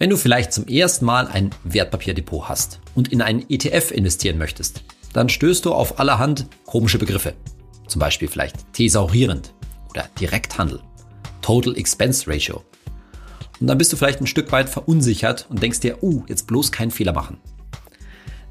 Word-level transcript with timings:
Wenn 0.00 0.10
du 0.10 0.16
vielleicht 0.16 0.52
zum 0.52 0.68
ersten 0.68 1.04
Mal 1.04 1.26
ein 1.26 1.50
Wertpapierdepot 1.64 2.48
hast 2.48 2.78
und 2.94 3.12
in 3.12 3.20
einen 3.20 3.44
ETF 3.50 3.90
investieren 3.90 4.38
möchtest, 4.38 4.84
dann 5.12 5.28
stößt 5.28 5.64
du 5.64 5.72
auf 5.72 5.98
allerhand 5.98 6.46
komische 6.66 6.98
Begriffe. 6.98 7.34
Zum 7.88 7.98
Beispiel 7.98 8.28
vielleicht 8.28 8.72
thesaurierend 8.72 9.54
oder 9.90 10.08
Direkthandel, 10.20 10.78
Total 11.42 11.76
Expense 11.76 12.30
Ratio. 12.30 12.62
Und 13.58 13.66
dann 13.66 13.76
bist 13.76 13.92
du 13.92 13.96
vielleicht 13.96 14.20
ein 14.20 14.28
Stück 14.28 14.52
weit 14.52 14.68
verunsichert 14.68 15.46
und 15.50 15.60
denkst 15.60 15.80
dir, 15.80 16.00
uh, 16.00 16.22
jetzt 16.28 16.46
bloß 16.46 16.70
keinen 16.70 16.92
Fehler 16.92 17.12
machen. 17.12 17.38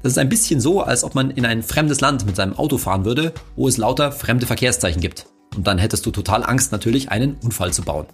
Das 0.02 0.12
ist 0.12 0.18
ein 0.18 0.28
bisschen 0.28 0.60
so, 0.60 0.82
als 0.82 1.02
ob 1.02 1.14
man 1.14 1.30
in 1.30 1.46
ein 1.46 1.62
fremdes 1.62 2.02
Land 2.02 2.26
mit 2.26 2.36
seinem 2.36 2.58
Auto 2.58 2.76
fahren 2.76 3.06
würde, 3.06 3.32
wo 3.56 3.68
es 3.68 3.78
lauter 3.78 4.12
fremde 4.12 4.44
Verkehrszeichen 4.44 5.00
gibt. 5.00 5.26
Und 5.56 5.66
dann 5.66 5.78
hättest 5.78 6.04
du 6.04 6.10
total 6.10 6.44
Angst 6.44 6.72
natürlich, 6.72 7.10
einen 7.10 7.36
Unfall 7.42 7.72
zu 7.72 7.80
bauen. 7.80 8.06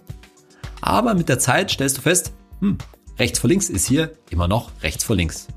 Aber 0.79 1.15
mit 1.15 1.27
der 1.27 1.37
Zeit 1.37 1.71
stellst 1.71 1.97
du 1.97 2.01
fest, 2.01 2.31
hm, 2.61 2.77
Rechts 3.17 3.39
vor 3.39 3.49
links 3.49 3.69
ist 3.69 3.87
hier 3.87 4.11
immer 4.29 4.49
noch 4.49 4.71
rechts 4.83 5.05
vor 5.05 5.15
links. 5.15 5.47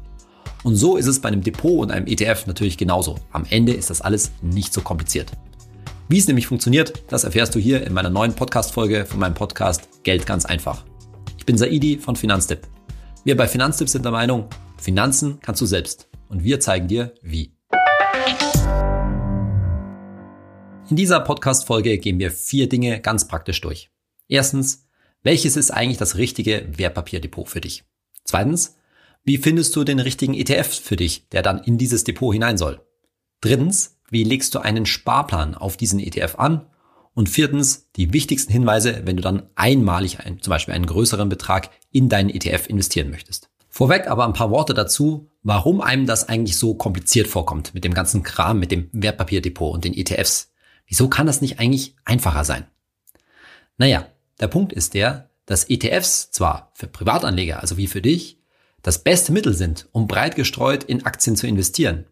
Und 0.62 0.76
so 0.76 0.96
ist 0.96 1.06
es 1.06 1.20
bei 1.20 1.28
einem 1.28 1.42
Depot 1.42 1.80
und 1.80 1.90
einem 1.90 2.06
ETF 2.06 2.46
natürlich 2.46 2.78
genauso. 2.78 3.16
Am 3.32 3.44
Ende 3.50 3.72
ist 3.72 3.90
das 3.90 4.00
alles 4.00 4.30
nicht 4.42 4.72
so 4.72 4.80
kompliziert. 4.80 5.32
Wie 6.08 6.18
es 6.18 6.28
nämlich 6.28 6.46
funktioniert, 6.46 7.02
das 7.08 7.24
erfährst 7.24 7.56
du 7.56 7.58
hier 7.58 7.84
in 7.84 7.92
meiner 7.92 8.10
neuen 8.10 8.34
Podcast-Folge 8.34 9.06
von 9.06 9.18
meinem 9.18 9.34
Podcast 9.34 10.04
Geld 10.04 10.24
ganz 10.24 10.46
einfach. 10.46 10.84
Ich 11.36 11.46
bin 11.46 11.58
Saidi 11.58 11.98
von 11.98 12.14
Finanztipp. 12.14 12.60
Wir 13.24 13.36
bei 13.36 13.48
Finanztipp 13.48 13.88
sind 13.88 14.04
der 14.04 14.12
Meinung, 14.12 14.48
Finanzen 14.76 15.40
kannst 15.42 15.60
du 15.60 15.66
selbst. 15.66 16.08
Und 16.28 16.44
wir 16.44 16.60
zeigen 16.60 16.86
dir, 16.86 17.12
wie. 17.22 17.52
In 20.88 20.96
dieser 20.96 21.20
Podcast-Folge 21.20 21.98
gehen 21.98 22.20
wir 22.20 22.30
vier 22.30 22.68
Dinge 22.68 23.00
ganz 23.00 23.26
praktisch 23.26 23.60
durch. 23.60 23.90
Erstens, 24.28 24.87
welches 25.22 25.56
ist 25.56 25.70
eigentlich 25.70 25.98
das 25.98 26.16
richtige 26.16 26.66
Wertpapierdepot 26.76 27.48
für 27.48 27.60
dich? 27.60 27.84
Zweitens, 28.24 28.76
wie 29.24 29.38
findest 29.38 29.74
du 29.76 29.84
den 29.84 30.00
richtigen 30.00 30.34
ETF 30.34 30.80
für 30.80 30.96
dich, 30.96 31.28
der 31.30 31.42
dann 31.42 31.62
in 31.62 31.78
dieses 31.78 32.04
Depot 32.04 32.32
hinein 32.32 32.56
soll? 32.56 32.80
Drittens, 33.40 33.98
wie 34.10 34.24
legst 34.24 34.54
du 34.54 34.60
einen 34.60 34.86
Sparplan 34.86 35.54
auf 35.54 35.76
diesen 35.76 36.00
ETF 36.00 36.36
an? 36.38 36.66
Und 37.14 37.28
viertens, 37.28 37.90
die 37.96 38.12
wichtigsten 38.12 38.52
Hinweise, 38.52 39.02
wenn 39.04 39.16
du 39.16 39.22
dann 39.22 39.50
einmalig 39.56 40.20
ein, 40.20 40.40
zum 40.40 40.52
Beispiel 40.52 40.74
einen 40.74 40.86
größeren 40.86 41.28
Betrag 41.28 41.70
in 41.90 42.08
deinen 42.08 42.30
ETF 42.30 42.68
investieren 42.68 43.10
möchtest. 43.10 43.50
Vorweg 43.68 44.06
aber 44.08 44.24
ein 44.24 44.32
paar 44.32 44.50
Worte 44.50 44.72
dazu, 44.72 45.30
warum 45.42 45.80
einem 45.80 46.06
das 46.06 46.28
eigentlich 46.28 46.56
so 46.56 46.74
kompliziert 46.74 47.26
vorkommt 47.26 47.74
mit 47.74 47.84
dem 47.84 47.92
ganzen 47.92 48.22
Kram, 48.22 48.58
mit 48.58 48.70
dem 48.70 48.88
Wertpapierdepot 48.92 49.74
und 49.74 49.84
den 49.84 49.94
ETFs. 49.94 50.52
Wieso 50.86 51.08
kann 51.08 51.26
das 51.26 51.40
nicht 51.40 51.58
eigentlich 51.58 51.96
einfacher 52.04 52.44
sein? 52.44 52.66
Naja, 53.76 54.06
der 54.40 54.48
Punkt 54.48 54.72
ist 54.72 54.94
der, 54.94 55.30
dass 55.46 55.68
ETFs 55.68 56.30
zwar 56.30 56.70
für 56.74 56.86
Privatanleger, 56.86 57.60
also 57.60 57.76
wie 57.76 57.86
für 57.86 58.02
dich, 58.02 58.38
das 58.82 59.02
beste 59.02 59.32
Mittel 59.32 59.54
sind, 59.54 59.88
um 59.92 60.06
breit 60.06 60.36
gestreut 60.36 60.84
in 60.84 61.04
Aktien 61.04 61.36
zu 61.36 61.46
investieren. 61.46 62.04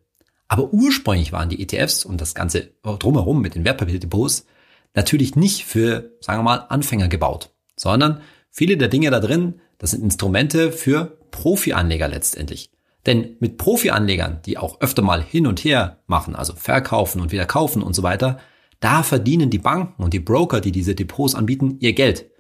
Aber 0.49 0.73
ursprünglich 0.73 1.33
waren 1.33 1.49
die 1.49 1.61
ETFs 1.63 2.05
und 2.05 2.21
das 2.21 2.35
Ganze 2.35 2.71
drumherum 2.83 3.41
mit 3.41 3.55
den 3.55 3.65
Wertpapierdepots 3.65 4.47
natürlich 4.95 5.37
nicht 5.37 5.65
für, 5.65 6.13
sagen 6.21 6.41
wir 6.41 6.45
mal, 6.45 6.67
Anfänger 6.69 7.09
gebaut, 7.09 7.51
sondern 7.77 8.23
viele 8.51 8.77
der 8.77 8.89
Dinge 8.89 9.11
da 9.11 9.21
drin, 9.21 9.61
das 9.79 9.91
sind 9.91 10.03
Instrumente 10.03 10.73
für 10.73 11.19
Profianleger 11.31 12.09
letztendlich. 12.09 12.71
Denn 13.05 13.37
mit 13.39 13.59
Profianlegern, 13.59 14.41
die 14.47 14.59
auch 14.59 14.81
öfter 14.81 15.03
mal 15.03 15.23
hin 15.23 15.47
und 15.47 15.63
her 15.63 16.03
machen, 16.07 16.35
also 16.35 16.55
verkaufen 16.55 17.21
und 17.21 17.31
wieder 17.31 17.47
kaufen 17.47 17.83
und 17.83 17.95
so 17.95 18.03
weiter, 18.03 18.41
da 18.81 19.03
verdienen 19.03 19.51
die 19.51 19.59
Banken 19.59 20.03
und 20.03 20.13
die 20.13 20.21
Broker, 20.21 20.61
die 20.61 20.73
diese 20.73 20.95
Depots 20.95 21.35
anbieten, 21.35 21.77
ihr 21.81 21.93
Geld. 21.93 22.31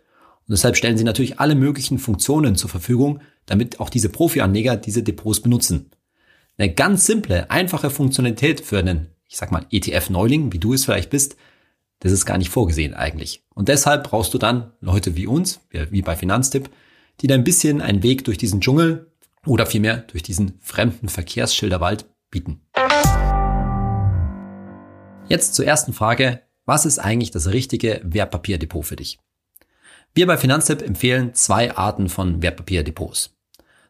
Und 0.48 0.52
deshalb 0.52 0.76
stellen 0.76 0.98
sie 0.98 1.04
natürlich 1.04 1.40
alle 1.40 1.54
möglichen 1.54 1.98
Funktionen 1.98 2.56
zur 2.56 2.70
Verfügung, 2.70 3.20
damit 3.46 3.80
auch 3.80 3.90
diese 3.90 4.08
Profi-Anleger 4.08 4.76
diese 4.76 5.02
Depots 5.02 5.40
benutzen. 5.40 5.90
Eine 6.58 6.72
ganz 6.72 7.06
simple, 7.06 7.50
einfache 7.50 7.90
Funktionalität 7.90 8.60
für 8.60 8.78
einen, 8.78 9.08
ich 9.28 9.36
sag 9.36 9.50
mal, 9.50 9.66
ETF-Neuling, 9.70 10.52
wie 10.52 10.58
du 10.58 10.72
es 10.72 10.84
vielleicht 10.84 11.10
bist, 11.10 11.36
das 12.00 12.12
ist 12.12 12.26
gar 12.26 12.38
nicht 12.38 12.50
vorgesehen 12.50 12.94
eigentlich. 12.94 13.44
Und 13.54 13.68
deshalb 13.68 14.04
brauchst 14.04 14.34
du 14.34 14.38
dann 14.38 14.72
Leute 14.80 15.16
wie 15.16 15.26
uns, 15.26 15.60
wie 15.70 16.02
bei 16.02 16.14
Finanztipp, 16.14 16.70
die 17.20 17.26
da 17.26 17.34
ein 17.34 17.44
bisschen 17.44 17.80
einen 17.80 18.02
Weg 18.02 18.24
durch 18.24 18.38
diesen 18.38 18.60
Dschungel 18.60 19.10
oder 19.46 19.66
vielmehr 19.66 19.98
durch 19.98 20.22
diesen 20.22 20.58
fremden 20.60 21.08
Verkehrsschilderwald 21.08 22.06
bieten. 22.30 22.60
Jetzt 25.28 25.56
zur 25.56 25.66
ersten 25.66 25.92
Frage. 25.92 26.42
Was 26.66 26.86
ist 26.86 27.00
eigentlich 27.00 27.32
das 27.32 27.48
richtige 27.48 28.00
Wertpapierdepot 28.04 28.84
für 28.84 28.96
dich? 28.96 29.18
Wir 30.14 30.26
bei 30.26 30.36
Finanztipp 30.36 30.82
empfehlen 30.82 31.34
zwei 31.34 31.76
Arten 31.76 32.08
von 32.08 32.42
Wertpapierdepots. 32.42 33.34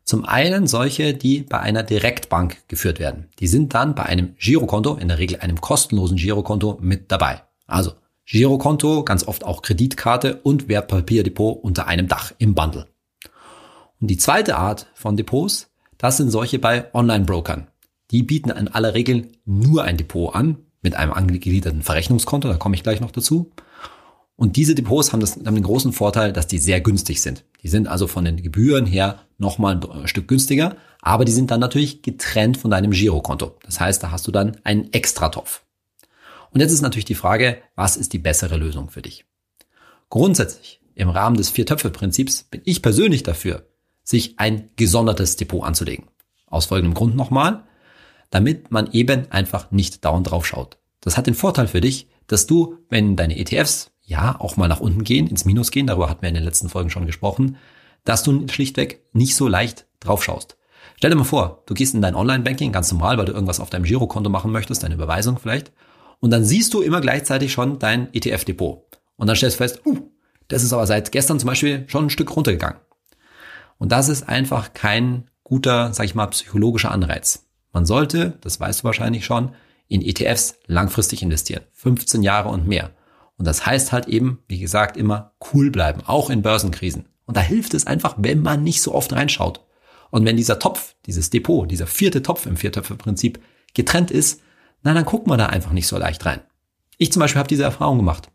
Zum 0.03 0.25
einen 0.25 0.67
solche, 0.67 1.13
die 1.13 1.43
bei 1.43 1.61
einer 1.61 1.83
Direktbank 1.83 2.67
geführt 2.69 3.01
werden. 3.01 3.29
Die 3.39 3.49
sind 3.49 3.75
dann 3.75 3.95
bei 3.95 4.05
einem 4.05 4.35
Girokonto, 4.39 4.95
in 4.95 5.09
der 5.09 5.19
Regel 5.19 5.41
einem 5.41 5.61
kostenlosen 5.61 6.17
Girokonto, 6.17 6.79
mit 6.81 7.13
dabei. 7.13 7.43
Also 7.67 7.93
Girokonto, 8.25 9.05
ganz 9.05 9.29
oft 9.29 9.45
auch 9.45 9.61
Kreditkarte 9.61 10.41
und 10.43 10.69
Wertpapierdepot 10.69 11.63
unter 11.63 11.87
einem 11.87 12.09
Dach 12.09 12.33
im 12.39 12.55
Bundle. 12.55 12.87
Und 14.01 14.09
die 14.09 14.19
zweite 14.19 14.57
Art 14.57 14.87
von 14.95 15.17
Depots, 15.17 15.71
das 15.99 16.17
sind 16.17 16.31
solche 16.31 16.59
bei 16.59 16.93
Online-Brokern. 16.95 17.69
Die 18.11 18.23
bieten 18.23 18.51
in 18.51 18.69
aller 18.69 18.95
Regel 18.95 19.29
nur 19.45 19.85
ein 19.85 19.97
Depot 19.97 20.35
an, 20.35 20.66
mit 20.87 20.95
einem 20.95 21.13
angegliederten 21.13 21.83
Verrechnungskonto, 21.83 22.47
da 22.47 22.59
komme 22.59 22.77
ich 22.77 22.85
gleich 22.85 23.01
noch 23.01 23.11
dazu. 23.11 23.51
Und 24.37 24.55
diese 24.55 24.77
Depots 24.77 25.13
haben, 25.13 25.19
das, 25.19 25.35
haben 25.35 25.57
den 25.57 25.65
großen 25.65 25.93
Vorteil, 25.93 26.33
dass 26.33 26.47
die 26.47 26.59
sehr 26.59 26.81
günstig 26.81 27.21
sind. 27.21 27.45
Die 27.65 27.69
sind 27.69 27.89
also 27.89 28.07
von 28.07 28.25
den 28.25 28.41
Gebühren 28.41 28.87
her 28.87 29.23
nochmal 29.37 29.81
ein 29.91 30.07
Stück 30.07 30.29
günstiger, 30.29 30.77
aber 31.01 31.25
die 31.25 31.33
sind 31.33 31.51
dann 31.51 31.59
natürlich 31.59 32.03
getrennt 32.03 32.57
von 32.57 32.71
deinem 32.71 32.93
Girokonto. 32.93 33.57
Das 33.65 33.81
heißt, 33.81 34.01
da 34.01 34.13
hast 34.13 34.29
du 34.29 34.31
dann 34.31 34.59
einen 34.63 34.93
Extratopf. 34.93 35.63
Und 36.53 36.61
jetzt 36.61 36.71
ist 36.71 36.83
natürlich 36.83 37.05
die 37.05 37.17
Frage, 37.17 37.59
was 37.75 37.97
ist 37.97 38.13
die 38.13 38.21
bessere 38.21 38.57
Lösung 38.57 38.89
für 38.89 39.03
dich? 39.03 39.25
Grundsätzlich, 40.09 40.81
im 40.95 41.09
Rahmen 41.09 41.37
des 41.37 41.51
Vier-Töpfe-Prinzips 41.51 42.45
bin 42.45 42.61
ich 42.65 42.81
persönlich 42.81 43.25
dafür, 43.25 43.67
sich 44.05 44.39
ein 44.39 44.71
gesondertes 44.77 45.35
Depot 45.35 45.65
anzulegen. 45.65 46.07
Aus 46.47 46.67
folgendem 46.67 46.95
Grund 46.95 47.17
nochmal 47.17 47.65
damit 48.31 48.71
man 48.71 48.91
eben 48.93 49.31
einfach 49.31 49.71
nicht 49.71 50.05
dauernd 50.05 50.31
drauf 50.31 50.47
schaut. 50.47 50.79
Das 51.01 51.17
hat 51.17 51.27
den 51.27 51.35
Vorteil 51.35 51.69
für 51.69 51.81
dich, 51.81 52.09
dass 52.27 52.47
du, 52.47 52.79
wenn 52.89 53.17
deine 53.17 53.39
ETFs 53.39 53.93
ja 54.03 54.41
auch 54.41 54.57
mal 54.57 54.69
nach 54.69 54.81
unten 54.81 55.05
gehen, 55.05 55.27
ins 55.27 55.45
Minus 55.45 55.71
gehen, 55.71 55.87
darüber 55.87 56.09
hatten 56.11 56.23
wir 56.23 56.29
in 56.29 56.35
den 56.35 56.45
letzten 56.45 56.69
Folgen 56.69 56.91
schon 56.91 57.07
gesprochen, 57.07 57.57
dass 58.05 58.23
du 58.23 58.47
schlichtweg 58.49 59.03
nicht 59.13 59.37
so 59.37 59.49
leicht 59.49 59.87
drauf 60.01 60.25
schaust. 60.25 60.57
Stell 60.97 61.11
dir 61.11 61.17
mal 61.17 61.25
vor, 61.25 61.63
du 61.67 61.75
gehst 61.75 61.95
in 61.95 62.03
dein 62.03 62.15
Online-Banking 62.15 62.73
ganz 62.73 62.91
normal, 62.91 63.19
weil 63.19 63.27
du 63.27 63.33
irgendwas 63.33 63.61
auf 63.61 63.71
deinem 63.71 63.85
Girokonto 63.85 64.31
machen 64.31 64.53
möchtest, 64.53 64.83
deine 64.83 64.95
Überweisung 64.95 65.39
vielleicht, 65.39 65.73
und 66.21 66.31
dann 66.31 66.45
siehst 66.45 66.73
du 66.73 66.81
immer 66.81 67.01
gleichzeitig 67.01 67.53
schon 67.53 67.79
dein 67.79 68.13
ETF-Depot. 68.15 68.85
Und 69.17 69.27
dann 69.27 69.37
stellst 69.37 69.57
du 69.57 69.65
fest, 69.65 69.83
uh, 69.85 70.11
das 70.49 70.63
ist 70.63 70.73
aber 70.73 70.87
seit 70.87 71.13
gestern 71.13 71.39
zum 71.39 71.49
Beispiel 71.49 71.85
schon 71.89 72.07
ein 72.07 72.11
Stück 72.11 72.35
runtergegangen. 72.35 72.81
Und 73.79 73.93
das 73.93 74.09
ist 74.09 74.29
einfach 74.29 74.73
kein 74.73 75.29
guter, 75.45 75.93
sag 75.93 76.05
ich 76.05 76.15
mal, 76.15 76.27
psychologischer 76.29 76.91
Anreiz. 76.91 77.46
Man 77.73 77.87
sollte, 77.87 78.39
das 78.41 78.59
weißt 78.61 78.81
du 78.81 78.85
wahrscheinlich 78.85 79.25
schon, 79.25 79.55
in 79.89 80.03
ETFs 80.03 80.59
langfristig 80.67 81.23
investieren. 81.23 81.63
15 81.73 82.23
Jahre 82.23 82.49
und 82.49 82.67
mehr. 82.67 82.91
Und 83.39 83.47
das 83.47 83.67
heißt 83.67 83.93
halt 83.93 84.09
eben, 84.09 84.39
wie 84.49 84.59
gesagt, 84.59 84.97
immer 84.97 85.33
cool 85.53 85.71
bleiben, 85.71 86.03
auch 86.07 86.31
in 86.31 86.43
Börsenkrisen. 86.43 87.09
Und 87.27 87.37
da 87.37 87.41
hilft 87.41 87.75
es 87.75 87.87
einfach, 87.87 88.17
wenn 88.19 88.41
man 88.43 88.63
nicht 88.63 88.83
so 88.83 88.95
oft 88.95 89.13
reinschaut. 89.13 89.61
Und 90.11 90.25
wenn 90.25 90.37
dieser 90.37 90.59
Topf, 90.59 90.95
dieses 91.07 91.31
Depot, 91.31 91.71
dieser 91.71 91.87
vierte 91.87 92.23
Topf 92.23 92.47
im 92.47 92.57
Viertöpfe-Prinzip 92.57 93.41
getrennt 93.75 94.11
ist, 94.11 94.41
na, 94.83 94.95
dann 94.95 95.05
guckt 95.05 95.27
man 95.27 95.39
da 95.39 95.47
einfach 95.47 95.73
nicht 95.73 95.89
so 95.89 95.99
leicht 95.99 96.25
rein. 96.25 96.41
Ich 96.99 97.13
zum 97.13 97.21
Beispiel 97.21 97.39
habe 97.39 97.49
diese 97.49 97.65
Erfahrung 97.65 97.99
gemacht. 97.99 98.31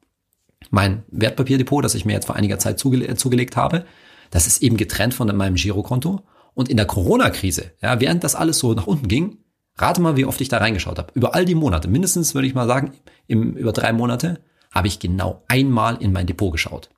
Mein 0.70 1.04
Wertpapierdepot, 1.10 1.84
das 1.84 1.96
ich 1.96 2.06
mir 2.06 2.14
jetzt 2.14 2.26
vor 2.26 2.36
einiger 2.36 2.60
Zeit 2.60 2.78
zuge 2.78 3.16
zugelegt 3.16 3.56
habe, 3.56 3.86
das 4.30 4.48
ist 4.48 4.62
eben 4.62 4.78
getrennt 4.78 5.14
von 5.14 5.36
meinem 5.36 5.56
Girokonto. 5.56 6.22
Und 6.62 6.70
in 6.70 6.78
der 6.78 6.86
Corona-Krise, 6.86 7.72
ja, 7.82 8.00
während 8.00 8.24
das 8.24 8.36
alles 8.36 8.60
so 8.60 8.76
nach 8.76 8.86
unten 8.86 9.08
ging, 9.08 9.40
rate 9.78 10.00
mal, 10.00 10.16
wie 10.16 10.26
oft 10.26 10.40
ich 10.42 10.48
da 10.48 10.60
reingeschaut 10.60 11.00
habe. 11.00 11.12
Über 11.16 11.34
all 11.34 11.44
die 11.44 11.56
Monate, 11.56 11.88
mindestens 11.88 12.36
würde 12.36 12.48
ich 12.48 12.54
mal 12.54 12.68
sagen, 12.68 12.92
im, 13.26 13.54
über 13.54 13.72
drei 13.72 13.92
Monate, 13.94 14.44
habe 14.72 14.88
ich 14.88 15.00
genau 15.00 15.44
einmal 15.48 15.98
in 16.00 16.14
mein 16.14 16.28
Depot 16.28 16.52
geschaut. 16.52 16.92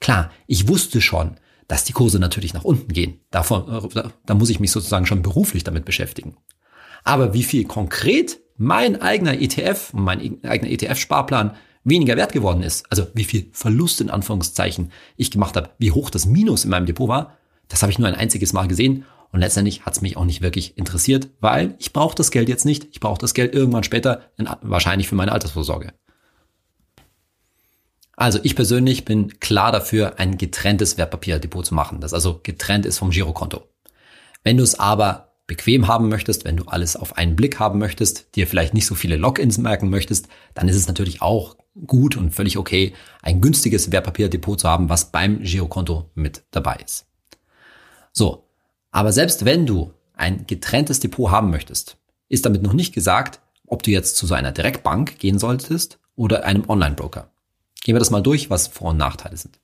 Klar, 0.00 0.30
ich 0.46 0.68
wusste 0.68 1.02
schon, 1.02 1.36
dass 1.68 1.84
die 1.84 1.92
Kurse 1.92 2.18
natürlich 2.18 2.54
nach 2.54 2.64
unten 2.64 2.94
gehen. 2.94 3.20
Davon, 3.30 3.90
da, 3.92 4.10
da 4.24 4.34
muss 4.34 4.48
ich 4.48 4.58
mich 4.58 4.70
sozusagen 4.70 5.04
schon 5.04 5.20
beruflich 5.20 5.64
damit 5.64 5.84
beschäftigen. 5.84 6.38
Aber 7.02 7.34
wie 7.34 7.42
viel 7.42 7.66
konkret 7.66 8.40
mein 8.56 9.02
eigener 9.02 9.38
ETF 9.38 9.92
und 9.92 10.04
mein 10.04 10.42
eigener 10.44 10.70
ETF-Sparplan 10.70 11.56
weniger 11.84 12.16
wert 12.16 12.32
geworden 12.32 12.62
ist, 12.62 12.86
also 12.88 13.06
wie 13.12 13.24
viel 13.24 13.50
Verlust 13.52 14.00
in 14.00 14.08
Anführungszeichen 14.08 14.92
ich 15.18 15.30
gemacht 15.30 15.56
habe, 15.56 15.68
wie 15.76 15.90
hoch 15.90 16.08
das 16.08 16.24
Minus 16.24 16.64
in 16.64 16.70
meinem 16.70 16.86
Depot 16.86 17.06
war, 17.06 17.36
das 17.74 17.82
habe 17.82 17.90
ich 17.90 17.98
nur 17.98 18.06
ein 18.06 18.14
einziges 18.14 18.52
Mal 18.52 18.68
gesehen 18.68 19.04
und 19.32 19.40
letztendlich 19.40 19.84
hat 19.84 19.94
es 19.94 20.00
mich 20.00 20.16
auch 20.16 20.24
nicht 20.24 20.42
wirklich 20.42 20.78
interessiert, 20.78 21.28
weil 21.40 21.74
ich 21.80 21.92
brauche 21.92 22.14
das 22.14 22.30
Geld 22.30 22.48
jetzt 22.48 22.64
nicht. 22.64 22.86
Ich 22.92 23.00
brauche 23.00 23.18
das 23.18 23.34
Geld 23.34 23.52
irgendwann 23.52 23.82
später, 23.82 24.30
wahrscheinlich 24.62 25.08
für 25.08 25.16
meine 25.16 25.32
Altersvorsorge. 25.32 25.92
Also 28.16 28.38
ich 28.44 28.54
persönlich 28.54 29.04
bin 29.04 29.40
klar 29.40 29.72
dafür, 29.72 30.20
ein 30.20 30.38
getrenntes 30.38 30.98
Wertpapierdepot 30.98 31.66
zu 31.66 31.74
machen, 31.74 32.00
das 32.00 32.14
also 32.14 32.38
getrennt 32.44 32.86
ist 32.86 32.98
vom 32.98 33.10
Girokonto. 33.10 33.68
Wenn 34.44 34.56
du 34.56 34.62
es 34.62 34.78
aber 34.78 35.32
bequem 35.48 35.88
haben 35.88 36.08
möchtest, 36.08 36.44
wenn 36.44 36.56
du 36.56 36.66
alles 36.66 36.94
auf 36.94 37.16
einen 37.16 37.34
Blick 37.34 37.58
haben 37.58 37.80
möchtest, 37.80 38.36
dir 38.36 38.46
vielleicht 38.46 38.72
nicht 38.72 38.86
so 38.86 38.94
viele 38.94 39.16
Logins 39.16 39.58
merken 39.58 39.90
möchtest, 39.90 40.28
dann 40.54 40.68
ist 40.68 40.76
es 40.76 40.86
natürlich 40.86 41.22
auch 41.22 41.56
gut 41.88 42.16
und 42.16 42.30
völlig 42.30 42.56
okay, 42.56 42.94
ein 43.20 43.40
günstiges 43.40 43.90
Wertpapierdepot 43.90 44.60
zu 44.60 44.68
haben, 44.68 44.88
was 44.88 45.10
beim 45.10 45.40
Girokonto 45.42 46.12
mit 46.14 46.44
dabei 46.52 46.76
ist. 46.76 47.08
So, 48.14 48.48
aber 48.92 49.12
selbst 49.12 49.44
wenn 49.44 49.66
du 49.66 49.92
ein 50.14 50.46
getrenntes 50.46 51.00
Depot 51.00 51.30
haben 51.30 51.50
möchtest, 51.50 51.98
ist 52.28 52.46
damit 52.46 52.62
noch 52.62 52.72
nicht 52.72 52.94
gesagt, 52.94 53.40
ob 53.66 53.82
du 53.82 53.90
jetzt 53.90 54.16
zu 54.16 54.26
so 54.26 54.34
einer 54.34 54.52
Direktbank 54.52 55.18
gehen 55.18 55.38
solltest 55.38 55.98
oder 56.14 56.44
einem 56.44 56.68
Online-Broker. 56.68 57.30
Gehen 57.82 57.94
wir 57.94 57.98
das 57.98 58.10
mal 58.10 58.22
durch, 58.22 58.50
was 58.50 58.68
Vor- 58.68 58.90
und 58.90 58.96
Nachteile 58.96 59.36
sind. 59.36 59.58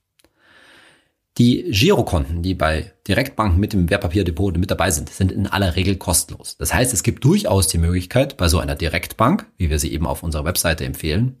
Die 1.37 1.63
Girokonten, 1.71 2.43
die 2.43 2.53
bei 2.53 2.93
Direktbanken 3.07 3.57
mit 3.57 3.71
dem 3.71 3.89
Wertpapierdepot 3.89 4.57
mit 4.57 4.69
dabei 4.69 4.91
sind, 4.91 5.09
sind 5.09 5.31
in 5.31 5.47
aller 5.47 5.77
Regel 5.77 5.95
kostenlos. 5.95 6.57
Das 6.57 6.73
heißt, 6.73 6.93
es 6.93 7.03
gibt 7.03 7.23
durchaus 7.23 7.67
die 7.69 7.77
Möglichkeit, 7.77 8.35
bei 8.35 8.49
so 8.49 8.59
einer 8.59 8.75
Direktbank, 8.75 9.45
wie 9.57 9.69
wir 9.69 9.79
sie 9.79 9.93
eben 9.93 10.05
auf 10.05 10.23
unserer 10.23 10.43
Webseite 10.43 10.83
empfehlen, 10.83 11.37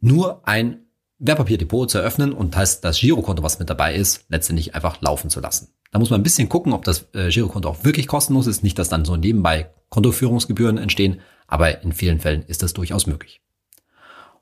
nur 0.00 0.46
ein 0.48 0.80
Wertpapierdepot 1.18 1.90
zu 1.90 1.98
eröffnen 1.98 2.32
und 2.32 2.56
heißt 2.56 2.84
das 2.84 2.98
Girokonto, 2.98 3.42
was 3.42 3.60
mit 3.60 3.70
dabei 3.70 3.94
ist, 3.94 4.24
letztendlich 4.28 4.74
einfach 4.74 5.00
laufen 5.00 5.30
zu 5.30 5.40
lassen. 5.40 5.68
Da 5.90 5.98
muss 5.98 6.10
man 6.10 6.20
ein 6.20 6.24
bisschen 6.24 6.48
gucken, 6.48 6.72
ob 6.72 6.84
das 6.84 7.08
äh, 7.14 7.28
Girokonto 7.28 7.68
auch 7.68 7.84
wirklich 7.84 8.06
kostenlos 8.06 8.46
ist, 8.46 8.62
nicht, 8.62 8.78
dass 8.78 8.88
dann 8.88 9.04
so 9.04 9.16
nebenbei 9.16 9.70
Kontoführungsgebühren 9.88 10.78
entstehen, 10.78 11.20
aber 11.46 11.82
in 11.82 11.92
vielen 11.92 12.20
Fällen 12.20 12.42
ist 12.42 12.62
das 12.62 12.72
durchaus 12.72 13.06
möglich. 13.06 13.40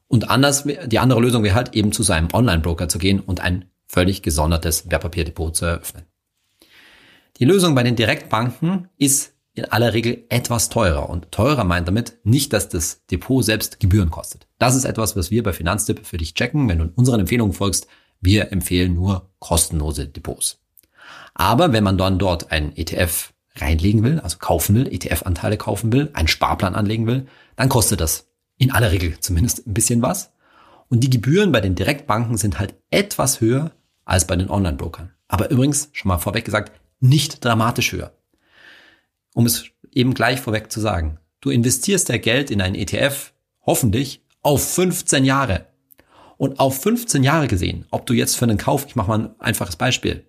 Und 0.09 0.31
anders, 0.31 0.65
die 0.65 0.99
andere 0.99 1.21
Lösung 1.21 1.43
wäre 1.43 1.55
halt 1.55 1.75
eben 1.75 1.93
zu 1.93 2.03
seinem 2.03 2.29
Online-Broker 2.33 2.89
zu 2.89 2.99
gehen 2.99 3.21
und 3.21 3.41
ein 3.41 3.71
völlig 3.87 4.23
gesondertes 4.23 4.91
Wertpapierdepot 4.91 5.57
zu 5.57 5.65
eröffnen. 5.67 6.05
Die 7.39 7.45
Lösung 7.45 7.75
bei 7.75 7.83
den 7.83 7.97
Direktbanken 7.97 8.89
ist 8.97 9.35
in 9.55 9.65
aller 9.67 9.95
Regel 9.95 10.25
etwas 10.29 10.69
teurer. 10.69 11.09
Und 11.09 11.31
teurer 11.31 11.65
meint 11.65 11.87
damit 11.89 12.19
nicht, 12.25 12.53
dass 12.53 12.69
das 12.69 13.07
Depot 13.07 13.45
selbst 13.45 13.81
Gebühren 13.81 14.11
kostet. 14.11 14.47
Das 14.59 14.75
ist 14.75 14.85
etwas, 14.85 15.17
was 15.17 15.31
wir 15.31 15.43
bei 15.43 15.53
Finanztipp 15.53 16.05
für 16.05 16.17
dich 16.17 16.35
checken. 16.35 16.69
Wenn 16.69 16.79
du 16.79 16.93
unseren 16.97 17.21
Empfehlungen 17.21 17.53
folgst, 17.53 17.87
wir 18.21 18.53
empfehlen 18.53 18.95
nur 18.95 19.31
kostenlose 19.39 20.09
Depots. 20.09 20.64
Aber 21.35 21.73
wenn 21.73 21.85
man 21.85 21.99
dann 21.99 22.19
dort 22.19 22.51
einen 22.53 22.77
ETF 22.77 23.33
reinlegen 23.57 24.03
will, 24.03 24.21
also 24.21 24.39
kaufen 24.39 24.75
will, 24.75 24.93
ETF-Anteile 24.93 25.57
kaufen 25.57 25.93
will, 25.93 26.11
einen 26.13 26.29
Sparplan 26.29 26.75
anlegen 26.75 27.07
will, 27.07 27.27
dann 27.57 27.69
kostet 27.69 28.01
das 28.01 28.29
in 28.57 28.73
aller 28.73 28.93
Regel 28.93 29.19
zumindest 29.21 29.67
ein 29.67 29.75
bisschen 29.75 30.03
was. 30.03 30.33
Und 30.89 31.01
die 31.01 31.11
Gebühren 31.11 31.53
bei 31.53 31.61
den 31.61 31.75
Direktbanken 31.75 32.37
sind 32.37 32.59
halt 32.59 32.75
etwas 32.91 33.41
höher 33.41 33.73
als 34.05 34.27
bei 34.27 34.37
den 34.37 34.51
Online-Brokern. 34.51 35.13
Aber 35.29 35.51
übrigens, 35.51 35.89
schon 35.93 36.09
mal 36.09 36.19
vorweg 36.19 36.45
gesagt, 36.45 36.73
nicht 37.01 37.45
dramatisch 37.45 37.93
höher. 37.93 38.13
Um 39.35 39.47
es 39.47 39.65
eben 39.91 40.15
gleich 40.15 40.41
vorweg 40.41 40.71
zu 40.71 40.81
sagen, 40.81 41.19
du 41.41 41.51
investierst 41.51 42.09
der 42.09 42.19
Geld 42.19 42.51
in 42.51 42.61
einen 42.61 42.75
ETF, 42.75 43.33
hoffentlich, 43.67 44.23
auf 44.43 44.75
15 44.75 45.25
Jahre. 45.25 45.67
Und 46.37 46.61
auf 46.61 46.83
15 46.83 47.23
Jahre 47.23 47.49
gesehen, 47.49 47.87
ob 47.91 48.07
du 48.07 48.13
jetzt 48.13 48.37
für 48.37 48.45
einen 48.45 48.59
Kauf, 48.59 48.87
ich 48.87 48.97
mache 48.97 49.09
mal 49.09 49.19
ein 49.21 49.41
einfaches 49.41 49.77
Beispiel, 49.77 50.27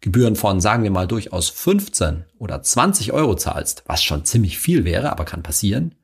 Gebühren 0.00 0.36
von, 0.36 0.60
sagen 0.60 0.84
wir 0.84 0.90
mal, 0.90 1.08
durchaus 1.08 1.48
15 1.48 2.24
oder 2.38 2.62
20 2.62 3.12
Euro 3.12 3.34
zahlst, 3.34 3.82
was 3.86 4.02
schon 4.02 4.24
ziemlich 4.24 4.58
viel 4.58 4.84
wäre, 4.84 5.10
aber 5.10 5.24
kann 5.24 5.42
passieren, 5.42 5.94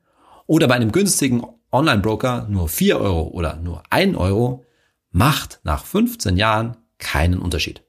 oder 0.47 0.67
bei 0.67 0.75
einem 0.75 0.91
günstigen 0.91 1.43
Online-Broker 1.71 2.47
nur 2.49 2.69
4 2.69 2.99
Euro 2.99 3.27
oder 3.29 3.55
nur 3.57 3.83
1 3.89 4.17
Euro, 4.17 4.65
macht 5.11 5.59
nach 5.63 5.85
15 5.85 6.37
Jahren 6.37 6.77
keinen 6.97 7.39
Unterschied. 7.39 7.83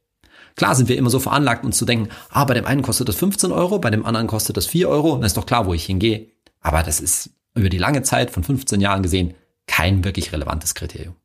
Klar 0.55 0.75
sind 0.75 0.89
wir 0.89 0.97
immer 0.97 1.11
so 1.11 1.19
veranlagt, 1.19 1.65
uns 1.65 1.77
zu 1.77 1.85
denken, 1.85 2.09
ah, 2.31 2.45
bei 2.45 2.55
dem 2.55 2.65
einen 2.65 2.83
kostet 2.83 3.09
das 3.09 3.17
15 3.17 3.53
Euro, 3.53 3.79
bei 3.79 3.91
dem 3.91 4.07
anderen 4.07 4.27
kostet 4.27 4.57
das 4.57 4.67
4 4.67 4.89
Euro, 4.89 5.17
dann 5.17 5.25
ist 5.25 5.37
doch 5.37 5.47
klar, 5.47 5.67
wo 5.67 5.75
ich 5.75 5.85
hingehe. 5.85 6.29
Aber 6.61 6.83
das 6.83 7.01
ist 7.01 7.31
über 7.55 7.69
die 7.69 7.79
lange 7.79 8.03
Zeit 8.03 8.31
von 8.31 8.43
15 8.43 8.81
Jahren 8.81 9.03
gesehen 9.03 9.35
kein 9.67 10.05
wirklich 10.05 10.33
relevantes 10.33 10.75
Kriterium. 10.75 11.17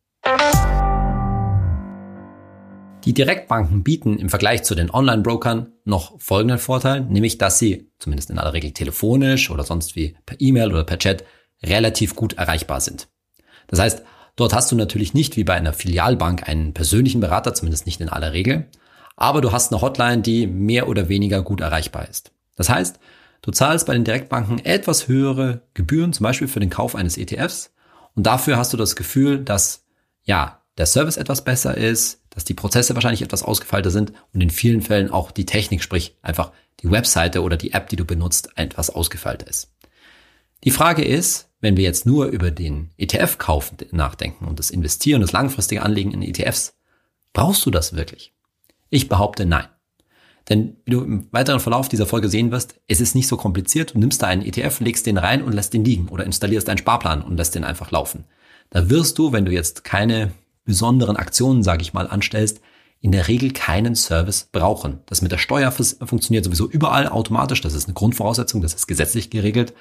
Die 3.05 3.13
Direktbanken 3.13 3.81
bieten 3.83 4.19
im 4.19 4.29
Vergleich 4.29 4.61
zu 4.63 4.75
den 4.75 4.91
Online-Brokern 4.91 5.73
noch 5.85 6.19
folgenden 6.21 6.59
Vorteil, 6.59 7.01
nämlich 7.01 7.39
dass 7.39 7.57
sie, 7.57 7.91
zumindest 7.97 8.29
in 8.29 8.37
aller 8.37 8.53
Regel 8.53 8.71
telefonisch 8.71 9.49
oder 9.49 9.63
sonst 9.63 9.95
wie 9.95 10.15
per 10.27 10.39
E-Mail 10.39 10.71
oder 10.71 10.83
per 10.83 10.99
Chat, 10.99 11.23
relativ 11.63 12.15
gut 12.15 12.33
erreichbar 12.33 12.79
sind. 12.79 13.07
Das 13.67 13.79
heißt, 13.79 14.03
dort 14.35 14.53
hast 14.53 14.71
du 14.71 14.75
natürlich 14.75 15.15
nicht 15.15 15.35
wie 15.35 15.43
bei 15.43 15.55
einer 15.55 15.73
Filialbank 15.73 16.47
einen 16.47 16.73
persönlichen 16.73 17.21
Berater, 17.21 17.55
zumindest 17.55 17.87
nicht 17.87 18.01
in 18.01 18.09
aller 18.09 18.33
Regel, 18.33 18.67
aber 19.15 19.41
du 19.41 19.51
hast 19.51 19.71
eine 19.71 19.81
Hotline, 19.81 20.21
die 20.21 20.45
mehr 20.45 20.87
oder 20.87 21.09
weniger 21.09 21.41
gut 21.41 21.61
erreichbar 21.61 22.07
ist. 22.07 22.31
Das 22.55 22.69
heißt, 22.69 22.99
du 23.41 23.51
zahlst 23.51 23.87
bei 23.87 23.93
den 23.93 24.03
Direktbanken 24.03 24.63
etwas 24.63 25.07
höhere 25.07 25.61
Gebühren, 25.73 26.13
zum 26.13 26.25
Beispiel 26.25 26.47
für 26.47 26.59
den 26.59 26.69
Kauf 26.69 26.95
eines 26.95 27.17
ETFs, 27.17 27.73
und 28.13 28.27
dafür 28.27 28.57
hast 28.57 28.73
du 28.73 28.77
das 28.77 28.95
Gefühl, 28.95 29.39
dass 29.39 29.85
ja 30.23 30.61
der 30.77 30.85
Service 30.85 31.17
etwas 31.17 31.43
besser 31.43 31.77
ist, 31.77 32.20
dass 32.31 32.45
die 32.45 32.53
Prozesse 32.55 32.95
wahrscheinlich 32.95 33.21
etwas 33.21 33.43
ausgefeilter 33.43 33.91
sind 33.91 34.13
und 34.33 34.41
in 34.41 34.49
vielen 34.49 34.81
Fällen 34.81 35.11
auch 35.11 35.31
die 35.31 35.45
Technik, 35.45 35.83
sprich 35.83 36.17
einfach 36.21 36.51
die 36.79 36.89
Webseite 36.89 37.43
oder 37.43 37.57
die 37.57 37.73
App, 37.73 37.89
die 37.89 37.95
du 37.95 38.05
benutzt, 38.05 38.49
etwas 38.55 38.89
ausgefeilter 38.89 39.47
ist. 39.47 39.71
Die 40.63 40.71
Frage 40.71 41.03
ist, 41.03 41.49
wenn 41.59 41.77
wir 41.77 41.83
jetzt 41.83 42.05
nur 42.05 42.27
über 42.27 42.49
den 42.49 42.89
ETF-Kauf 42.97 43.73
nachdenken 43.91 44.45
und 44.45 44.57
das 44.57 44.71
Investieren, 44.71 45.21
das 45.21 45.31
langfristige 45.31 45.83
Anlegen 45.83 46.11
in 46.11 46.23
ETFs, 46.23 46.75
brauchst 47.33 47.65
du 47.65 47.71
das 47.71 47.93
wirklich? 47.93 48.33
Ich 48.89 49.07
behaupte 49.07 49.45
nein. 49.45 49.67
Denn 50.49 50.77
wie 50.85 50.91
du 50.91 51.01
im 51.01 51.27
weiteren 51.31 51.59
Verlauf 51.59 51.87
dieser 51.87 52.07
Folge 52.07 52.29
sehen 52.29 52.51
wirst, 52.51 52.75
es 52.87 52.99
ist 52.99 53.13
nicht 53.13 53.27
so 53.27 53.37
kompliziert. 53.37 53.93
Du 53.93 53.99
nimmst 53.99 54.23
da 54.23 54.27
einen 54.27 54.41
ETF, 54.41 54.79
legst 54.79 55.05
den 55.05 55.17
rein 55.17 55.43
und 55.43 55.53
lässt 55.53 55.73
den 55.73 55.85
liegen 55.85 56.09
oder 56.09 56.25
installierst 56.25 56.67
einen 56.67 56.79
Sparplan 56.79 57.21
und 57.21 57.37
lässt 57.37 57.53
den 57.53 57.63
einfach 57.63 57.91
laufen. 57.91 58.25
Da 58.71 58.89
wirst 58.89 59.17
du, 59.19 59.31
wenn 59.31 59.45
du 59.45 59.51
jetzt 59.51 59.83
keine 59.83 60.31
besonderen 60.63 61.17
Aktionen, 61.17 61.63
sage 61.63 61.81
ich 61.81 61.93
mal, 61.93 62.07
anstellst, 62.07 62.61
in 62.99 63.11
der 63.11 63.27
Regel 63.27 63.51
keinen 63.51 63.95
Service 63.95 64.49
brauchen. 64.51 64.99
Das 65.07 65.21
mit 65.21 65.31
der 65.31 65.39
Steuer 65.39 65.71
funktioniert 65.71 66.45
sowieso 66.45 66.69
überall 66.69 67.07
automatisch. 67.07 67.61
Das 67.61 67.73
ist 67.73 67.85
eine 67.85 67.95
Grundvoraussetzung, 67.95 68.61
das 68.61 68.75
ist 68.75 68.87
gesetzlich 68.87 69.31
geregelt. 69.31 69.73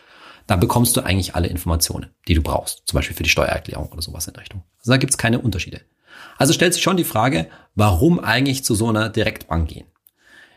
Da 0.47 0.57
bekommst 0.57 0.97
du 0.97 1.03
eigentlich 1.03 1.35
alle 1.35 1.49
Informationen, 1.49 2.11
die 2.27 2.35
du 2.35 2.43
brauchst. 2.43 2.83
Zum 2.87 2.97
Beispiel 2.97 3.17
für 3.17 3.23
die 3.23 3.31
Steuererklärung 3.31 3.89
oder 3.93 4.01
sowas 4.01 4.27
in 4.27 4.33
der 4.33 4.41
Richtung. 4.41 4.63
Also 4.79 4.93
da 4.93 4.97
gibt's 4.97 5.19
keine 5.19 5.39
Unterschiede. 5.39 5.83
Also 6.39 6.55
stellt 6.55 6.73
sich 6.75 6.83
schon 6.83 6.97
die 6.97 7.05
Frage, 7.05 7.49
warum 7.75 8.19
eigentlich 8.19 8.65
zu 8.65 8.75
so 8.75 8.89
einer 8.89 9.11
Direktbank 9.11 9.69
gehen? 9.69 9.87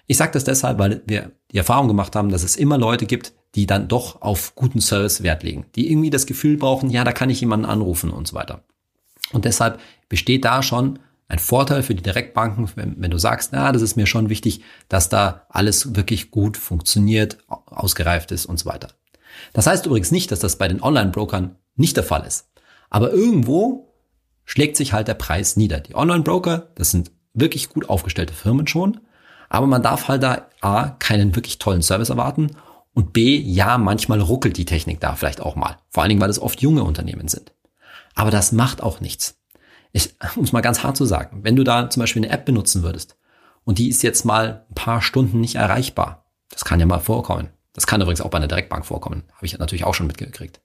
Ich 0.08 0.18
sage 0.18 0.32
das 0.32 0.46
deshalb, 0.46 0.80
weil 0.80 1.02
wir 1.06 1.32
die 1.52 1.58
Erfahrung 1.58 1.88
gemacht 1.88 2.16
haben, 2.16 2.30
dass 2.30 2.44
es 2.44 2.56
immer 2.56 2.78
Leute 2.78 3.06
gibt, 3.06 3.34
die 3.56 3.68
dann 3.68 3.88
doch 3.88 4.22
auf 4.22 4.56
guten 4.56 4.82
Service 4.82 5.22
Wert 5.22 5.44
legen, 5.44 5.66
die 5.76 5.92
irgendwie 5.92 6.10
das 6.10 6.26
Gefühl 6.26 6.58
brauchen, 6.58 6.90
ja, 6.90 7.04
da 7.04 7.12
kann 7.12 7.30
ich 7.30 7.42
jemanden 7.42 7.66
anrufen 7.66 8.10
und 8.10 8.28
so 8.28 8.36
weiter. 8.36 8.64
Und 9.34 9.46
deshalb 9.46 9.80
besteht 10.10 10.46
da 10.46 10.64
schon 10.64 11.00
ein 11.28 11.40
Vorteil 11.40 11.84
für 11.84 11.96
die 11.96 12.04
Direktbanken, 12.04 12.70
wenn, 12.76 13.02
wenn, 13.02 13.12
du 13.12 13.18
sagst, 13.18 13.52
na, 13.54 13.72
das 13.72 13.82
ist 13.82 13.96
mir 13.96 14.06
schon 14.06 14.30
wichtig, 14.30 14.62
dass 14.88 15.10
da 15.10 15.48
alles 15.50 15.96
wirklich 15.96 16.32
gut 16.32 16.58
funktioniert, 16.58 17.38
ausgereift 17.48 18.32
ist 18.32 18.46
und 18.46 18.60
so 18.60 18.70
weiter. 18.70 18.90
Das 19.52 19.68
heißt 19.68 19.86
übrigens 19.86 20.12
nicht, 20.12 20.32
dass 20.32 20.40
das 20.40 20.58
bei 20.58 20.68
den 20.68 20.82
Online-Brokern 20.82 21.56
nicht 21.76 21.98
der 21.98 22.04
Fall 22.04 22.26
ist. 22.26 22.50
Aber 22.90 23.12
irgendwo 23.12 23.94
schlägt 24.46 24.78
sich 24.78 24.94
halt 24.94 25.08
der 25.08 25.16
Preis 25.16 25.58
nieder. 25.58 25.80
Die 25.80 25.96
Online-Broker, 25.96 26.72
das 26.76 26.92
sind 26.92 27.12
wirklich 27.34 27.70
gut 27.70 27.90
aufgestellte 27.90 28.34
Firmen 28.34 28.68
schon, 28.68 29.00
aber 29.50 29.66
man 29.66 29.82
darf 29.82 30.08
halt 30.08 30.24
da 30.24 30.48
A, 30.62 30.90
keinen 30.90 31.36
wirklich 31.36 31.58
tollen 31.58 31.82
Service 31.82 32.10
erwarten 32.10 32.52
und 32.94 33.14
B, 33.14 33.38
ja, 33.38 33.78
manchmal 33.78 34.22
ruckelt 34.22 34.58
die 34.58 34.66
Technik 34.66 35.00
da 35.00 35.16
vielleicht 35.16 35.42
auch 35.42 35.56
mal. 35.56 35.78
Vor 35.90 36.04
allen 36.04 36.10
Dingen, 36.10 36.22
weil 36.22 36.30
es 36.30 36.42
oft 36.42 36.62
junge 36.62 36.84
Unternehmen 36.84 37.28
sind. 37.28 37.54
Aber 38.16 38.32
das 38.32 38.52
macht 38.52 38.82
auch 38.82 39.00
nichts. 39.00 39.40
Ich, 39.92 40.16
es 40.42 40.52
mal 40.52 40.62
ganz 40.62 40.84
hart 40.84 40.98
zu 40.98 41.06
sagen, 41.06 41.44
wenn 41.44 41.56
du 41.56 41.64
da 41.64 41.90
zum 41.90 42.02
Beispiel 42.02 42.24
eine 42.24 42.34
App 42.34 42.46
benutzen 42.46 42.84
würdest 42.84 43.18
und 43.64 43.78
die 43.78 43.90
ist 43.90 44.04
jetzt 44.04 44.26
mal 44.26 44.66
ein 44.70 44.76
paar 44.76 45.02
Stunden 45.02 45.40
nicht 45.40 45.56
erreichbar, 45.56 46.26
das 46.50 46.66
kann 46.66 46.80
ja 46.80 46.86
mal 46.86 47.00
vorkommen. 47.00 47.50
Das 47.74 47.88
kann 47.88 48.02
übrigens 48.02 48.22
auch 48.22 48.30
bei 48.30 48.38
einer 48.38 48.48
Direktbank 48.48 48.86
vorkommen, 48.86 49.24
habe 49.36 49.46
ich 49.46 49.58
natürlich 49.58 49.86
auch 49.86 49.96
schon 49.96 50.08
mitgekriegt. 50.08 50.62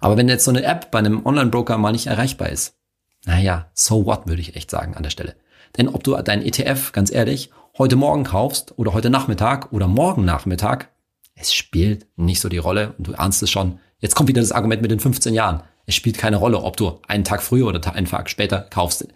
Aber 0.00 0.16
wenn 0.16 0.28
jetzt 0.28 0.44
so 0.44 0.50
eine 0.50 0.62
App 0.62 0.90
bei 0.90 0.98
einem 0.98 1.24
Online-Broker 1.24 1.78
mal 1.78 1.92
nicht 1.92 2.06
erreichbar 2.06 2.50
ist, 2.50 2.76
naja, 3.24 3.70
so 3.74 4.06
what, 4.06 4.26
würde 4.26 4.40
ich 4.40 4.54
echt 4.54 4.70
sagen 4.70 4.94
an 4.94 5.02
der 5.02 5.10
Stelle. 5.10 5.34
Denn 5.76 5.88
ob 5.88 6.04
du 6.04 6.14
deinen 6.22 6.42
ETF, 6.42 6.92
ganz 6.92 7.10
ehrlich, 7.10 7.50
heute 7.76 7.96
Morgen 7.96 8.24
kaufst 8.24 8.78
oder 8.78 8.92
heute 8.92 9.10
Nachmittag 9.10 9.72
oder 9.72 9.88
morgen 9.88 10.24
Nachmittag, 10.24 10.90
es 11.34 11.52
spielt 11.52 12.06
nicht 12.16 12.40
so 12.40 12.48
die 12.48 12.58
Rolle 12.58 12.94
und 12.98 13.08
du 13.08 13.14
ahnst 13.14 13.42
es 13.42 13.50
schon. 13.50 13.80
Jetzt 13.98 14.14
kommt 14.14 14.28
wieder 14.28 14.40
das 14.40 14.52
Argument 14.52 14.82
mit 14.82 14.90
den 14.90 15.00
15 15.00 15.34
Jahren. 15.34 15.62
Es 15.86 15.94
spielt 15.94 16.18
keine 16.18 16.36
Rolle, 16.36 16.62
ob 16.62 16.76
du 16.76 17.00
einen 17.06 17.24
Tag 17.24 17.42
früher 17.42 17.68
oder 17.68 17.94
einen 17.94 18.06
Tag 18.06 18.28
später 18.28 18.66
kaufst. 18.70 19.06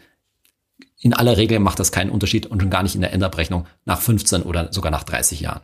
In 1.01 1.13
aller 1.13 1.37
Regel 1.37 1.59
macht 1.59 1.81
das 1.81 1.91
keinen 1.91 2.11
Unterschied 2.11 2.47
und 2.47 2.61
schon 2.61 2.71
gar 2.71 2.85
nicht 2.85 2.95
in 2.95 3.01
der 3.01 3.13
Endabrechnung 3.13 3.67
nach 3.85 4.01
15 4.01 4.43
oder 4.43 4.73
sogar 4.73 4.93
nach 4.93 5.03
30 5.03 5.41
Jahren. 5.41 5.63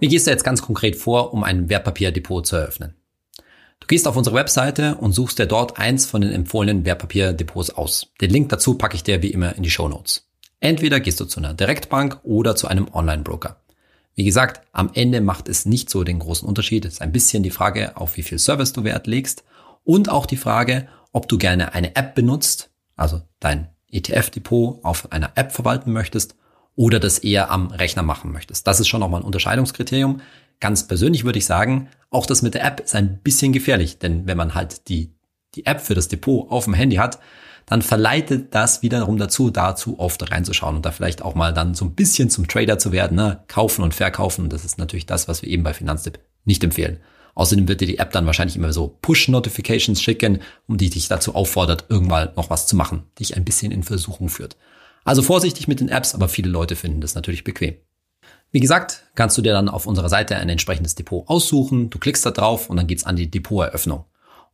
Wie 0.00 0.08
gehst 0.08 0.26
du 0.26 0.30
jetzt 0.30 0.44
ganz 0.44 0.62
konkret 0.62 0.96
vor, 0.96 1.32
um 1.32 1.44
ein 1.44 1.70
Wertpapierdepot 1.70 2.46
zu 2.46 2.56
eröffnen? 2.56 2.94
Du 3.80 3.86
gehst 3.86 4.06
auf 4.06 4.16
unsere 4.16 4.36
Webseite 4.36 4.96
und 4.96 5.12
suchst 5.12 5.38
dir 5.38 5.46
dort 5.46 5.78
eins 5.78 6.06
von 6.06 6.20
den 6.20 6.32
empfohlenen 6.32 6.84
Wertpapierdepots 6.84 7.70
aus. 7.70 8.12
Den 8.20 8.30
Link 8.30 8.48
dazu 8.50 8.74
packe 8.74 8.96
ich 8.96 9.02
dir 9.02 9.22
wie 9.22 9.30
immer 9.30 9.56
in 9.56 9.62
die 9.62 9.70
Show 9.70 9.88
Notes. 9.88 10.28
Entweder 10.60 11.00
gehst 11.00 11.20
du 11.20 11.24
zu 11.24 11.40
einer 11.40 11.54
Direktbank 11.54 12.20
oder 12.22 12.54
zu 12.54 12.68
einem 12.68 12.88
Online-Broker. 12.92 13.61
Wie 14.14 14.24
gesagt, 14.24 14.66
am 14.72 14.90
Ende 14.92 15.20
macht 15.20 15.48
es 15.48 15.64
nicht 15.64 15.88
so 15.88 16.04
den 16.04 16.18
großen 16.18 16.46
Unterschied. 16.46 16.84
Es 16.84 16.94
ist 16.94 17.02
ein 17.02 17.12
bisschen 17.12 17.42
die 17.42 17.50
Frage, 17.50 17.96
auf 17.96 18.16
wie 18.16 18.22
viel 18.22 18.38
Service 18.38 18.72
du 18.72 18.84
Wert 18.84 19.06
legst 19.06 19.44
und 19.84 20.10
auch 20.10 20.26
die 20.26 20.36
Frage, 20.36 20.88
ob 21.12 21.28
du 21.28 21.38
gerne 21.38 21.74
eine 21.74 21.96
App 21.96 22.14
benutzt, 22.14 22.70
also 22.96 23.22
dein 23.40 23.68
ETF-Depot 23.90 24.84
auf 24.84 25.12
einer 25.12 25.32
App 25.34 25.52
verwalten 25.52 25.92
möchtest 25.92 26.34
oder 26.76 27.00
das 27.00 27.18
eher 27.18 27.50
am 27.50 27.68
Rechner 27.68 28.02
machen 28.02 28.32
möchtest. 28.32 28.66
Das 28.66 28.80
ist 28.80 28.88
schon 28.88 29.00
nochmal 29.00 29.20
ein 29.20 29.26
Unterscheidungskriterium. 29.26 30.20
Ganz 30.60 30.86
persönlich 30.86 31.24
würde 31.24 31.38
ich 31.38 31.46
sagen, 31.46 31.88
auch 32.10 32.26
das 32.26 32.42
mit 32.42 32.54
der 32.54 32.64
App 32.64 32.80
ist 32.80 32.94
ein 32.94 33.18
bisschen 33.18 33.52
gefährlich, 33.52 33.98
denn 33.98 34.26
wenn 34.26 34.36
man 34.36 34.54
halt 34.54 34.88
die, 34.88 35.14
die 35.54 35.66
App 35.66 35.80
für 35.80 35.94
das 35.94 36.08
Depot 36.08 36.50
auf 36.50 36.64
dem 36.64 36.74
Handy 36.74 36.96
hat, 36.96 37.18
dann 37.66 37.82
verleitet 37.82 38.54
das 38.54 38.82
wiederum 38.82 39.18
dazu, 39.18 39.50
dazu 39.50 39.98
oft 39.98 40.30
reinzuschauen 40.30 40.76
und 40.76 40.86
da 40.86 40.90
vielleicht 40.90 41.22
auch 41.22 41.34
mal 41.34 41.52
dann 41.52 41.74
so 41.74 41.84
ein 41.84 41.94
bisschen 41.94 42.30
zum 42.30 42.48
Trader 42.48 42.78
zu 42.78 42.92
werden, 42.92 43.16
ne? 43.16 43.42
kaufen 43.48 43.82
und 43.82 43.94
verkaufen. 43.94 44.48
Das 44.48 44.64
ist 44.64 44.78
natürlich 44.78 45.06
das, 45.06 45.28
was 45.28 45.42
wir 45.42 45.48
eben 45.48 45.62
bei 45.62 45.74
Finanztipp 45.74 46.18
nicht 46.44 46.62
empfehlen. 46.64 46.98
Außerdem 47.34 47.66
wird 47.66 47.80
dir 47.80 47.86
die 47.86 47.98
App 47.98 48.12
dann 48.12 48.26
wahrscheinlich 48.26 48.56
immer 48.56 48.72
so 48.72 48.98
Push-Notifications 49.00 50.02
schicken, 50.02 50.40
um 50.66 50.76
die 50.76 50.90
dich 50.90 51.08
dazu 51.08 51.34
auffordert, 51.34 51.86
irgendwann 51.88 52.30
noch 52.36 52.50
was 52.50 52.66
zu 52.66 52.76
machen, 52.76 53.04
dich 53.18 53.36
ein 53.36 53.44
bisschen 53.44 53.72
in 53.72 53.82
Versuchung 53.82 54.28
führt. 54.28 54.56
Also 55.04 55.22
vorsichtig 55.22 55.66
mit 55.66 55.80
den 55.80 55.88
Apps, 55.88 56.14
aber 56.14 56.28
viele 56.28 56.50
Leute 56.50 56.76
finden 56.76 57.00
das 57.00 57.14
natürlich 57.14 57.44
bequem. 57.44 57.74
Wie 58.50 58.60
gesagt, 58.60 59.04
kannst 59.14 59.38
du 59.38 59.42
dir 59.42 59.54
dann 59.54 59.70
auf 59.70 59.86
unserer 59.86 60.10
Seite 60.10 60.36
ein 60.36 60.48
entsprechendes 60.50 60.94
Depot 60.94 61.26
aussuchen, 61.26 61.88
du 61.88 61.98
klickst 61.98 62.24
da 62.26 62.30
drauf 62.30 62.68
und 62.68 62.76
dann 62.76 62.86
geht's 62.86 63.04
an 63.04 63.16
die 63.16 63.30
Depoteröffnung. 63.30 64.04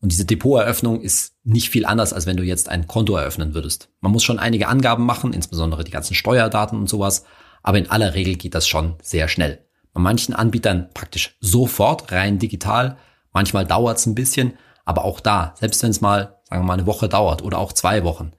Und 0.01 0.13
diese 0.13 0.25
Depoteröffnung 0.25 1.01
ist 1.01 1.35
nicht 1.43 1.71
viel 1.71 1.85
anders, 1.85 2.13
als 2.13 2.27
wenn 2.27 2.37
du 2.37 2.45
jetzt 2.45 2.69
ein 2.69 2.87
Konto 2.87 3.17
eröffnen 3.17 3.55
würdest. 3.55 3.89
Man 4.01 4.13
muss 4.13 4.23
schon 4.23 4.39
einige 4.39 4.69
Angaben 4.69 5.05
machen, 5.05 5.33
insbesondere 5.33 5.83
die 5.85 5.91
ganzen 5.91 6.15
Steuerdaten 6.15 6.79
und 6.79 6.89
sowas, 6.89 7.25
aber 7.63 7.79
in 7.79 7.91
aller 7.91 8.15
Regel 8.15 8.37
geht 8.37 8.55
das 8.55 8.69
schon 8.69 8.95
sehr 9.03 9.29
schnell. 9.29 9.65
Bei 9.93 10.01
manchen 10.01 10.35
Anbietern 10.35 10.89
praktisch 10.95 11.37
sofort, 11.41 12.13
rein 12.13 12.39
digital. 12.39 12.97
Manchmal 13.33 13.67
dauert 13.67 13.99
es 13.99 14.07
ein 14.07 14.15
bisschen, 14.15 14.55
aber 14.85 15.05
auch 15.05 15.19
da, 15.19 15.55
selbst 15.59 15.83
wenn 15.83 15.91
es 15.91 16.01
mal, 16.01 16.39
sagen 16.45 16.63
wir 16.63 16.67
mal, 16.67 16.75
eine 16.75 16.87
Woche 16.87 17.09
dauert 17.09 17.43
oder 17.43 17.59
auch 17.59 17.73
zwei 17.73 18.05
Wochen, 18.05 18.33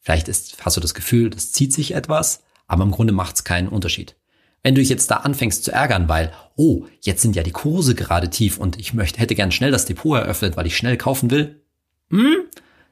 vielleicht 0.00 0.26
ist, 0.26 0.64
hast 0.64 0.76
du 0.76 0.80
das 0.80 0.94
Gefühl, 0.94 1.30
das 1.30 1.52
zieht 1.52 1.72
sich 1.72 1.94
etwas, 1.94 2.42
aber 2.66 2.82
im 2.82 2.90
Grunde 2.90 3.12
macht 3.12 3.36
es 3.36 3.44
keinen 3.44 3.68
Unterschied. 3.68 4.16
Wenn 4.62 4.74
du 4.74 4.80
dich 4.80 4.90
jetzt 4.90 5.10
da 5.10 5.18
anfängst 5.18 5.64
zu 5.64 5.72
ärgern, 5.72 6.08
weil, 6.08 6.32
oh, 6.56 6.84
jetzt 7.00 7.22
sind 7.22 7.36
ja 7.36 7.42
die 7.42 7.52
Kurse 7.52 7.94
gerade 7.94 8.28
tief 8.28 8.58
und 8.58 8.78
ich 8.78 8.92
möchte, 8.92 9.20
hätte 9.20 9.34
gern 9.34 9.52
schnell 9.52 9.70
das 9.70 9.86
Depot 9.86 10.18
eröffnet, 10.18 10.56
weil 10.56 10.66
ich 10.66 10.76
schnell 10.76 10.96
kaufen 10.96 11.30
will, 11.30 11.62
hm, 12.10 12.36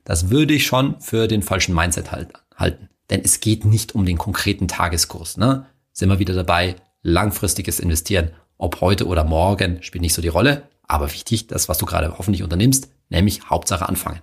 das 0.05 0.31
würde 0.31 0.55
ich 0.55 0.67
schon 0.67 1.01
für 1.01 1.27
den 1.27 1.43
falschen 1.43 1.75
Mindset 1.75 2.13
halt, 2.13 2.29
halten. 2.55 2.89
Denn 3.11 3.21
es 3.25 3.41
geht 3.41 3.65
nicht 3.65 3.95
um 3.95 4.07
den 4.07 4.19
konkreten 4.19 4.69
Tageskurs. 4.69 5.37
Ne? 5.37 5.67
Sind 5.93 6.09
wir 6.09 6.19
wieder 6.19 6.35
dabei, 6.35 6.77
langfristiges 7.03 7.81
Investieren, 7.81 8.31
ob 8.59 8.81
heute 8.81 9.07
oder 9.07 9.25
morgen, 9.25 9.83
spielt 9.83 10.03
nicht 10.03 10.15
so 10.15 10.23
die 10.23 10.29
Rolle. 10.29 10.63
Aber 10.87 11.13
wichtig, 11.13 11.49
das, 11.49 11.69
was 11.69 11.79
du 11.79 11.87
gerade 11.87 12.17
hoffentlich 12.17 12.45
unternimmst, 12.45 12.91
nämlich 13.09 13.51
Hauptsache 13.51 13.89
anfangen. 13.89 14.21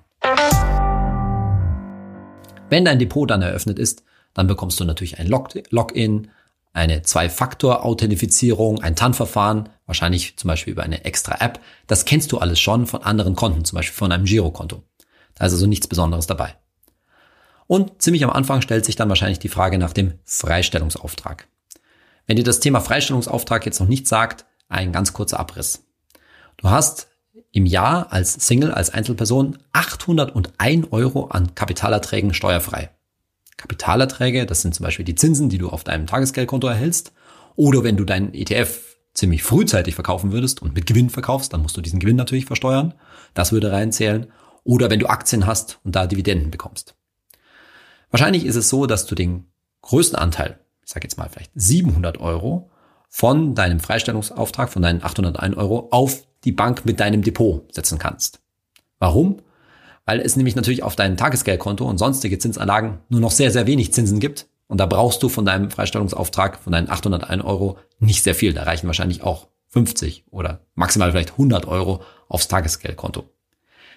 Wenn 2.69 2.85
dein 2.85 2.99
Depot 2.99 3.29
dann 3.29 3.41
eröffnet 3.41 3.77
ist, 3.77 4.03
dann 4.33 4.47
bekommst 4.47 4.79
du 4.79 4.85
natürlich 4.85 5.19
ein 5.19 5.27
Login, 5.27 6.29
eine 6.73 7.03
Zwei-Faktor-Authentifizierung, 7.03 8.81
ein 8.81 8.95
TAN-Verfahren, 8.95 9.69
wahrscheinlich 9.85 10.37
zum 10.37 10.47
Beispiel 10.47 10.73
über 10.73 10.83
eine 10.83 11.05
extra 11.05 11.39
App. 11.39 11.59
Das 11.87 12.05
kennst 12.05 12.31
du 12.31 12.39
alles 12.39 12.59
schon 12.59 12.87
von 12.87 13.03
anderen 13.03 13.35
Konten, 13.35 13.63
zum 13.63 13.77
Beispiel 13.77 13.95
von 13.95 14.11
einem 14.11 14.25
Girokonto. 14.25 14.83
Da 15.35 15.45
ist 15.45 15.53
also 15.53 15.67
nichts 15.67 15.87
Besonderes 15.87 16.27
dabei. 16.27 16.55
Und 17.67 18.01
ziemlich 18.01 18.23
am 18.23 18.31
Anfang 18.31 18.61
stellt 18.61 18.85
sich 18.85 18.95
dann 18.95 19.09
wahrscheinlich 19.09 19.39
die 19.39 19.49
Frage 19.49 19.77
nach 19.77 19.93
dem 19.93 20.19
Freistellungsauftrag. 20.25 21.47
Wenn 22.25 22.37
dir 22.37 22.43
das 22.43 22.59
Thema 22.59 22.81
Freistellungsauftrag 22.81 23.65
jetzt 23.65 23.79
noch 23.79 23.87
nicht 23.87 24.07
sagt, 24.07 24.45
ein 24.67 24.91
ganz 24.91 25.13
kurzer 25.13 25.39
Abriss. 25.39 25.85
Du 26.57 26.69
hast 26.69 27.07
im 27.51 27.65
Jahr 27.65 28.11
als 28.11 28.33
Single, 28.33 28.71
als 28.71 28.89
Einzelperson 28.89 29.59
801 29.73 30.87
Euro 30.91 31.25
an 31.25 31.55
Kapitalerträgen 31.55 32.33
steuerfrei. 32.33 32.89
Kapitalerträge, 33.57 34.45
das 34.45 34.61
sind 34.61 34.75
zum 34.75 34.83
Beispiel 34.83 35.05
die 35.05 35.15
Zinsen, 35.15 35.49
die 35.49 35.57
du 35.57 35.69
auf 35.69 35.83
deinem 35.83 36.07
Tagesgeldkonto 36.07 36.67
erhältst. 36.67 37.13
Oder 37.55 37.83
wenn 37.83 37.97
du 37.97 38.03
deinen 38.03 38.33
ETF 38.33 38.97
ziemlich 39.13 39.43
frühzeitig 39.43 39.95
verkaufen 39.95 40.31
würdest 40.31 40.61
und 40.61 40.73
mit 40.73 40.85
Gewinn 40.85 41.09
verkaufst, 41.09 41.53
dann 41.53 41.61
musst 41.61 41.77
du 41.77 41.81
diesen 41.81 41.99
Gewinn 41.99 42.15
natürlich 42.15 42.45
versteuern. 42.45 42.93
Das 43.33 43.51
würde 43.51 43.71
reinzählen. 43.71 44.31
Oder 44.63 44.89
wenn 44.89 44.99
du 44.99 45.07
Aktien 45.07 45.45
hast 45.45 45.79
und 45.83 45.95
da 45.95 46.07
Dividenden 46.07 46.51
bekommst. 46.51 46.95
Wahrscheinlich 48.09 48.45
ist 48.45 48.55
es 48.55 48.69
so, 48.69 48.85
dass 48.85 49.05
du 49.05 49.15
den 49.15 49.47
größten 49.81 50.17
Anteil, 50.17 50.59
ich 50.83 50.91
sage 50.91 51.05
jetzt 51.05 51.17
mal 51.17 51.29
vielleicht 51.29 51.51
700 51.55 52.19
Euro, 52.19 52.71
von 53.09 53.53
deinem 53.53 53.79
Freistellungsauftrag, 53.79 54.69
von 54.71 54.81
deinen 54.81 55.03
801 55.03 55.55
Euro 55.57 55.89
auf 55.91 56.23
die 56.43 56.51
Bank 56.51 56.85
mit 56.85 56.99
deinem 56.99 57.21
Depot 57.21 57.71
setzen 57.73 57.99
kannst. 57.99 58.41
Warum? 58.97 59.41
Weil 60.05 60.19
es 60.19 60.35
nämlich 60.35 60.55
natürlich 60.55 60.83
auf 60.83 60.95
dein 60.95 61.17
Tagesgeldkonto 61.17 61.85
und 61.85 61.97
sonstige 61.97 62.37
Zinsanlagen 62.37 62.99
nur 63.09 63.21
noch 63.21 63.31
sehr, 63.31 63.51
sehr 63.51 63.67
wenig 63.67 63.93
Zinsen 63.93 64.19
gibt. 64.19 64.47
Und 64.67 64.79
da 64.79 64.85
brauchst 64.85 65.21
du 65.23 65.29
von 65.29 65.45
deinem 65.45 65.71
Freistellungsauftrag, 65.71 66.59
von 66.59 66.73
deinen 66.73 66.89
801 66.89 67.43
Euro 67.43 67.77
nicht 67.99 68.23
sehr 68.23 68.35
viel. 68.35 68.53
Da 68.53 68.63
reichen 68.63 68.87
wahrscheinlich 68.87 69.23
auch 69.23 69.47
50 69.69 70.25
oder 70.29 70.61
maximal 70.75 71.11
vielleicht 71.11 71.31
100 71.31 71.67
Euro 71.67 72.03
aufs 72.27 72.47
Tagesgeldkonto. 72.47 73.29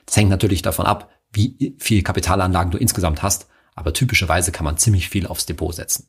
Das 0.04 0.16
hängt 0.16 0.30
natürlich 0.30 0.62
davon 0.62 0.86
ab, 0.86 1.10
wie 1.32 1.74
viel 1.78 2.02
Kapitalanlagen 2.02 2.70
du 2.70 2.78
insgesamt 2.78 3.22
hast. 3.22 3.48
Aber 3.74 3.92
typischerweise 3.92 4.52
kann 4.52 4.64
man 4.64 4.78
ziemlich 4.78 5.08
viel 5.08 5.26
aufs 5.26 5.46
Depot 5.46 5.74
setzen. 5.74 6.08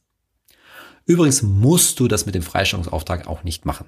Übrigens 1.06 1.42
musst 1.42 2.00
du 2.00 2.08
das 2.08 2.25
mit 2.25 2.36
dem 2.36 2.42
Freistellungsauftrag 2.42 3.27
auch 3.27 3.44
nicht 3.44 3.66
machen. 3.66 3.88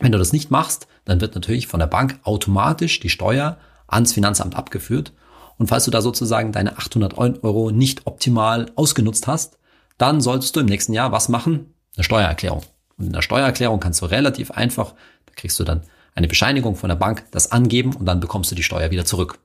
Wenn 0.00 0.12
du 0.12 0.18
das 0.18 0.32
nicht 0.32 0.50
machst, 0.50 0.86
dann 1.04 1.20
wird 1.20 1.34
natürlich 1.34 1.66
von 1.66 1.80
der 1.80 1.86
Bank 1.86 2.20
automatisch 2.22 3.00
die 3.00 3.08
Steuer 3.08 3.58
ans 3.86 4.12
Finanzamt 4.12 4.56
abgeführt 4.56 5.12
und 5.58 5.66
falls 5.66 5.84
du 5.84 5.90
da 5.90 6.00
sozusagen 6.00 6.52
deine 6.52 6.78
800 6.78 7.18
Euro 7.18 7.70
nicht 7.70 8.06
optimal 8.06 8.70
ausgenutzt 8.76 9.26
hast, 9.26 9.58
dann 9.98 10.20
solltest 10.20 10.54
du 10.54 10.60
im 10.60 10.66
nächsten 10.66 10.92
Jahr 10.92 11.12
was 11.12 11.28
machen? 11.28 11.74
Eine 11.96 12.04
Steuererklärung. 12.04 12.62
Und 12.96 13.06
in 13.06 13.12
der 13.12 13.22
Steuererklärung 13.22 13.80
kannst 13.80 14.00
du 14.00 14.06
relativ 14.06 14.52
einfach, 14.52 14.94
da 15.26 15.32
kriegst 15.34 15.58
du 15.58 15.64
dann 15.64 15.82
eine 16.14 16.28
Bescheinigung 16.28 16.76
von 16.76 16.88
der 16.88 16.96
Bank, 16.96 17.24
das 17.32 17.52
angeben 17.52 17.94
und 17.94 18.06
dann 18.06 18.20
bekommst 18.20 18.50
du 18.50 18.54
die 18.54 18.62
Steuer 18.62 18.90
wieder 18.90 19.04
zurück. 19.04 19.40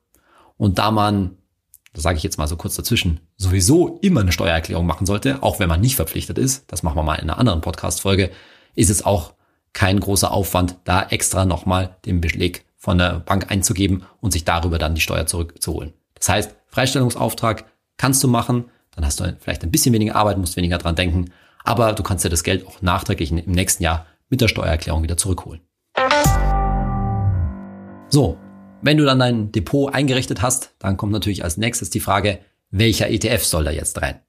Und 0.58 0.78
da 0.78 0.92
man, 0.92 1.38
das 1.94 2.04
sage 2.04 2.18
ich 2.18 2.24
jetzt 2.24 2.38
mal 2.38 2.48
so 2.48 2.58
kurz 2.58 2.76
dazwischen, 2.76 3.20
sowieso 3.38 4.00
immer 4.02 4.22
eine 4.22 4.32
Steuererklärung 4.32 4.86
machen 4.86 5.06
sollte, 5.06 5.42
auch 5.42 5.60
wenn 5.60 5.70
man 5.70 5.82
nicht 5.82 5.96
verpflichtet 5.96 6.38
ist, 6.38 6.72
das 6.72 6.84
machen 6.84 6.98
wir 6.98 7.04
mal 7.04 7.16
in 7.16 7.30
einer 7.30 7.40
anderen 7.40 7.62
Podcast-Folge, 7.62 8.32
ist 8.76 8.90
es 8.90 9.04
auch 9.04 9.34
kein 9.74 10.00
großer 10.00 10.32
Aufwand, 10.32 10.78
da 10.84 11.04
extra 11.04 11.46
nochmal 11.46 11.98
den 12.06 12.22
Beleg 12.22 12.66
von 12.78 13.00
der 13.00 13.20
Bank 13.20 13.50
einzugeben 13.50 14.04
und 14.20 14.32
sich 14.32 14.46
darüber 14.46 14.78
dann 14.78 14.94
die 14.94 15.02
Steuer 15.02 15.26
zurückzuholen. 15.26 15.94
Das 16.24 16.30
heißt, 16.30 16.56
Freistellungsauftrag 16.68 17.66
kannst 17.98 18.24
du 18.24 18.30
machen, 18.30 18.70
dann 18.96 19.06
hast 19.06 19.20
du 19.20 19.36
vielleicht 19.42 19.62
ein 19.64 19.72
bisschen 19.72 19.92
weniger 19.92 20.16
Arbeit, 20.16 20.38
musst 20.38 20.56
weniger 20.56 20.78
dran 20.78 20.96
denken, 20.96 21.32
aber 21.66 21.92
du 21.92 22.02
kannst 22.02 22.24
dir 22.24 22.30
das 22.30 22.44
Geld 22.44 22.66
auch 22.66 22.82
nachträglich 22.82 23.30
im 23.30 23.52
nächsten 23.52 23.84
Jahr 23.84 24.06
mit 24.30 24.40
der 24.40 24.48
Steuererklärung 24.48 25.04
wieder 25.04 25.18
zurückholen. 25.18 25.60
So, 28.08 28.38
wenn 28.82 28.96
du 28.96 29.04
dann 29.04 29.20
dein 29.20 29.52
Depot 29.52 29.94
eingerichtet 29.94 30.42
hast, 30.42 30.74
dann 30.80 30.96
kommt 30.96 31.12
natürlich 31.12 31.44
als 31.44 31.58
nächstes 31.58 31.90
die 31.90 32.00
Frage, 32.00 32.40
welcher 32.72 33.10
ETF 33.10 33.44
soll 33.44 33.66
da 33.66 33.72
jetzt 33.72 34.02
rein? 34.02 34.22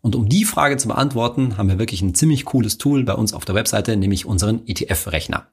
Und 0.00 0.16
um 0.16 0.30
die 0.30 0.46
Frage 0.46 0.78
zu 0.78 0.88
beantworten, 0.88 1.58
haben 1.58 1.68
wir 1.68 1.78
wirklich 1.78 2.00
ein 2.00 2.14
ziemlich 2.14 2.46
cooles 2.46 2.78
Tool 2.78 3.04
bei 3.04 3.12
uns 3.12 3.34
auf 3.34 3.44
der 3.44 3.54
Webseite, 3.54 3.98
nämlich 3.98 4.24
unseren 4.24 4.66
ETF-Rechner. 4.66 5.46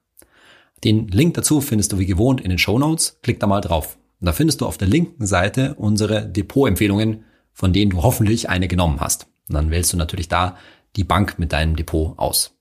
Den 0.85 1.09
Link 1.09 1.33
dazu 1.33 1.59
findest 1.59 1.91
du 1.91 1.99
wie 1.99 2.05
gewohnt 2.05 2.39
in 2.39 2.49
den 2.49 2.59
Show 2.59 2.79
Notes. 2.79 3.19
Klick 3.23 3.41
da 3.41 3.47
mal 3.47 3.59
drauf. 3.59 3.99
Und 4.19 4.25
da 4.25 4.33
findest 4.33 4.61
du 4.61 4.65
auf 4.65 4.77
der 4.77 4.88
linken 4.88 5.25
Seite 5.25 5.75
unsere 5.75 6.27
Depot-Empfehlungen, 6.27 7.23
von 7.53 7.73
denen 7.73 7.91
du 7.91 8.03
hoffentlich 8.03 8.49
eine 8.49 8.67
genommen 8.67 8.99
hast. 8.99 9.27
Und 9.47 9.55
dann 9.55 9.71
wählst 9.71 9.93
du 9.93 9.97
natürlich 9.97 10.27
da 10.27 10.57
die 10.95 11.03
Bank 11.03 11.39
mit 11.39 11.53
deinem 11.53 11.75
Depot 11.75 12.17
aus. 12.17 12.57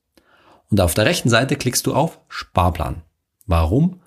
Und 0.70 0.80
auf 0.80 0.94
der 0.94 1.06
rechten 1.06 1.30
Seite 1.30 1.56
klickst 1.56 1.86
du 1.86 1.94
auf 1.94 2.20
Sparplan. 2.28 3.02
Warum? 3.46 4.00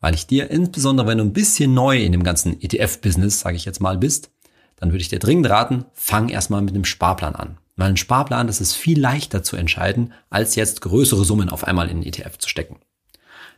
Weil 0.00 0.14
ich 0.14 0.26
dir 0.26 0.50
insbesondere, 0.50 1.06
wenn 1.06 1.18
du 1.18 1.24
ein 1.24 1.32
bisschen 1.32 1.72
neu 1.72 2.02
in 2.02 2.12
dem 2.12 2.24
ganzen 2.24 2.60
ETF-Business, 2.60 3.40
sage 3.40 3.56
ich 3.56 3.64
jetzt 3.64 3.80
mal, 3.80 3.96
bist, 3.96 4.30
dann 4.76 4.90
würde 4.90 5.00
ich 5.00 5.08
dir 5.08 5.18
dringend 5.18 5.48
raten, 5.48 5.86
fang 5.94 6.28
erstmal 6.28 6.60
mit 6.60 6.74
einem 6.74 6.84
Sparplan 6.84 7.34
an. 7.34 7.58
Weil 7.76 7.88
ein 7.88 7.96
Sparplan, 7.96 8.46
das 8.46 8.60
ist 8.60 8.74
viel 8.74 9.00
leichter 9.00 9.42
zu 9.42 9.56
entscheiden, 9.56 10.12
als 10.30 10.54
jetzt 10.56 10.82
größere 10.82 11.24
Summen 11.24 11.48
auf 11.48 11.64
einmal 11.64 11.88
in 11.88 12.02
den 12.02 12.08
ETF 12.08 12.38
zu 12.38 12.48
stecken. 12.48 12.76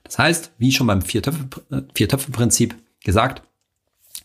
Das 0.04 0.18
heißt, 0.18 0.52
wie 0.58 0.72
schon 0.72 0.86
beim 0.86 1.02
Vier-Töpfe-Prinzip, 1.02 2.76
gesagt, 3.06 3.42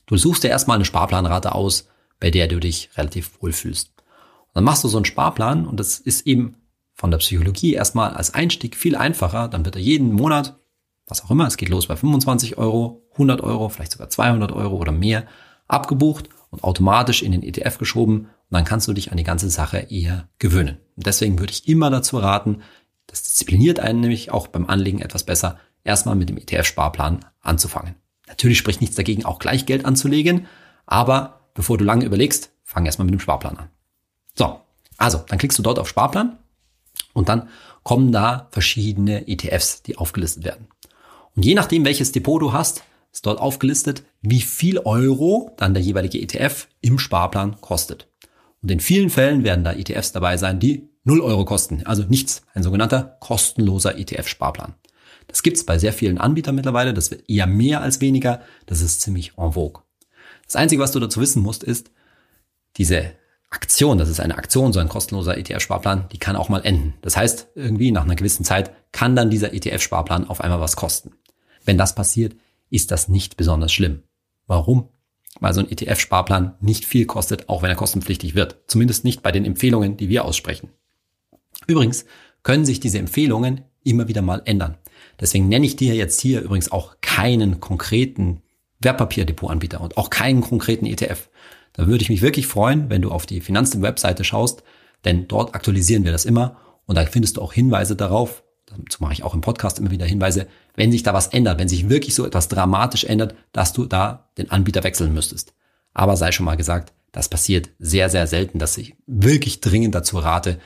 du 0.08 0.18
suchst 0.18 0.44
dir 0.44 0.50
erstmal 0.50 0.76
eine 0.76 0.86
Sparplanrate 0.86 1.56
aus, 1.56 1.88
bei 2.20 2.30
der 2.30 2.50
du 2.50 2.60
dich 2.60 2.90
relativ 2.98 3.42
wohlfühlst. 3.42 3.94
Und 3.96 4.56
dann 4.56 4.64
machst 4.66 4.84
du 4.84 4.90
so 4.90 4.98
einen 4.98 5.06
Sparplan 5.06 5.66
und 5.66 5.80
das 5.80 6.00
ist 6.00 6.28
eben 6.28 6.56
von 6.94 7.12
der 7.12 7.20
Psychologie 7.20 7.74
erstmal 7.74 8.14
als 8.14 8.34
Einstieg 8.34 8.76
viel 8.76 8.98
einfacher. 8.98 9.48
Dann 9.48 9.64
wird 9.64 9.76
er 9.76 9.82
jeden 9.82 10.12
Monat, 10.12 10.60
was 11.08 11.24
auch 11.24 11.32
immer, 11.32 11.48
es 11.48 11.58
geht 11.58 11.70
los 11.70 11.88
bei 11.88 11.96
25 11.96 12.58
Euro, 12.58 13.08
100 13.14 13.42
Euro, 13.42 13.70
vielleicht 13.70 13.94
sogar 13.94 14.10
200 14.10 14.52
Euro 14.52 14.76
oder 14.76 14.92
mehr, 14.92 15.26
abgebucht 15.68 16.30
und 16.50 16.64
automatisch 16.64 17.24
in 17.24 17.32
den 17.32 17.44
ETF 17.44 17.78
geschoben 17.78 18.18
und 18.20 18.28
dann 18.50 18.66
kannst 18.66 18.88
du 18.88 18.94
dich 18.94 19.12
an 19.12 19.18
die 19.18 19.24
ganze 19.24 19.50
Sache 19.50 19.78
eher 19.90 20.28
gewöhnen. 20.38 20.78
Und 20.98 21.08
deswegen 21.08 21.40
würde 21.40 21.54
ich 21.54 21.68
immer 21.68 21.90
dazu 21.90 22.18
raten, 22.18 22.62
das 23.08 23.24
diszipliniert 23.24 23.80
einen 23.80 24.02
nämlich 24.02 24.32
auch 24.32 24.48
beim 24.48 24.68
Anlegen 24.68 25.02
etwas 25.02 25.24
besser, 25.24 25.60
erstmal 25.84 26.16
mit 26.16 26.30
dem 26.30 26.38
ETF-Sparplan 26.38 27.26
anzufangen. 27.42 27.96
Natürlich 28.32 28.58
spricht 28.58 28.82
nichts 28.82 28.96
dagegen, 28.96 29.26
auch 29.26 29.40
gleich 29.40 29.66
Geld 29.66 29.86
anzulegen, 29.86 30.48
aber 30.86 31.42
bevor 31.54 31.78
du 31.78 31.84
lange 31.84 32.06
überlegst, 32.06 32.52
fang 32.64 32.86
erstmal 32.86 33.06
mit 33.06 33.14
dem 33.14 33.20
Sparplan 33.20 33.58
an. 33.58 33.70
So, 34.36 34.62
also, 34.98 35.24
dann 35.28 35.38
klickst 35.38 35.60
du 35.60 35.64
dort 35.64 35.80
auf 35.80 35.88
Sparplan 35.88 36.38
und 37.14 37.30
dann 37.30 37.50
kommen 37.84 38.12
da 38.12 38.48
verschiedene 38.52 39.28
ETFs, 39.28 39.84
die 39.84 39.98
aufgelistet 39.98 40.44
werden. 40.44 40.68
Und 41.36 41.46
je 41.46 41.56
nachdem, 41.56 41.86
welches 41.86 42.12
Depot 42.12 42.42
du 42.42 42.54
hast, 42.54 42.84
ist 43.12 43.26
dort 43.26 43.40
aufgelistet, 43.40 44.04
wie 44.22 44.42
viel 44.42 44.80
Euro 44.80 45.54
dann 45.58 45.74
der 45.74 45.84
jeweilige 45.84 46.20
ETF 46.20 46.68
im 46.80 47.00
Sparplan 47.00 47.60
kostet. 47.60 48.08
Und 48.62 48.72
in 48.72 48.80
vielen 48.80 49.10
Fällen 49.10 49.44
werden 49.44 49.64
da 49.64 49.74
ETFs 49.74 50.12
dabei 50.12 50.38
sein, 50.38 50.60
die 50.60 50.90
0 51.04 51.22
Euro 51.22 51.46
kosten, 51.46 51.86
also 51.86 52.04
nichts, 52.04 52.44
ein 52.54 52.64
sogenannter 52.64 53.18
kostenloser 53.20 53.98
ETF-Sparplan. 53.98 54.76
Das 55.32 55.44
gibt's 55.44 55.66
bei 55.66 55.80
sehr 55.80 55.94
vielen 55.94 56.18
Anbietern 56.18 56.56
mittlerweile, 56.56 56.94
das 56.94 57.10
wird 57.10 57.30
eher 57.30 57.48
mehr 57.48 57.82
als 57.82 58.02
weniger, 58.02 58.42
das 58.66 58.82
ist 58.82 59.02
ziemlich 59.02 59.38
en 59.38 59.54
vogue. 59.54 59.82
Das 60.46 60.58
Einzige, 60.58 60.82
was 60.82 60.92
du 60.92 61.00
dazu 61.00 61.22
wissen 61.22 61.42
musst, 61.42 61.64
ist, 61.64 61.92
diese 62.78 63.14
Aktion, 63.50 63.98
das 63.98 64.10
ist 64.10 64.20
eine 64.20 64.38
Aktion, 64.38 64.74
so 64.74 64.80
ein 64.80 64.90
kostenloser 64.90 65.38
ETF-Sparplan, 65.38 66.10
die 66.12 66.18
kann 66.18 66.36
auch 66.36 66.50
mal 66.50 66.66
enden. 66.66 66.94
Das 67.02 67.18
heißt, 67.18 67.50
irgendwie 67.56 67.92
nach 67.92 68.04
einer 68.04 68.16
gewissen 68.16 68.46
Zeit 68.46 68.72
kann 68.92 69.16
dann 69.16 69.30
dieser 69.30 69.54
ETF-Sparplan 69.54 70.28
auf 70.28 70.42
einmal 70.42 70.60
was 70.60 70.76
kosten. 70.76 71.14
Wenn 71.64 71.78
das 71.78 71.96
passiert, 71.96 72.36
ist 72.70 72.92
das 72.92 73.08
nicht 73.08 73.38
besonders 73.38 73.72
schlimm. 73.72 74.04
Warum? 74.48 74.90
Weil 75.40 75.54
so 75.54 75.62
ein 75.62 75.70
ETF-Sparplan 75.70 76.56
nicht 76.60 76.86
viel 76.86 77.06
kostet, 77.06 77.50
auch 77.50 77.62
wenn 77.62 77.70
er 77.70 77.76
kostenpflichtig 77.76 78.36
wird. 78.36 78.58
Zumindest 78.68 79.04
nicht 79.04 79.22
bei 79.22 79.32
den 79.32 79.46
Empfehlungen, 79.46 79.98
die 79.98 80.10
wir 80.10 80.26
aussprechen. 80.26 80.70
Übrigens 81.68 82.06
können 82.44 82.66
sich 82.66 82.80
diese 82.80 83.00
Empfehlungen 83.00 83.62
immer 83.84 84.08
wieder 84.08 84.22
mal 84.22 84.42
ändern. 84.46 84.78
Deswegen 85.22 85.48
nenne 85.48 85.68
ich 85.68 85.76
dir 85.76 85.94
jetzt 85.96 86.20
hier 86.20 86.42
übrigens 86.42 86.72
auch 86.72 86.96
keinen 87.00 87.60
konkreten 87.60 88.42
Wertpapierdepotanbieter 88.80 89.80
und 89.80 89.96
auch 89.98 90.10
keinen 90.10 90.42
konkreten 90.42 90.88
ETF. 90.88 91.30
Da 91.74 91.88
würde 91.88 92.02
ich 92.02 92.10
mich 92.10 92.24
wirklich 92.24 92.48
freuen, 92.48 92.90
wenn 92.90 93.04
du 93.04 93.12
auf 93.12 93.28
die 93.28 93.40
Finanzteam-Webseite 93.40 94.24
schaust, 94.24 94.64
denn 95.06 95.28
dort 95.28 95.56
aktualisieren 95.56 96.04
wir 96.04 96.12
das 96.12 96.26
immer 96.26 96.58
und 96.86 96.98
da 96.98 97.06
findest 97.06 97.38
du 97.38 97.42
auch 97.42 97.54
Hinweise 97.54 97.96
darauf, 97.96 98.44
dazu 98.66 99.02
mache 99.02 99.14
ich 99.14 99.24
auch 99.24 99.34
im 99.34 99.42
Podcast 99.42 99.80
immer 99.80 99.92
wieder 99.92 100.06
Hinweise, 100.06 100.48
wenn 100.76 100.92
sich 100.92 101.04
da 101.04 101.14
was 101.14 101.28
ändert, 101.28 101.60
wenn 101.60 101.70
sich 101.70 101.88
wirklich 101.88 102.16
so 102.16 102.26
etwas 102.26 102.48
dramatisch 102.48 103.04
ändert, 103.04 103.36
dass 103.52 103.74
du 103.74 103.86
da 103.86 104.30
den 104.38 104.50
Anbieter 104.50 104.84
wechseln 104.84 105.14
müsstest. 105.14 105.54
Aber 105.94 106.18
sei 106.18 106.32
schon 106.32 106.46
mal 106.46 106.58
gesagt, 106.58 106.94
das 107.12 107.30
passiert 107.30 107.70
sehr, 107.78 108.10
sehr 108.10 108.26
selten, 108.26 108.58
dass 108.58 108.78
ich 108.78 108.96
wirklich 109.06 109.62
dringend 109.62 109.94
dazu 109.94 110.18
rate, 110.18 110.60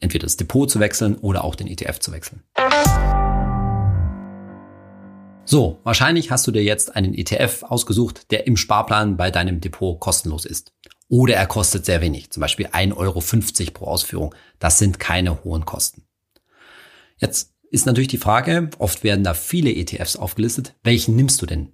entweder 0.00 0.24
das 0.24 0.36
Depot 0.36 0.70
zu 0.70 0.80
wechseln 0.80 1.16
oder 1.16 1.44
auch 1.44 1.54
den 1.54 1.66
ETF 1.66 1.98
zu 1.98 2.12
wechseln. 2.12 2.42
So, 5.50 5.80
wahrscheinlich 5.82 6.30
hast 6.30 6.46
du 6.46 6.50
dir 6.50 6.62
jetzt 6.62 6.94
einen 6.94 7.14
ETF 7.14 7.62
ausgesucht, 7.62 8.30
der 8.32 8.46
im 8.46 8.58
Sparplan 8.58 9.16
bei 9.16 9.30
deinem 9.30 9.62
Depot 9.62 9.98
kostenlos 9.98 10.44
ist. 10.44 10.74
Oder 11.08 11.36
er 11.36 11.46
kostet 11.46 11.86
sehr 11.86 12.02
wenig, 12.02 12.30
zum 12.30 12.42
Beispiel 12.42 12.66
1,50 12.66 12.96
Euro 12.98 13.70
pro 13.72 13.86
Ausführung. 13.86 14.34
Das 14.58 14.78
sind 14.78 15.00
keine 15.00 15.42
hohen 15.44 15.64
Kosten. 15.64 16.02
Jetzt 17.16 17.54
ist 17.70 17.86
natürlich 17.86 18.08
die 18.08 18.18
Frage, 18.18 18.68
oft 18.76 19.04
werden 19.04 19.24
da 19.24 19.32
viele 19.32 19.72
ETFs 19.72 20.16
aufgelistet, 20.16 20.74
welchen 20.82 21.16
nimmst 21.16 21.40
du 21.40 21.46
denn? 21.46 21.72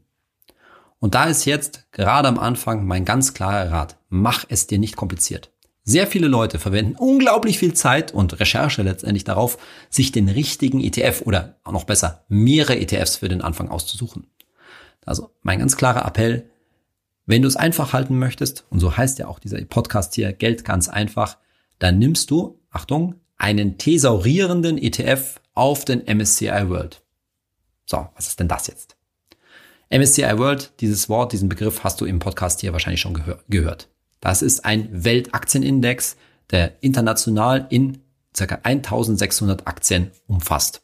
Und 1.00 1.16
da 1.16 1.24
ist 1.24 1.44
jetzt 1.44 1.90
gerade 1.90 2.28
am 2.28 2.38
Anfang 2.38 2.86
mein 2.86 3.04
ganz 3.04 3.34
klarer 3.34 3.72
Rat, 3.72 3.98
mach 4.08 4.44
es 4.48 4.68
dir 4.68 4.78
nicht 4.78 4.94
kompliziert. 4.94 5.50
Sehr 5.86 6.06
viele 6.06 6.28
Leute 6.28 6.58
verwenden 6.58 6.96
unglaublich 6.96 7.58
viel 7.58 7.74
Zeit 7.74 8.12
und 8.12 8.40
Recherche 8.40 8.82
letztendlich 8.82 9.24
darauf, 9.24 9.58
sich 9.90 10.12
den 10.12 10.30
richtigen 10.30 10.80
ETF 10.80 11.22
oder 11.26 11.56
noch 11.70 11.84
besser 11.84 12.24
mehrere 12.28 12.78
ETFs 12.78 13.16
für 13.16 13.28
den 13.28 13.42
Anfang 13.42 13.68
auszusuchen. 13.68 14.26
Also 15.04 15.30
mein 15.42 15.58
ganz 15.58 15.76
klarer 15.76 16.06
Appell, 16.06 16.48
wenn 17.26 17.42
du 17.42 17.48
es 17.48 17.56
einfach 17.56 17.92
halten 17.92 18.18
möchtest, 18.18 18.64
und 18.70 18.80
so 18.80 18.96
heißt 18.96 19.18
ja 19.18 19.28
auch 19.28 19.38
dieser 19.38 19.62
Podcast 19.66 20.14
hier, 20.14 20.32
Geld 20.32 20.64
ganz 20.64 20.88
einfach, 20.88 21.36
dann 21.78 21.98
nimmst 21.98 22.30
du, 22.30 22.58
Achtung, 22.70 23.16
einen 23.36 23.76
thesaurierenden 23.76 24.78
ETF 24.78 25.38
auf 25.52 25.84
den 25.84 26.02
MSCI 26.06 26.70
World. 26.70 27.02
So, 27.84 28.08
was 28.14 28.28
ist 28.28 28.40
denn 28.40 28.48
das 28.48 28.68
jetzt? 28.68 28.96
MSCI 29.90 30.38
World, 30.38 30.72
dieses 30.80 31.10
Wort, 31.10 31.32
diesen 31.32 31.50
Begriff 31.50 31.84
hast 31.84 32.00
du 32.00 32.06
im 32.06 32.20
Podcast 32.20 32.62
hier 32.62 32.72
wahrscheinlich 32.72 33.02
schon 33.02 33.14
gehör 33.14 33.40
gehört. 33.48 33.88
Das 34.24 34.40
ist 34.40 34.64
ein 34.64 34.88
Weltaktienindex, 34.90 36.16
der 36.50 36.82
international 36.82 37.66
in 37.68 37.98
ca. 38.34 38.58
1600 38.62 39.66
Aktien 39.66 40.12
umfasst. 40.26 40.80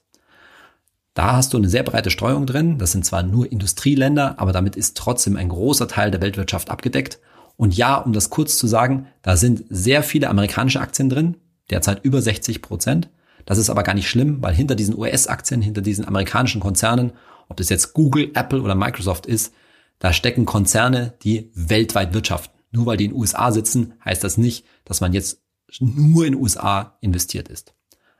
Da 1.15 1.37
hast 1.37 1.55
du 1.55 1.57
eine 1.57 1.71
sehr 1.71 1.83
breite 1.83 2.11
Streuung 2.11 2.45
drin. 2.45 2.77
Das 2.77 2.93
sind 2.93 3.07
zwar 3.07 3.23
nur 3.23 3.51
Industrieländer, 3.51 4.39
aber 4.39 4.53
damit 4.53 4.77
ist 4.77 4.95
trotzdem 4.99 5.37
ein 5.37 5.49
großer 5.49 5.89
Teil 5.89 6.11
der 6.11 6.21
Weltwirtschaft 6.21 6.69
abgedeckt. 6.69 7.19
Und 7.57 7.75
ja, 7.75 7.97
um 7.97 8.13
das 8.13 8.29
kurz 8.29 8.59
zu 8.59 8.67
sagen, 8.67 9.07
da 9.23 9.39
sind 9.39 9.65
sehr 9.71 10.03
viele 10.03 10.29
amerikanische 10.29 10.81
Aktien 10.83 11.09
drin, 11.09 11.39
derzeit 11.71 12.05
über 12.05 12.21
60 12.21 12.61
Prozent. 12.61 13.09
Das 13.47 13.57
ist 13.57 13.71
aber 13.71 13.85
gar 13.85 13.95
nicht 13.95 14.11
schlimm, 14.11 14.43
weil 14.43 14.55
hinter 14.55 14.75
diesen 14.75 14.99
US-Aktien, 14.99 15.63
hinter 15.63 15.81
diesen 15.81 16.07
amerikanischen 16.07 16.61
Konzernen, 16.61 17.13
ob 17.49 17.57
das 17.57 17.71
jetzt 17.71 17.95
Google, 17.95 18.33
Apple 18.35 18.61
oder 18.61 18.75
Microsoft 18.75 19.25
ist, 19.25 19.55
da 19.99 20.13
stecken 20.13 20.45
Konzerne, 20.45 21.15
die 21.23 21.51
weltweit 21.55 22.13
wirtschaften. 22.13 22.60
Nur 22.71 22.87
weil 22.87 22.97
die 22.97 23.07
in 23.07 23.11
den 23.11 23.19
USA 23.19 23.53
sitzen, 23.53 23.95
heißt 24.05 24.23
das 24.23 24.39
nicht, 24.39 24.65
dass 24.85 25.01
man 25.01 25.13
jetzt 25.13 25.43
nur 25.81 26.27
in 26.27 26.35
USA 26.35 26.97
investiert 27.01 27.49
ist. 27.49 27.75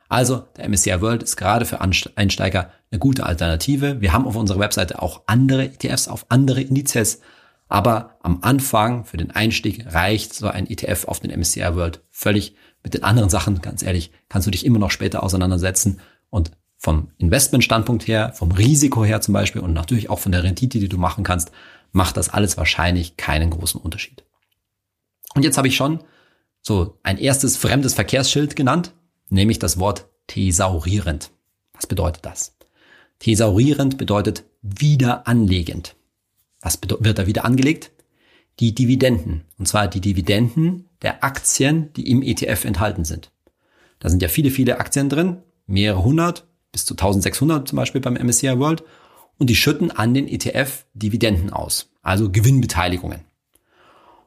Also 0.09 0.43
der 0.57 0.67
MSCI 0.67 0.99
World 0.99 1.23
ist 1.23 1.37
gerade 1.37 1.65
für 1.65 1.79
Einsteiger 1.79 2.71
eine 2.91 2.99
gute 2.99 3.25
Alternative. 3.25 4.01
Wir 4.01 4.11
haben 4.11 4.25
auf 4.25 4.35
unserer 4.35 4.59
Webseite 4.59 5.01
auch 5.01 5.21
andere 5.25 5.65
ETFs 5.65 6.09
auf 6.09 6.25
andere 6.27 6.61
Indizes. 6.61 7.21
Aber 7.69 8.17
am 8.21 8.39
Anfang 8.41 9.05
für 9.05 9.15
den 9.15 9.31
Einstieg 9.31 9.85
reicht 9.93 10.33
so 10.33 10.47
ein 10.47 10.69
ETF 10.69 11.05
auf 11.05 11.21
den 11.21 11.31
MSCI 11.31 11.75
World 11.75 12.01
völlig. 12.09 12.55
Mit 12.83 12.93
den 12.93 13.03
anderen 13.03 13.29
Sachen, 13.29 13.61
ganz 13.61 13.83
ehrlich, 13.83 14.11
kannst 14.27 14.47
du 14.47 14.51
dich 14.51 14.65
immer 14.65 14.79
noch 14.79 14.91
später 14.91 15.23
auseinandersetzen. 15.23 16.01
Und 16.29 16.51
vom 16.77 17.11
Investmentstandpunkt 17.17 18.07
her, 18.07 18.33
vom 18.33 18.51
Risiko 18.51 19.05
her 19.05 19.21
zum 19.21 19.33
Beispiel 19.33 19.61
und 19.61 19.71
natürlich 19.71 20.09
auch 20.09 20.19
von 20.19 20.33
der 20.33 20.43
Rendite, 20.43 20.79
die 20.79 20.89
du 20.89 20.97
machen 20.97 21.23
kannst, 21.23 21.51
macht 21.93 22.17
das 22.17 22.27
alles 22.29 22.57
wahrscheinlich 22.57 23.15
keinen 23.15 23.51
großen 23.51 23.79
Unterschied. 23.79 24.25
Und 25.33 25.43
jetzt 25.43 25.57
habe 25.57 25.67
ich 25.67 25.75
schon 25.75 25.99
so 26.61 26.97
ein 27.03 27.17
erstes 27.17 27.57
fremdes 27.57 27.93
Verkehrsschild 27.93 28.55
genannt, 28.55 28.93
nämlich 29.29 29.59
das 29.59 29.79
Wort 29.79 30.07
thesaurierend. 30.27 31.31
Was 31.73 31.87
bedeutet 31.87 32.25
das? 32.25 32.55
Thesaurierend 33.19 33.97
bedeutet 33.97 34.43
wieder 34.61 35.27
anlegend. 35.27 35.95
Was 36.61 36.79
wird 36.81 37.19
da 37.19 37.27
wieder 37.27 37.45
angelegt? 37.45 37.91
Die 38.59 38.75
Dividenden. 38.75 39.45
Und 39.57 39.67
zwar 39.67 39.87
die 39.87 40.01
Dividenden 40.01 40.89
der 41.01 41.23
Aktien, 41.23 41.91
die 41.93 42.09
im 42.09 42.21
ETF 42.21 42.65
enthalten 42.65 43.05
sind. 43.05 43.31
Da 43.99 44.09
sind 44.09 44.21
ja 44.21 44.27
viele, 44.27 44.51
viele 44.51 44.79
Aktien 44.79 45.09
drin, 45.09 45.37
mehrere 45.65 46.03
hundert, 46.03 46.47
bis 46.71 46.85
zu 46.85 46.93
1600 46.93 47.67
zum 47.67 47.75
Beispiel 47.75 48.01
beim 48.01 48.13
MSCI 48.15 48.59
World. 48.59 48.83
Und 49.37 49.49
die 49.49 49.55
schütten 49.55 49.89
an 49.91 50.13
den 50.13 50.27
ETF 50.27 50.85
Dividenden 50.93 51.51
aus, 51.51 51.89
also 52.03 52.29
Gewinnbeteiligungen. 52.29 53.21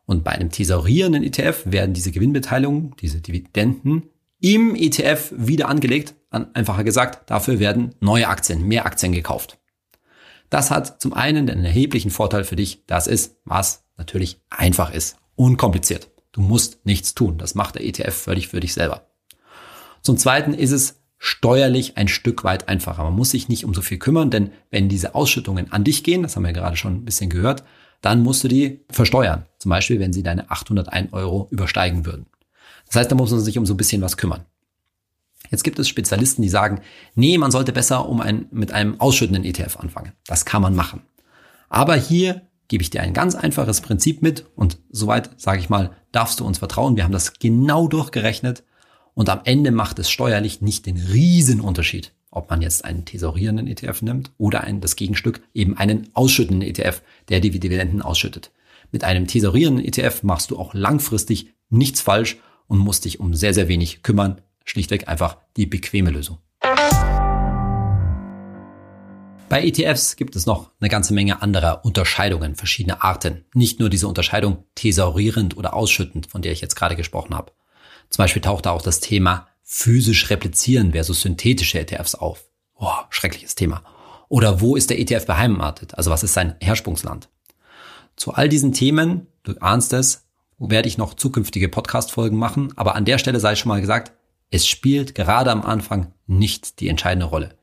Und 0.07 0.25
bei 0.25 0.33
einem 0.33 0.51
thesaurierenden 0.51 1.23
ETF 1.23 1.63
werden 1.65 1.95
diese 1.95 2.13
Gewinnbeteiligungen, 2.13 2.95
diese 3.01 3.21
Dividenden 3.21 4.11
im 4.41 4.75
ETF 4.75 5.33
wieder 5.37 5.69
angelegt. 5.69 6.15
Einfacher 6.31 6.85
gesagt, 6.85 7.31
dafür 7.31 7.59
werden 7.59 7.95
neue 8.01 8.29
Aktien, 8.29 8.67
mehr 8.67 8.87
Aktien 8.87 9.13
gekauft. 9.13 9.59
Das 10.51 10.71
hat 10.71 11.01
zum 11.01 11.15
einen 11.15 11.49
einen 11.49 11.65
erheblichen 11.65 12.11
Vorteil 12.11 12.45
für 12.45 12.57
dich, 12.57 12.85
das 12.87 13.07
ist, 13.07 13.37
was 13.45 13.85
natürlich 13.97 14.41
einfach 14.51 14.93
ist, 14.93 15.17
unkompliziert. 15.37 16.11
Du 16.33 16.41
musst 16.41 16.85
nichts 16.85 17.15
tun. 17.15 17.39
Das 17.39 17.55
macht 17.55 17.77
der 17.77 17.85
ETF 17.85 18.15
völlig 18.15 18.49
für 18.49 18.61
dich 18.61 18.75
selber. 18.75 19.07
Zum 20.03 20.19
zweiten 20.19 20.53
ist 20.53 20.73
es 20.73 21.01
steuerlich 21.17 21.97
ein 21.97 22.09
Stück 22.09 22.45
weit 22.45 22.69
einfacher. 22.69 23.05
Man 23.05 23.15
muss 23.15 23.31
sich 23.31 23.49
nicht 23.49 23.65
um 23.65 23.73
so 23.73 23.81
viel 23.81 23.99
kümmern, 23.99 24.31
denn 24.31 24.51
wenn 24.71 24.89
diese 24.89 25.15
Ausschüttungen 25.15 25.73
an 25.73 25.85
dich 25.85 26.05
gehen, 26.05 26.23
das 26.23 26.37
haben 26.37 26.45
wir 26.45 26.53
gerade 26.53 26.77
schon 26.77 26.97
ein 26.97 27.05
bisschen 27.05 27.31
gehört, 27.31 27.65
dann 28.05 28.23
musst 28.23 28.45
du 28.45 28.49
die 28.49 28.85
versteuern. 28.91 29.47
Zum 29.59 29.71
Beispiel, 29.71 29.99
wenn 29.99 30.13
sie 30.13 30.23
deine 30.23 30.51
801 30.51 31.15
Euro 31.15 31.49
übersteigen 31.51 32.05
würden. 32.05 32.27
Das 32.87 32.97
heißt, 32.97 33.11
da 33.11 33.17
muss 33.17 33.31
man 33.31 33.41
sich 33.41 33.57
um 33.57 33.65
so 33.65 33.73
ein 33.73 33.79
bisschen 33.79 34.03
was 34.03 34.19
kümmern. 34.19 34.45
Jetzt 35.51 35.65
gibt 35.65 35.79
es 35.79 35.89
Spezialisten, 35.89 36.43
die 36.43 36.51
sagen, 36.51 36.83
nee, 37.15 37.39
man 37.39 37.51
sollte 37.51 37.73
besser 37.73 38.07
um 38.07 38.21
ein, 38.21 38.47
mit 38.51 38.73
einem 38.73 39.01
ausschüttenden 39.01 39.45
ETF 39.45 39.79
anfangen. 39.79 40.13
Das 40.27 40.45
kann 40.45 40.61
man 40.61 40.75
machen. 40.75 41.01
Aber 41.71 41.97
hier 41.97 42.43
gebe 42.69 42.83
ich 42.83 42.91
dir 42.91 43.01
ein 43.01 43.15
ganz 43.15 43.35
einfaches 43.35 43.81
Prinzip 43.81 44.21
mit 44.21 44.45
und 44.55 44.79
soweit, 44.91 45.41
sage 45.41 45.61
ich 45.61 45.71
mal, 45.71 45.91
darfst 46.13 46.41
du 46.41 46.45
uns 46.45 46.59
vertrauen. 46.59 46.97
Wir 46.97 47.05
haben 47.05 47.13
das 47.13 47.39
genau 47.39 47.89
durchgerechnet 47.89 48.65
und 49.15 49.31
am 49.31 49.41
Ende 49.45 49.71
macht 49.71 49.99
es 49.99 50.11
steuerlich 50.11 50.61
nicht 50.61 50.85
den 50.85 50.99
Riesenunterschied, 50.99 52.13
ob 52.35 52.51
man 52.51 52.63
jetzt 52.63 52.85
einen 52.85 53.05
tesorierenden 53.05 53.67
ETF 53.67 54.03
nimmt 54.03 54.33
oder 54.39 54.63
ein, 54.63 54.81
das 54.81 54.97
Gegenstück 54.97 55.43
eben 55.55 55.77
einen 55.77 56.09
ausschüttenden 56.15 56.69
ETF, 56.69 57.03
der 57.29 57.41
die 57.41 57.51
Dividenden 57.51 58.03
ausschüttet. 58.03 58.51
Mit 58.93 59.05
einem 59.05 59.27
tesorierenden 59.27 59.85
ETF 59.85 60.23
machst 60.23 60.51
du 60.51 60.59
auch 60.59 60.75
langfristig 60.75 61.53
nichts 61.71 62.01
falsch 62.01 62.37
und 62.67 62.79
musst 62.79 63.05
dich 63.05 63.21
um 63.21 63.35
sehr, 63.35 63.55
sehr 63.55 63.69
wenig 63.69 64.03
kümmern. 64.03 64.41
Schlichtweg 64.65 65.09
einfach 65.09 65.39
die 65.57 65.67
bequeme 65.67 66.11
Lösung. 66.11 66.39
Bei 69.49 69.63
ETFs 69.63 70.17
gibt 70.17 70.37
es 70.37 70.47
noch 70.47 70.71
eine 70.81 70.89
ganze 70.89 71.15
Menge 71.15 71.43
anderer 71.43 71.85
Unterscheidungen, 71.85 72.57
verschiedene 72.57 73.03
Arten. 73.03 73.45
Nicht 73.55 73.79
nur 73.79 73.91
diese 73.91 74.09
Unterscheidung 74.09 74.65
tesorierend 74.75 75.57
oder 75.57 75.75
ausschüttend, 75.75 76.27
von 76.27 76.43
der 76.43 76.53
ich 76.53 76.61
jetzt 76.61 76.75
gerade 76.75 76.97
gesprochen 76.97 77.35
habe. 77.35 77.53
Zum 78.11 78.23
Beispiel 78.23 78.43
taucht 78.43 78.67
da 78.67 78.71
auch 78.71 78.83
das 78.83 79.01
Thema 79.01 79.49
physisch 79.77 80.31
replizieren 80.31 80.93
versus 80.93 81.23
synthetische 81.23 81.81
ETFs 81.81 82.15
auf. 82.15 82.49
Boah, 82.79 83.09
schreckliches 83.11 83.57
Thema. 83.57 83.83
Oder 84.29 84.61
wo 84.61 84.77
ist 84.77 84.89
der 84.89 85.01
ETF 85.01 85.27
beheimatet? 85.27 85.99
Also 85.99 86.13
was 86.13 86.23
ist 86.23 86.33
sein 86.33 86.55
Herrsprungsland? 86.61 87.29
Zu 88.15 88.33
all 88.33 88.49
diesen 88.49 88.73
Themen, 88.73 89.27
du 89.43 89.53
ahnst 89.59 89.93
es, 89.93 90.27
werde 90.59 90.87
ich 90.87 90.97
noch 90.97 91.15
zukünftige 91.15 91.69
Podcast-Folgen 91.69 92.39
machen, 92.39 92.73
aber 92.77 92.95
an 92.95 93.05
der 93.05 93.19
Stelle 93.19 93.41
sei 93.41 93.57
schon 93.57 93.69
mal 93.69 93.81
gesagt, 93.81 94.13
es 94.51 94.65
spielt 94.65 95.17
gerade 95.17 95.51
am 95.51 95.63
Anfang 95.63 96.13
nicht 96.29 96.79
die 96.79 96.89
entscheidende 96.89 97.27
Rolle. 97.27 97.59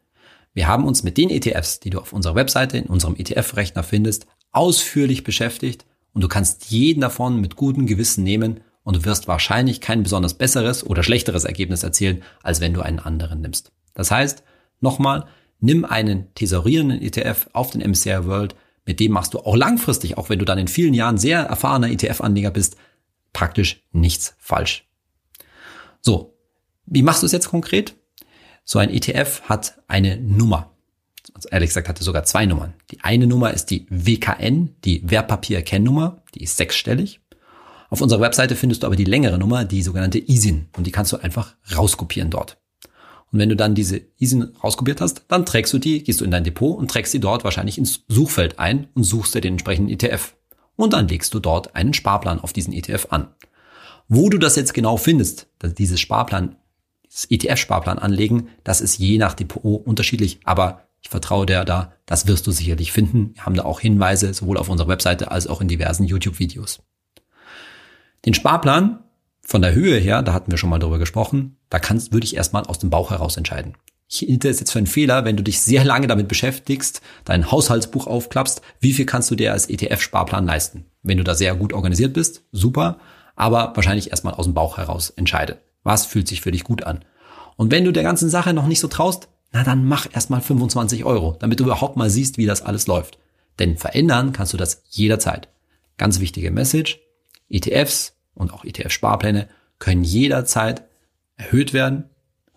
Wir 0.53 0.67
haben 0.67 0.85
uns 0.85 1.03
mit 1.03 1.17
den 1.17 1.29
ETFs, 1.29 1.79
die 1.79 1.91
du 1.91 1.99
auf 1.99 2.11
unserer 2.11 2.35
Webseite 2.35 2.77
in 2.77 2.87
unserem 2.87 3.15
ETF-Rechner 3.15 3.83
findest, 3.83 4.27
ausführlich 4.51 5.23
beschäftigt 5.23 5.85
und 6.11 6.21
du 6.21 6.27
kannst 6.27 6.71
jeden 6.71 6.99
davon 6.99 7.39
mit 7.39 7.55
gutem 7.55 7.87
Gewissen 7.87 8.25
nehmen 8.25 8.59
und 8.83 8.95
du 8.95 9.05
wirst 9.05 9.27
wahrscheinlich 9.27 9.81
kein 9.81 10.03
besonders 10.03 10.33
besseres 10.33 10.85
oder 10.85 11.03
schlechteres 11.03 11.43
Ergebnis 11.43 11.83
erzielen, 11.83 12.23
als 12.41 12.61
wenn 12.61 12.73
du 12.73 12.81
einen 12.81 12.99
anderen 12.99 13.41
nimmst. 13.41 13.71
Das 13.93 14.11
heißt, 14.11 14.43
nochmal, 14.79 15.25
nimm 15.59 15.85
einen 15.85 16.33
tesorierenden 16.33 17.01
ETF 17.01 17.49
auf 17.53 17.71
den 17.71 17.81
MSCI 17.81 18.25
World, 18.25 18.55
mit 18.85 18.99
dem 18.99 19.11
machst 19.11 19.33
du 19.33 19.39
auch 19.39 19.55
langfristig, 19.55 20.17
auch 20.17 20.29
wenn 20.29 20.39
du 20.39 20.45
dann 20.45 20.57
in 20.57 20.67
vielen 20.67 20.93
Jahren 20.93 21.17
sehr 21.17 21.41
erfahrener 21.41 21.91
ETF-Anleger 21.91 22.51
bist, 22.51 22.77
praktisch 23.31 23.83
nichts 23.91 24.35
falsch. 24.39 24.87
So, 26.01 26.37
wie 26.85 27.03
machst 27.03 27.21
du 27.21 27.27
es 27.27 27.31
jetzt 27.31 27.49
konkret? 27.49 27.95
So 28.63 28.79
ein 28.79 28.89
ETF 28.89 29.43
hat 29.43 29.81
eine 29.87 30.17
Nummer. 30.17 30.71
Also 31.33 31.49
ehrlich 31.49 31.69
gesagt 31.69 31.87
hat 31.87 31.99
er 31.99 32.03
sogar 32.03 32.23
zwei 32.23 32.45
Nummern. 32.45 32.73
Die 32.89 33.01
eine 33.01 33.27
Nummer 33.27 33.53
ist 33.53 33.67
die 33.67 33.85
WKN, 33.89 34.75
die 34.83 35.09
Wertpapierkennnummer, 35.09 36.21
die 36.35 36.43
ist 36.43 36.57
sechsstellig. 36.57 37.20
Auf 37.91 38.01
unserer 38.01 38.21
Webseite 38.21 38.55
findest 38.55 38.81
du 38.81 38.87
aber 38.87 38.95
die 38.95 39.03
längere 39.03 39.37
Nummer, 39.37 39.65
die 39.65 39.83
sogenannte 39.83 40.17
ISIN, 40.17 40.69
und 40.77 40.87
die 40.87 40.91
kannst 40.91 41.11
du 41.11 41.17
einfach 41.17 41.55
rauskopieren 41.75 42.29
dort. 42.29 42.57
Und 43.31 43.39
wenn 43.39 43.49
du 43.49 43.55
dann 43.55 43.75
diese 43.75 44.01
ISIN 44.17 44.55
rauskopiert 44.63 45.01
hast, 45.01 45.25
dann 45.27 45.45
trägst 45.45 45.73
du 45.73 45.77
die, 45.77 46.01
gehst 46.01 46.21
du 46.21 46.25
in 46.25 46.31
dein 46.31 46.45
Depot 46.45 46.77
und 46.77 46.89
trägst 46.89 47.11
sie 47.11 47.19
dort 47.19 47.43
wahrscheinlich 47.43 47.77
ins 47.77 48.05
Suchfeld 48.07 48.59
ein 48.59 48.87
und 48.93 49.03
suchst 49.03 49.35
dir 49.35 49.41
den 49.41 49.55
entsprechenden 49.55 49.93
ETF. 49.93 50.35
Und 50.77 50.93
dann 50.93 51.09
legst 51.09 51.33
du 51.33 51.39
dort 51.39 51.75
einen 51.75 51.93
Sparplan 51.93 52.39
auf 52.39 52.53
diesen 52.53 52.73
ETF 52.73 53.07
an. 53.09 53.27
Wo 54.07 54.29
du 54.29 54.37
das 54.37 54.55
jetzt 54.55 54.73
genau 54.73 54.95
findest, 54.95 55.47
dieses 55.77 55.99
Sparplan 55.99 56.55
das 57.13 57.29
ETF-Sparplan 57.29 57.99
anlegen. 57.99 58.47
Das 58.63 58.79
ist 58.79 58.97
je 58.97 59.17
nach 59.17 59.33
Depot 59.33 59.85
unterschiedlich, 59.85 60.39
aber 60.45 60.87
ich 61.01 61.09
vertraue 61.09 61.45
dir 61.45 61.65
da, 61.65 61.91
das 62.05 62.25
wirst 62.25 62.47
du 62.47 62.51
sicherlich 62.51 62.93
finden. 62.93 63.33
Wir 63.35 63.45
haben 63.45 63.55
da 63.55 63.65
auch 63.65 63.81
Hinweise 63.81 64.33
sowohl 64.33 64.57
auf 64.57 64.69
unserer 64.69 64.87
Webseite 64.87 65.29
als 65.29 65.47
auch 65.47 65.59
in 65.59 65.67
diversen 65.67 66.05
YouTube-Videos. 66.05 66.79
Den 68.25 68.33
Sparplan 68.33 69.03
von 69.41 69.61
der 69.61 69.73
Höhe 69.73 69.97
her, 69.97 70.21
da 70.21 70.33
hatten 70.33 70.51
wir 70.51 70.57
schon 70.57 70.69
mal 70.69 70.79
drüber 70.79 70.99
gesprochen, 70.99 71.57
da 71.69 71.79
kannst, 71.79 72.13
würde 72.13 72.25
ich 72.25 72.35
erstmal 72.35 72.63
aus 72.65 72.79
dem 72.79 72.89
Bauch 72.89 73.09
heraus 73.09 73.37
entscheiden. 73.37 73.75
Ich 74.07 74.19
hielt 74.19 74.45
es 74.45 74.59
jetzt 74.59 74.71
für 74.71 74.79
einen 74.79 74.87
Fehler, 74.87 75.25
wenn 75.25 75.37
du 75.37 75.43
dich 75.43 75.61
sehr 75.61 75.85
lange 75.85 76.05
damit 76.07 76.27
beschäftigst, 76.27 77.01
dein 77.23 77.49
Haushaltsbuch 77.49 78.07
aufklappst, 78.07 78.61
wie 78.79 78.93
viel 78.93 79.05
kannst 79.05 79.31
du 79.31 79.35
dir 79.35 79.53
als 79.53 79.69
ETF-Sparplan 79.69 80.45
leisten? 80.45 80.85
Wenn 81.01 81.17
du 81.17 81.23
da 81.23 81.33
sehr 81.33 81.55
gut 81.55 81.73
organisiert 81.73 82.13
bist, 82.13 82.43
super, 82.51 82.99
aber 83.35 83.71
wahrscheinlich 83.75 84.11
erstmal 84.11 84.33
aus 84.33 84.45
dem 84.45 84.53
Bauch 84.53 84.77
heraus 84.77 85.11
entscheide. 85.11 85.59
Was 85.83 86.05
fühlt 86.05 86.27
sich 86.27 86.41
für 86.41 86.51
dich 86.51 86.63
gut 86.63 86.83
an? 86.83 87.05
Und 87.55 87.71
wenn 87.71 87.85
du 87.85 87.91
der 87.91 88.03
ganzen 88.03 88.29
Sache 88.29 88.53
noch 88.53 88.67
nicht 88.67 88.81
so 88.81 88.87
traust, 88.87 89.29
na 89.53 89.63
dann 89.63 89.85
mach 89.85 90.07
erstmal 90.11 90.41
25 90.41 91.05
Euro, 91.05 91.37
damit 91.39 91.59
du 91.59 91.63
überhaupt 91.63 91.97
mal 91.97 92.09
siehst, 92.09 92.37
wie 92.37 92.45
das 92.45 92.61
alles 92.61 92.87
läuft. 92.87 93.17
Denn 93.59 93.77
verändern 93.77 94.33
kannst 94.33 94.53
du 94.53 94.57
das 94.57 94.83
jederzeit. 94.89 95.49
Ganz 95.97 96.19
wichtige 96.19 96.51
Message. 96.51 96.99
ETFs 97.51 98.15
und 98.33 98.53
auch 98.53 98.63
ETF-Sparpläne 98.63 99.47
können 99.79 100.03
jederzeit 100.03 100.83
erhöht 101.37 101.73
werden, 101.73 102.05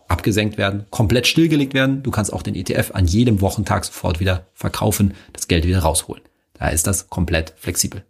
abgesenkt 0.08 0.58
werden, 0.58 0.86
komplett 0.90 1.26
stillgelegt 1.26 1.74
werden. 1.74 2.02
Du 2.02 2.10
kannst 2.10 2.32
auch 2.32 2.42
den 2.42 2.54
ETF 2.54 2.92
an 2.94 3.06
jedem 3.06 3.40
Wochentag 3.40 3.84
sofort 3.84 4.20
wieder 4.20 4.46
verkaufen, 4.54 5.14
das 5.32 5.48
Geld 5.48 5.64
wieder 5.66 5.80
rausholen. 5.80 6.22
Da 6.54 6.68
ist 6.68 6.86
das 6.86 7.08
komplett 7.08 7.54
flexibel. 7.56 8.04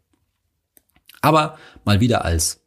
Aber 1.21 1.59
mal 1.85 2.01
wieder 2.01 2.25
als 2.25 2.61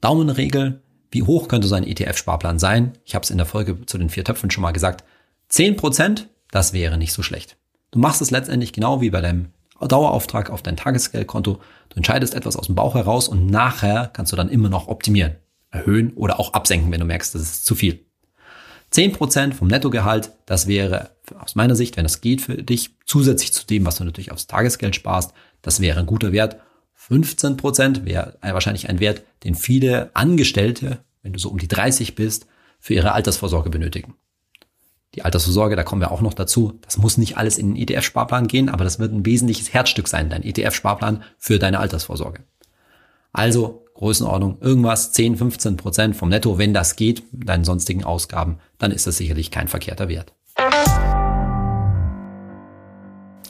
Daumenregel, 0.00 0.80
wie 1.10 1.22
hoch 1.22 1.48
könnte 1.48 1.68
so 1.68 1.74
ein 1.74 1.86
ETF-Sparplan 1.86 2.58
sein? 2.58 2.92
Ich 3.04 3.14
habe 3.14 3.24
es 3.24 3.30
in 3.30 3.38
der 3.38 3.46
Folge 3.46 3.84
zu 3.86 3.98
den 3.98 4.10
vier 4.10 4.24
Töpfen 4.24 4.50
schon 4.50 4.62
mal 4.62 4.72
gesagt. 4.72 5.04
Zehn 5.48 5.76
Prozent, 5.76 6.28
das 6.50 6.72
wäre 6.72 6.96
nicht 6.96 7.12
so 7.12 7.22
schlecht. 7.22 7.56
Du 7.90 7.98
machst 7.98 8.22
es 8.22 8.30
letztendlich 8.30 8.72
genau 8.72 9.00
wie 9.00 9.10
bei 9.10 9.20
deinem 9.20 9.48
Dauerauftrag 9.86 10.50
auf 10.50 10.62
dein 10.62 10.76
Tagesgeldkonto. 10.76 11.60
Du 11.88 11.96
entscheidest 11.96 12.34
etwas 12.34 12.56
aus 12.56 12.66
dem 12.66 12.74
Bauch 12.74 12.94
heraus 12.94 13.28
und 13.28 13.46
nachher 13.46 14.10
kannst 14.12 14.32
du 14.32 14.36
dann 14.36 14.48
immer 14.48 14.68
noch 14.68 14.88
optimieren, 14.88 15.36
erhöhen 15.70 16.12
oder 16.14 16.40
auch 16.40 16.54
absenken, 16.54 16.90
wenn 16.90 17.00
du 17.00 17.06
merkst, 17.06 17.34
das 17.34 17.42
ist 17.42 17.66
zu 17.66 17.74
viel. 17.74 18.04
Zehn 18.90 19.12
Prozent 19.12 19.54
vom 19.54 19.68
Nettogehalt, 19.68 20.32
das 20.46 20.66
wäre 20.66 21.10
aus 21.38 21.54
meiner 21.54 21.76
Sicht, 21.76 21.96
wenn 21.96 22.04
das 22.04 22.22
geht 22.22 22.40
für 22.40 22.62
dich, 22.62 22.96
zusätzlich 23.04 23.52
zu 23.52 23.66
dem, 23.66 23.84
was 23.84 23.96
du 23.96 24.04
natürlich 24.04 24.32
aufs 24.32 24.46
Tagesgeld 24.46 24.96
sparst, 24.96 25.32
das 25.60 25.80
wäre 25.80 26.00
ein 26.00 26.06
guter 26.06 26.32
Wert. 26.32 26.56
15 26.94 27.56
Prozent 27.56 28.06
wäre 28.06 28.38
wahrscheinlich 28.40 28.88
ein 28.88 28.98
Wert, 28.98 29.22
den 29.44 29.54
viele 29.54 30.10
Angestellte, 30.14 31.04
wenn 31.22 31.32
du 31.32 31.38
so 31.38 31.50
um 31.50 31.58
die 31.58 31.68
30 31.68 32.14
bist, 32.14 32.46
für 32.80 32.94
ihre 32.94 33.12
Altersvorsorge 33.12 33.70
benötigen. 33.70 34.14
Die 35.18 35.24
Altersvorsorge, 35.24 35.74
da 35.74 35.82
kommen 35.82 36.00
wir 36.00 36.12
auch 36.12 36.20
noch 36.20 36.32
dazu. 36.32 36.78
Das 36.82 36.96
muss 36.96 37.18
nicht 37.18 37.36
alles 37.36 37.58
in 37.58 37.74
den 37.74 37.88
ETF-Sparplan 37.88 38.46
gehen, 38.46 38.68
aber 38.68 38.84
das 38.84 39.00
wird 39.00 39.12
ein 39.12 39.26
wesentliches 39.26 39.74
Herzstück 39.74 40.06
sein, 40.06 40.30
dein 40.30 40.44
ETF-Sparplan 40.44 41.24
für 41.38 41.58
deine 41.58 41.80
Altersvorsorge. 41.80 42.44
Also 43.32 43.84
Größenordnung 43.94 44.58
irgendwas 44.60 45.10
10, 45.10 45.36
15 45.36 45.76
Prozent 45.76 46.14
vom 46.14 46.28
Netto, 46.28 46.56
wenn 46.56 46.72
das 46.72 46.94
geht, 46.94 47.24
deinen 47.32 47.64
sonstigen 47.64 48.04
Ausgaben, 48.04 48.60
dann 48.78 48.92
ist 48.92 49.08
das 49.08 49.16
sicherlich 49.16 49.50
kein 49.50 49.66
verkehrter 49.66 50.08
Wert. 50.08 50.34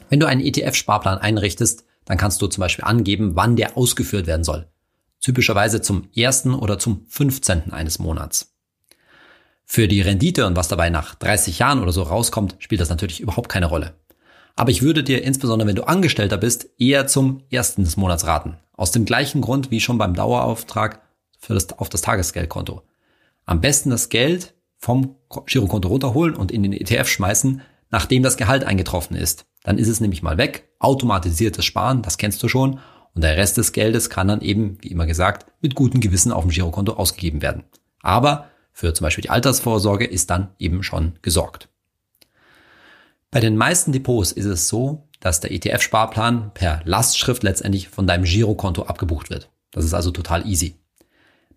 Wenn 0.09 0.21
du 0.21 0.27
einen 0.27 0.41
ETF-Sparplan 0.41 1.19
einrichtest, 1.19 1.85
dann 2.07 2.17
kannst 2.17 2.41
du 2.41 2.47
zum 2.47 2.63
Beispiel 2.63 2.87
angeben, 2.87 3.33
wann 3.35 3.57
der 3.57 3.77
ausgeführt 3.77 4.27
werden 4.27 4.45
soll. 4.45 4.69
Typischerweise 5.21 5.83
zum 5.83 6.09
ersten 6.17 6.55
oder 6.55 6.79
zum 6.79 7.05
15. 7.09 7.75
eines 7.75 7.99
Monats. 7.99 8.55
Für 9.71 9.87
die 9.87 10.01
Rendite 10.01 10.47
und 10.47 10.57
was 10.57 10.69
dabei 10.69 10.89
nach 10.89 11.15
30 11.15 11.59
Jahren 11.59 11.83
oder 11.83 11.93
so 11.93 12.03
rauskommt, 12.03 12.57
spielt 12.59 12.81
das 12.81 12.89
natürlich 12.89 13.21
überhaupt 13.21 13.51
keine 13.51 13.67
Rolle. 13.67 13.93
Aber 14.57 14.71
ich 14.71 14.81
würde 14.81 15.05
dir 15.05 15.23
insbesondere, 15.23 15.69
wenn 15.69 15.77
du 15.77 15.87
Angestellter 15.87 16.39
bist, 16.39 16.71
eher 16.79 17.07
zum 17.07 17.43
ersten 17.51 17.85
des 17.85 17.99
Monats 17.99 18.27
raten. 18.27 18.57
Aus 18.73 18.93
dem 18.93 19.05
gleichen 19.05 19.43
Grund 19.43 19.71
wie 19.71 19.81
schon 19.81 19.99
beim 19.99 20.15
Dauerauftrag 20.15 21.03
für 21.39 21.53
das, 21.53 21.79
auf 21.79 21.91
das 21.91 22.01
Tagesgeldkonto. 22.01 22.81
Am 23.45 23.61
besten 23.61 23.91
das 23.91 24.09
Geld 24.09 24.55
vom 24.79 25.17
Girokonto 25.45 25.89
runterholen 25.89 26.35
und 26.35 26.51
in 26.51 26.63
den 26.63 26.73
ETF 26.73 27.07
schmeißen, 27.07 27.61
nachdem 27.91 28.23
das 28.23 28.39
Gehalt 28.39 28.65
eingetroffen 28.65 29.19
ist. 29.19 29.45
Dann 29.65 29.77
ist 29.77 29.89
es 29.89 30.01
nämlich 30.01 30.23
mal 30.23 30.39
weg. 30.39 30.71
Automatisiertes 30.79 31.67
Sparen, 31.67 32.01
das 32.01 32.17
kennst 32.17 32.43
du 32.43 32.49
schon. 32.49 32.81
Und 33.15 33.23
der 33.23 33.37
Rest 33.37 33.59
des 33.59 33.73
Geldes 33.73 34.09
kann 34.09 34.29
dann 34.29 34.41
eben, 34.41 34.79
wie 34.81 34.89
immer 34.89 35.05
gesagt, 35.05 35.45
mit 35.61 35.75
gutem 35.75 36.01
Gewissen 36.01 36.33
auf 36.33 36.45
dem 36.45 36.53
Girokonto 36.53 36.95
ausgegeben 36.95 37.43
werden. 37.43 37.65
Aber 38.01 38.49
für 38.79 38.95
zum 38.95 39.07
Beispiel 39.07 39.23
die 39.23 39.31
Altersvorsorge 39.31 40.05
ist 40.05 40.31
dann 40.31 40.51
eben 40.61 40.85
schon 40.85 41.15
gesorgt. 41.21 41.69
Bei 43.33 43.41
den 43.41 43.57
meisten 43.57 43.91
Depots 43.91 44.31
ist 44.31 44.45
es 44.45 44.69
so, 44.69 45.09
dass 45.19 45.41
der 45.41 45.51
ETF-Sparplan 45.51 46.55
per 46.55 46.83
Lastschrift 46.85 47.43
letztendlich 47.43 47.89
von 47.89 48.07
deinem 48.07 48.23
Girokonto 48.23 48.85
abgebucht 48.85 49.31
wird. 49.31 49.51
Das 49.73 49.85
ist 49.85 49.95
also 49.95 50.13
total 50.13 50.47
easy. 50.47 50.77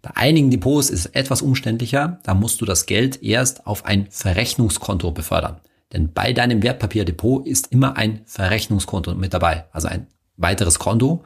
Bei 0.02 0.10
einigen 0.16 0.50
Depots 0.50 0.90
ist 0.90 1.06
es 1.06 1.12
etwas 1.14 1.44
umständlicher, 1.44 2.20
da 2.24 2.34
musst 2.34 2.60
du 2.60 2.66
das 2.66 2.88
Geld 2.88 3.22
erst 3.22 3.68
auf 3.68 3.86
ein 3.86 4.08
Verrechnungskonto 4.10 5.12
befördern. 5.12 5.62
Denn 5.94 6.14
bei 6.14 6.34
deinem 6.34 6.64
Wertpapierdepot 6.64 7.46
ist 7.46 7.72
immer 7.72 7.98
ein 7.98 8.22
Verrechnungskonto 8.26 9.14
mit 9.14 9.36
dabei, 9.36 9.66
also 9.74 9.90
ein 9.90 10.08
weiteres 10.38 10.80
Konto, 10.80 11.24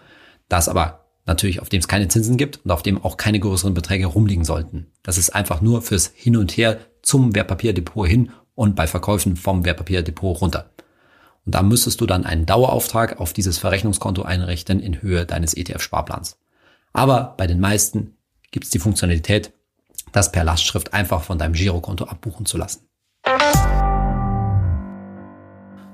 das 0.50 0.68
aber 0.68 1.05
natürlich 1.26 1.62
auf 1.62 1.70
dem 1.70 1.80
es 1.80 1.88
keine 1.88 2.08
Zinsen 2.08 2.38
gibt 2.38 2.64
und 2.64 2.72
auf 2.72 2.84
dem 2.84 3.04
auch 3.04 3.18
keine 3.18 3.40
größeren 3.40 3.74
Beträge 3.74 4.06
rumliegen 4.06 4.46
sollten. 4.46 4.88
Das 5.04 5.18
ist 5.18 5.32
einfach 5.32 5.62
nur 5.62 5.82
fürs 5.82 6.12
Hin 6.16 6.38
und 6.38 6.56
Her 6.56 6.80
zum 7.02 7.36
Wertpapierdepot 7.36 8.08
hin 8.08 8.32
und 8.56 8.76
bei 8.76 8.88
Verkäufen 8.88 9.36
vom 9.36 9.66
Wertpapierdepot 9.66 10.42
runter. 10.42 10.72
Und 11.46 11.54
da 11.54 11.62
müsstest 11.62 12.02
du 12.02 12.06
dann 12.06 12.26
einen 12.26 12.46
Dauerauftrag 12.46 13.20
auf 13.20 13.34
dieses 13.34 13.58
Verrechnungskonto 13.58 14.24
einrichten 14.24 14.80
in 14.80 15.02
Höhe 15.02 15.26
deines 15.26 15.56
ETF-Sparplans. 15.56 16.38
Aber 16.94 17.36
bei 17.38 17.46
den 17.46 17.60
meisten 17.60 18.18
gibt 18.52 18.66
es 18.66 18.72
die 18.72 18.80
Funktionalität, 18.80 19.52
das 20.12 20.32
per 20.32 20.44
Lastschrift 20.44 20.94
einfach 20.94 21.24
von 21.24 21.38
deinem 21.38 21.54
Girokonto 21.54 22.06
abbuchen 22.06 22.46
zu 22.46 22.58
lassen. 22.58 22.88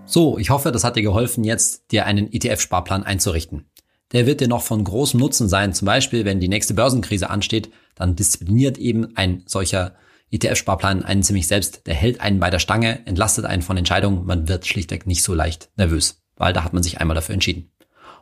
So, 0.06 0.38
ich 0.38 0.50
hoffe, 0.50 0.72
das 0.72 0.84
hat 0.84 0.96
dir 0.96 1.04
geholfen, 1.04 1.44
jetzt 1.44 1.92
dir 1.92 2.06
einen 2.06 2.32
ETF-Sparplan 2.32 3.04
einzurichten. 3.04 3.71
Der 4.12 4.26
wird 4.26 4.42
dir 4.42 4.48
noch 4.48 4.64
von 4.64 4.84
großem 4.84 5.20
Nutzen 5.20 5.48
sein. 5.48 5.74
Zum 5.74 5.86
Beispiel, 5.86 6.26
wenn 6.26 6.40
die 6.40 6.50
nächste 6.50 6.74
Börsenkrise 6.74 7.30
ansteht, 7.30 7.72
dann 7.96 8.16
diszipliniert 8.16 8.78
eben 8.78 9.16
ein 9.16 9.44
solcher 9.46 9.96
ETF-Sparplan 10.32 11.04
einen 11.04 11.24
ziemlich 11.24 11.48
selbst. 11.48 11.88
Der 11.88 11.94
hält 11.94 12.22
einen 12.22 12.40
bei 12.40 12.50
der 12.50 12.60
Stange, 12.60 13.06
entlastet 13.06 13.46
einen 13.46 13.62
von 13.62 13.78
Entscheidungen. 13.78 14.26
Man 14.26 14.48
wird 14.48 14.66
schlichtweg 14.66 15.08
nicht 15.08 15.24
so 15.24 15.34
leicht 15.34 15.70
nervös, 15.78 16.22
weil 16.36 16.54
da 16.54 16.64
hat 16.64 16.74
man 16.74 16.84
sich 16.84 17.00
einmal 17.00 17.16
dafür 17.16 17.34
entschieden. 17.34 17.72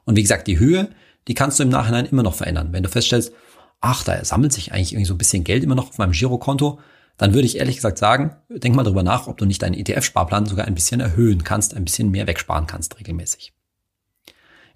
Und 0.05 0.15
wie 0.15 0.21
gesagt, 0.21 0.47
die 0.47 0.59
Höhe, 0.59 0.89
die 1.27 1.33
kannst 1.33 1.59
du 1.59 1.63
im 1.63 1.69
Nachhinein 1.69 2.05
immer 2.05 2.23
noch 2.23 2.33
verändern. 2.33 2.69
Wenn 2.71 2.83
du 2.83 2.89
feststellst, 2.89 3.33
ach, 3.81 4.03
da 4.03 4.23
sammelt 4.25 4.53
sich 4.53 4.71
eigentlich 4.71 4.93
irgendwie 4.93 5.05
so 5.05 5.13
ein 5.13 5.19
bisschen 5.19 5.43
Geld 5.43 5.63
immer 5.63 5.75
noch 5.75 5.89
auf 5.89 5.97
meinem 5.97 6.11
Girokonto, 6.11 6.79
dann 7.17 7.33
würde 7.33 7.45
ich 7.45 7.57
ehrlich 7.57 7.75
gesagt 7.75 7.97
sagen, 7.97 8.35
denk 8.49 8.75
mal 8.75 8.83
darüber 8.83 9.03
nach, 9.03 9.27
ob 9.27 9.37
du 9.37 9.45
nicht 9.45 9.61
deinen 9.61 9.73
ETF-Sparplan 9.73 10.45
sogar 10.45 10.65
ein 10.65 10.75
bisschen 10.75 11.01
erhöhen 11.01 11.43
kannst, 11.43 11.75
ein 11.75 11.83
bisschen 11.83 12.09
mehr 12.09 12.27
wegsparen 12.27 12.65
kannst 12.65 12.97
regelmäßig. 12.97 13.53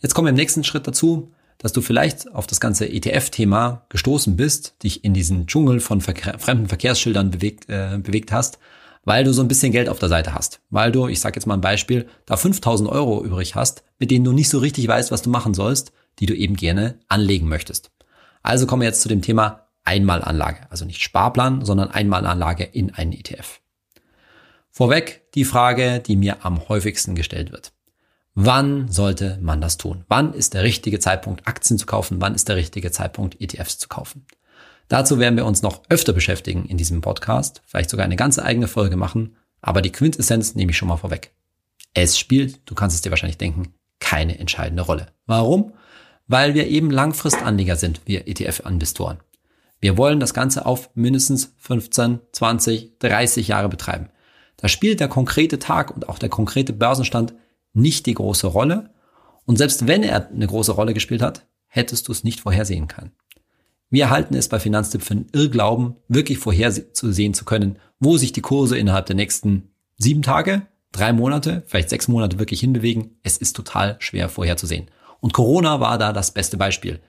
Jetzt 0.04 0.16
kommen 0.16 0.26
wir 0.26 0.32
im 0.32 0.36
nächsten 0.36 0.66
Schritt 0.66 0.86
dazu, 0.86 1.32
dass 1.60 1.72
du 1.72 1.82
vielleicht 1.82 2.30
auf 2.34 2.46
das 2.46 2.60
ganze 2.60 2.90
ETF-Thema 2.90 3.86
gestoßen 3.88 4.36
bist, 4.36 4.84
dich 4.84 5.06
in 5.06 5.14
diesen 5.14 5.48
Dschungel 5.48 5.80
von 5.80 6.02
Verkehr, 6.02 6.38
fremden 6.40 6.68
Verkehrsschildern 6.68 7.32
bewegt, 7.32 7.70
äh, 7.70 7.98
bewegt 8.00 8.34
hast, 8.34 8.60
weil 9.06 9.24
du 9.24 9.32
so 9.32 9.42
ein 9.42 9.48
bisschen 9.48 9.72
Geld 9.72 9.88
auf 9.88 10.00
der 10.00 10.10
Seite 10.10 10.34
hast. 10.34 10.60
Weil 10.70 10.92
du, 10.92 11.08
ich 11.08 11.22
sage 11.22 11.38
jetzt 11.38 11.46
mal 11.46 11.54
ein 11.54 11.62
Beispiel, 11.62 12.06
da 12.26 12.36
5000 12.36 12.90
Euro 12.90 13.24
übrig 13.24 13.56
hast, 13.56 13.86
mit 13.98 14.12
denen 14.12 14.26
du 14.26 14.34
nicht 14.34 14.50
so 14.50 14.60
richtig 14.60 14.86
weißt, 14.90 15.10
was 15.12 15.22
du 15.22 15.30
machen 15.30 15.54
sollst, 15.54 15.94
die 16.20 16.26
du 16.26 16.36
eben 16.36 16.58
gerne 16.58 17.00
anlegen 17.08 17.48
möchtest. 17.48 17.90
Also 18.42 18.68
kommen 18.68 18.82
wir 18.82 18.90
jetzt 18.90 19.02
zu 19.02 19.08
dem 19.08 19.22
Thema 19.22 19.70
Einmalanlage. 19.86 20.70
Also 20.70 20.84
nicht 20.84 21.02
Sparplan, 21.02 21.64
sondern 21.64 21.92
Einmalanlage 21.92 22.66
in 22.66 22.94
einen 22.94 23.14
ETF. 23.14 23.62
Vorweg 24.70 25.32
die 25.34 25.46
Frage, 25.46 26.02
die 26.06 26.18
mir 26.18 26.46
am 26.46 26.68
häufigsten 26.68 27.16
gestellt 27.16 27.54
wird. 27.54 27.72
Wann 28.36 28.88
sollte 28.90 29.38
man 29.42 29.62
das 29.62 29.78
tun? 29.78 30.06
Wann 30.08 30.34
ist 30.34 30.56
der 30.56 30.64
richtige 30.64 31.00
Zeitpunkt, 31.00 31.48
Aktien 31.48 31.78
zu 31.78 31.86
kaufen? 31.86 32.20
Wann 32.20 32.34
ist 32.34 32.50
der 32.50 32.56
richtige 32.56 32.92
Zeitpunkt, 32.92 33.40
ETFs 33.40 33.78
zu 33.78 33.88
kaufen? 33.88 34.26
Dazu 34.88 35.20
werden 35.20 35.38
wir 35.38 35.46
uns 35.46 35.62
noch 35.62 35.84
öfter 35.90 36.14
beschäftigen 36.14 36.66
in 36.66 36.78
diesem 36.78 37.02
Podcast, 37.02 37.62
vielleicht 37.66 37.92
sogar 37.92 38.06
eine 38.06 38.16
ganze 38.16 38.44
eigene 38.44 38.68
Folge 38.68 38.98
machen, 38.98 39.36
aber 39.62 39.82
die 39.82 39.92
Quintessenz 39.92 40.56
nehme 40.56 40.72
ich 40.72 40.78
schon 40.78 40.88
mal 40.88 40.98
vorweg. 40.98 41.32
Es 41.94 42.18
spielt, 42.18 42.62
du 42.66 42.74
kannst 42.74 42.96
es 42.96 43.02
dir 43.02 43.12
wahrscheinlich 43.12 43.38
denken, 43.38 43.76
keine 44.00 44.40
entscheidende 44.40 44.84
Rolle. 44.84 45.08
Warum? 45.28 45.74
Weil 46.28 46.56
wir 46.56 46.68
eben 46.68 46.90
Langfristanleger 46.90 47.76
sind, 47.76 48.02
wir 48.06 48.28
ETF-Investoren. 48.28 49.20
Wir 49.80 49.96
wollen 49.98 50.20
das 50.20 50.34
Ganze 50.34 50.66
auf 50.66 50.90
mindestens 50.96 51.54
15, 51.60 52.20
20, 52.32 53.00
30 53.00 53.48
Jahre 53.48 53.70
betreiben. 53.70 54.10
Da 54.58 54.68
spielt 54.70 55.00
der 55.00 55.08
konkrete 55.08 55.60
Tag 55.60 55.92
und 55.92 56.10
auch 56.10 56.18
der 56.18 56.30
konkrete 56.30 56.74
Börsenstand 56.74 57.34
nicht 57.74 58.06
die 58.06 58.14
große 58.14 58.48
Rolle. 58.48 58.92
Und 59.46 59.58
selbst 59.58 59.88
wenn 59.88 60.04
er 60.04 60.30
eine 60.30 60.48
große 60.48 60.72
Rolle 60.72 60.94
gespielt 60.94 61.22
hat, 61.22 61.46
hättest 61.68 62.08
du 62.08 62.12
es 62.12 62.24
nicht 62.24 62.40
vorhersehen 62.40 62.88
können. 62.88 63.12
Wir 63.90 64.10
halten 64.10 64.36
es 64.36 64.48
bei 64.48 64.60
Finanztipp 64.60 65.04
für 65.04 65.14
einen 65.14 65.28
Irrglauben, 65.34 65.98
wirklich 66.08 66.40
vorhersehen 66.40 67.34
zu 67.34 67.46
können, 67.46 67.78
wo 68.00 68.18
sich 68.18 68.32
die 68.32 68.42
Kurse 68.42 68.78
innerhalb 68.78 69.06
der 69.06 69.16
nächsten 69.16 69.70
sieben 69.98 70.24
Tage, 70.24 70.64
drei 70.92 71.14
Monate, 71.14 71.64
vielleicht 71.68 71.90
sechs 71.90 72.08
Monate 72.08 72.40
wirklich 72.40 72.60
hinbewegen. 72.60 73.20
Es 73.22 73.38
ist 73.38 73.56
total 73.56 73.98
schwer 74.00 74.30
vorherzusehen. 74.30 74.90
Und 75.20 75.34
Corona 75.34 75.80
war 75.80 75.98
da 75.98 76.12
das 76.12 76.32
beste 76.32 76.58
Beispiel. 76.58 77.02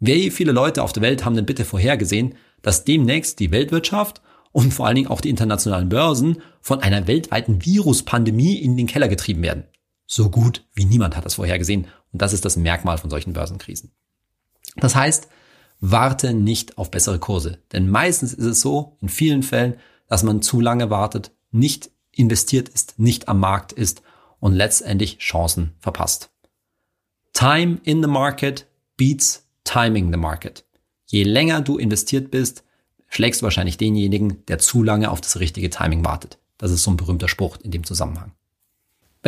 Wie 0.00 0.30
viele 0.30 0.52
Leute 0.52 0.82
auf 0.82 0.92
der 0.92 1.02
Welt 1.02 1.24
haben 1.24 1.34
denn 1.34 1.46
bitte 1.46 1.64
vorhergesehen, 1.64 2.34
dass 2.62 2.84
demnächst 2.84 3.40
die 3.40 3.50
Weltwirtschaft 3.50 4.22
und 4.52 4.72
vor 4.72 4.86
allen 4.86 4.96
Dingen 4.96 5.08
auch 5.08 5.20
die 5.20 5.30
internationalen 5.30 5.88
Börsen 5.88 6.40
von 6.60 6.80
einer 6.80 7.06
weltweiten 7.06 7.64
Viruspandemie 7.64 8.58
in 8.58 8.76
den 8.76 8.86
Keller 8.86 9.08
getrieben 9.08 9.42
werden? 9.42 9.64
So 10.10 10.30
gut 10.30 10.64
wie 10.74 10.86
niemand 10.86 11.16
hat 11.16 11.26
das 11.26 11.34
vorhergesehen. 11.34 11.86
Und 12.12 12.22
das 12.22 12.32
ist 12.32 12.44
das 12.44 12.56
Merkmal 12.56 12.96
von 12.96 13.10
solchen 13.10 13.34
Börsenkrisen. 13.34 13.92
Das 14.76 14.96
heißt, 14.96 15.28
warte 15.80 16.32
nicht 16.32 16.78
auf 16.78 16.90
bessere 16.90 17.18
Kurse. 17.18 17.58
Denn 17.72 17.88
meistens 17.90 18.32
ist 18.32 18.46
es 18.46 18.60
so, 18.62 18.96
in 19.02 19.10
vielen 19.10 19.42
Fällen, 19.42 19.74
dass 20.08 20.22
man 20.22 20.40
zu 20.40 20.60
lange 20.60 20.88
wartet, 20.88 21.30
nicht 21.50 21.90
investiert 22.10 22.70
ist, 22.70 22.98
nicht 22.98 23.28
am 23.28 23.38
Markt 23.38 23.72
ist 23.72 24.02
und 24.40 24.54
letztendlich 24.54 25.18
Chancen 25.18 25.74
verpasst. 25.78 26.30
Time 27.34 27.78
in 27.84 28.02
the 28.02 28.08
market 28.08 28.66
beats 28.96 29.46
timing 29.64 30.10
the 30.10 30.18
market. 30.18 30.64
Je 31.04 31.22
länger 31.22 31.60
du 31.60 31.76
investiert 31.76 32.30
bist, 32.30 32.64
schlägst 33.08 33.42
du 33.42 33.44
wahrscheinlich 33.44 33.76
denjenigen, 33.76 34.44
der 34.46 34.58
zu 34.58 34.82
lange 34.82 35.10
auf 35.10 35.20
das 35.20 35.38
richtige 35.38 35.68
Timing 35.68 36.04
wartet. 36.04 36.38
Das 36.56 36.70
ist 36.70 36.82
so 36.82 36.90
ein 36.90 36.96
berühmter 36.96 37.28
Spruch 37.28 37.58
in 37.58 37.70
dem 37.70 37.84
Zusammenhang. 37.84 38.32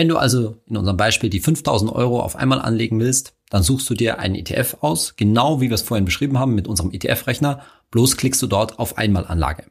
Wenn 0.00 0.08
du 0.08 0.16
also 0.16 0.56
in 0.64 0.78
unserem 0.78 0.96
Beispiel 0.96 1.28
die 1.28 1.40
5000 1.40 1.92
Euro 1.92 2.22
auf 2.22 2.34
einmal 2.34 2.58
anlegen 2.58 3.00
willst, 3.00 3.34
dann 3.50 3.62
suchst 3.62 3.90
du 3.90 3.92
dir 3.92 4.18
einen 4.18 4.34
ETF 4.34 4.78
aus, 4.80 5.14
genau 5.14 5.60
wie 5.60 5.68
wir 5.68 5.74
es 5.74 5.82
vorhin 5.82 6.06
beschrieben 6.06 6.38
haben 6.38 6.54
mit 6.54 6.66
unserem 6.66 6.90
ETF-Rechner, 6.90 7.60
bloß 7.90 8.16
klickst 8.16 8.40
du 8.40 8.46
dort 8.46 8.78
auf 8.78 8.96
Einmalanlage. 8.96 9.64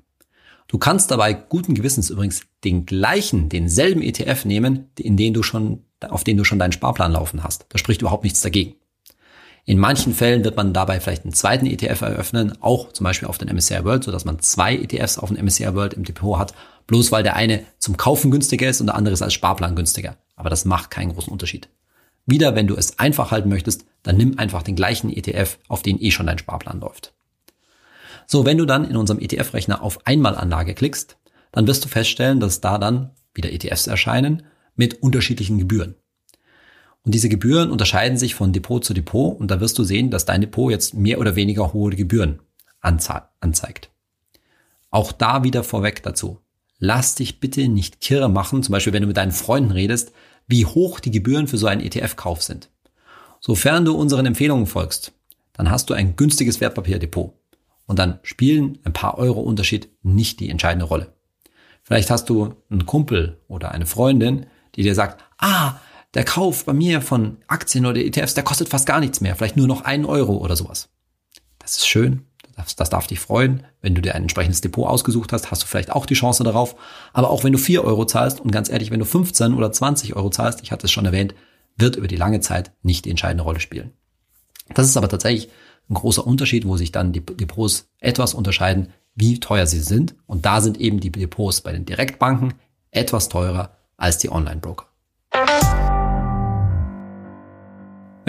Du 0.68 0.78
kannst 0.78 1.10
dabei 1.10 1.34
guten 1.34 1.74
Gewissens 1.74 2.12
übrigens 2.12 2.44
den 2.64 2.86
gleichen, 2.86 3.50
denselben 3.50 4.04
ETF 4.04 4.46
nehmen, 4.46 4.92
in 5.00 5.18
den 5.18 5.34
du 5.34 5.42
schon, 5.42 5.86
auf 6.00 6.24
den 6.24 6.38
du 6.38 6.44
schon 6.44 6.60
deinen 6.60 6.74
Sparplan 6.74 7.12
laufen 7.12 7.44
hast. 7.44 7.66
Da 7.70 7.80
spricht 7.80 8.02
überhaupt 8.02 8.24
nichts 8.24 8.42
dagegen. 8.42 8.76
In 9.66 9.78
manchen 9.78 10.14
Fällen 10.14 10.44
wird 10.44 10.58
man 10.58 10.74
dabei 10.74 11.00
vielleicht 11.00 11.26
einen 11.26 11.34
zweiten 11.34 11.66
ETF 11.66 12.02
eröffnen, 12.02 12.54
auch 12.62 12.92
zum 12.92 13.04
Beispiel 13.04 13.28
auf 13.28 13.38
den 13.38 13.54
MSCI 13.54 13.84
World, 13.84 14.04
so 14.04 14.12
dass 14.12 14.26
man 14.26 14.40
zwei 14.40 14.76
ETFs 14.76 15.18
auf 15.18 15.30
den 15.30 15.44
MSCI 15.44 15.76
World 15.76 15.94
im 15.94 16.04
Depot 16.04 16.40
hat, 16.40 16.54
bloß 16.88 17.12
weil 17.12 17.24
der 17.24 17.36
eine 17.36 17.64
zum 17.78 17.98
Kaufen 17.98 18.32
günstiger 18.32 18.68
ist 18.68 18.82
und 18.82 18.88
der 18.88 18.96
andere 18.96 19.14
ist 19.14 19.22
als 19.22 19.34
Sparplan 19.34 19.76
günstiger. 19.76 20.18
Aber 20.36 20.50
das 20.50 20.66
macht 20.66 20.90
keinen 20.90 21.14
großen 21.14 21.32
Unterschied. 21.32 21.70
Wieder, 22.26 22.56
wenn 22.56 22.68
du 22.68 22.76
es 22.76 23.00
einfach 23.00 23.32
halten 23.32 23.50
möchtest, 23.50 23.86
dann 24.04 24.18
nimm 24.18 24.38
einfach 24.38 24.64
den 24.64 24.76
gleichen 24.76 25.12
ETF, 25.12 25.58
auf 25.68 25.82
den 25.82 26.02
eh 26.02 26.12
schon 26.12 26.28
dein 26.28 26.38
Sparplan 26.38 26.80
läuft. 26.80 27.14
So, 28.28 28.46
wenn 28.46 28.58
du 28.58 28.66
dann 28.66 28.86
in 28.88 28.96
unserem 28.96 29.20
ETF-Rechner 29.20 29.82
auf 29.82 30.06
Einmalanlage 30.06 30.76
klickst, 30.76 31.18
dann 31.52 31.66
wirst 31.66 31.84
du 31.84 31.90
feststellen, 31.90 32.40
dass 32.40 32.62
da 32.62 32.78
dann 32.78 33.12
wieder 33.34 33.52
ETFs 33.52 33.88
erscheinen 33.88 34.44
mit 34.76 35.02
unterschiedlichen 35.02 35.58
Gebühren. 35.58 35.96
Und 37.06 37.14
diese 37.14 37.30
Gebühren 37.30 37.72
unterscheiden 37.72 38.18
sich 38.18 38.36
von 38.36 38.54
Depot 38.54 38.84
zu 38.84 38.94
Depot 38.94 39.40
und 39.40 39.50
da 39.52 39.60
wirst 39.60 39.78
du 39.80 39.84
sehen, 39.84 40.12
dass 40.12 40.26
dein 40.26 40.42
Depot 40.42 40.72
jetzt 40.72 40.94
mehr 40.94 41.20
oder 41.20 41.36
weniger 41.36 41.74
hohe 41.74 41.96
Gebühren 41.96 42.40
anzeigt. 42.82 43.90
Auch 44.92 45.12
da 45.12 45.44
wieder 45.44 45.64
vorweg 45.64 46.04
dazu. 46.04 46.40
Lass 46.78 47.16
dich 47.16 47.40
bitte 47.40 47.68
nicht 47.68 48.02
kirre 48.02 48.30
machen, 48.30 48.64
zum 48.64 48.74
Beispiel 48.74 48.94
wenn 48.94 49.02
du 49.02 49.08
mit 49.08 49.18
deinen 49.18 49.32
Freunden 49.32 49.72
redest, 49.72 50.12
wie 50.48 50.66
hoch 50.66 51.00
die 51.00 51.12
Gebühren 51.12 51.48
für 51.48 51.58
so 51.58 51.68
einen 51.68 51.82
ETF-Kauf 51.82 52.42
sind. 52.42 52.70
Sofern 53.40 53.86
du 53.86 53.96
unseren 53.96 54.26
Empfehlungen 54.26 54.66
folgst, 54.66 55.14
dann 55.54 55.70
hast 55.70 55.90
du 55.90 55.94
ein 55.94 56.16
günstiges 56.16 56.62
Wertpapierdepot. 56.62 57.34
Und 57.86 58.00
dann 58.00 58.20
spielen 58.24 58.78
ein 58.84 58.94
paar 58.94 59.18
Euro 59.18 59.42
Unterschied 59.42 59.90
nicht 60.04 60.40
die 60.40 60.50
entscheidende 60.50 60.86
Rolle. 60.86 61.14
Vielleicht 61.84 62.12
hast 62.12 62.30
du 62.30 62.54
einen 62.70 62.86
Kumpel 62.86 63.40
oder 63.48 63.72
eine 63.72 63.86
Freundin, 63.86 64.46
die 64.76 64.84
dir 64.84 64.96
sagt, 64.96 65.24
ah, 65.38 65.80
der 66.14 66.24
Kauf 66.24 66.66
bei 66.66 66.74
mir 66.74 67.02
von 67.02 67.38
Aktien 67.48 67.86
oder 67.86 68.00
ETFs, 68.00 68.34
der 68.34 68.44
kostet 68.44 68.70
fast 68.70 68.86
gar 68.86 69.00
nichts 69.00 69.22
mehr, 69.22 69.36
vielleicht 69.36 69.58
nur 69.58 69.68
noch 69.68 69.82
einen 69.82 70.06
Euro 70.06 70.38
oder 70.38 70.56
sowas. 70.56 70.90
Das 71.60 71.78
ist 71.78 71.88
schön, 71.88 72.26
das, 72.56 72.76
das 72.76 72.90
darf 72.90 73.08
dich 73.08 73.20
freuen. 73.20 73.64
Wenn 73.82 73.96
du 73.96 74.02
dir 74.02 74.16
ein 74.16 74.24
entsprechendes 74.24 74.62
Depot 74.62 74.88
ausgesucht 74.88 75.32
hast, 75.32 75.52
hast 75.52 75.64
du 75.64 75.68
vielleicht 75.68 75.92
auch 75.92 76.06
die 76.06 76.16
Chance 76.16 76.44
darauf. 76.44 76.76
Aber 77.14 77.30
auch 77.30 77.44
wenn 77.44 77.54
du 77.54 77.58
vier 77.58 77.84
Euro 77.84 78.06
zahlst 78.06 78.42
und 78.42 78.52
ganz 78.52 78.70
ehrlich, 78.70 78.92
wenn 78.92 79.00
du 79.00 79.06
15 79.06 79.54
oder 79.54 79.72
20 79.72 80.16
Euro 80.16 80.30
zahlst, 80.30 80.62
ich 80.64 80.72
hatte 80.72 80.88
es 80.88 80.92
schon 80.92 81.06
erwähnt, 81.06 81.36
wird 81.78 81.96
über 81.96 82.08
die 82.08 82.18
lange 82.18 82.42
Zeit 82.42 82.72
nicht 82.84 83.06
die 83.06 83.12
entscheidende 83.12 83.44
Rolle 83.44 83.60
spielen. 83.60 83.94
Das 84.74 84.88
ist 84.88 84.98
aber 84.98 85.10
tatsächlich 85.10 85.50
ein 85.90 85.94
großer 85.94 86.26
Unterschied, 86.26 86.68
wo 86.68 86.78
sich 86.78 86.92
dann 86.92 87.14
die 87.14 87.26
Depots 87.26 87.90
etwas 88.00 88.34
unterscheiden, 88.34 88.94
wie 89.16 89.40
teuer 89.40 89.66
sie 89.66 89.80
sind. 89.80 90.16
Und 90.28 90.46
da 90.46 90.62
sind 90.62 90.80
eben 90.80 91.00
die 91.00 91.12
Depots 91.12 91.62
bei 91.62 91.72
den 91.72 91.86
Direktbanken 91.86 92.56
etwas 92.92 93.30
teurer 93.30 93.78
als 93.98 94.18
die 94.18 94.32
Online-Broker. 94.32 94.89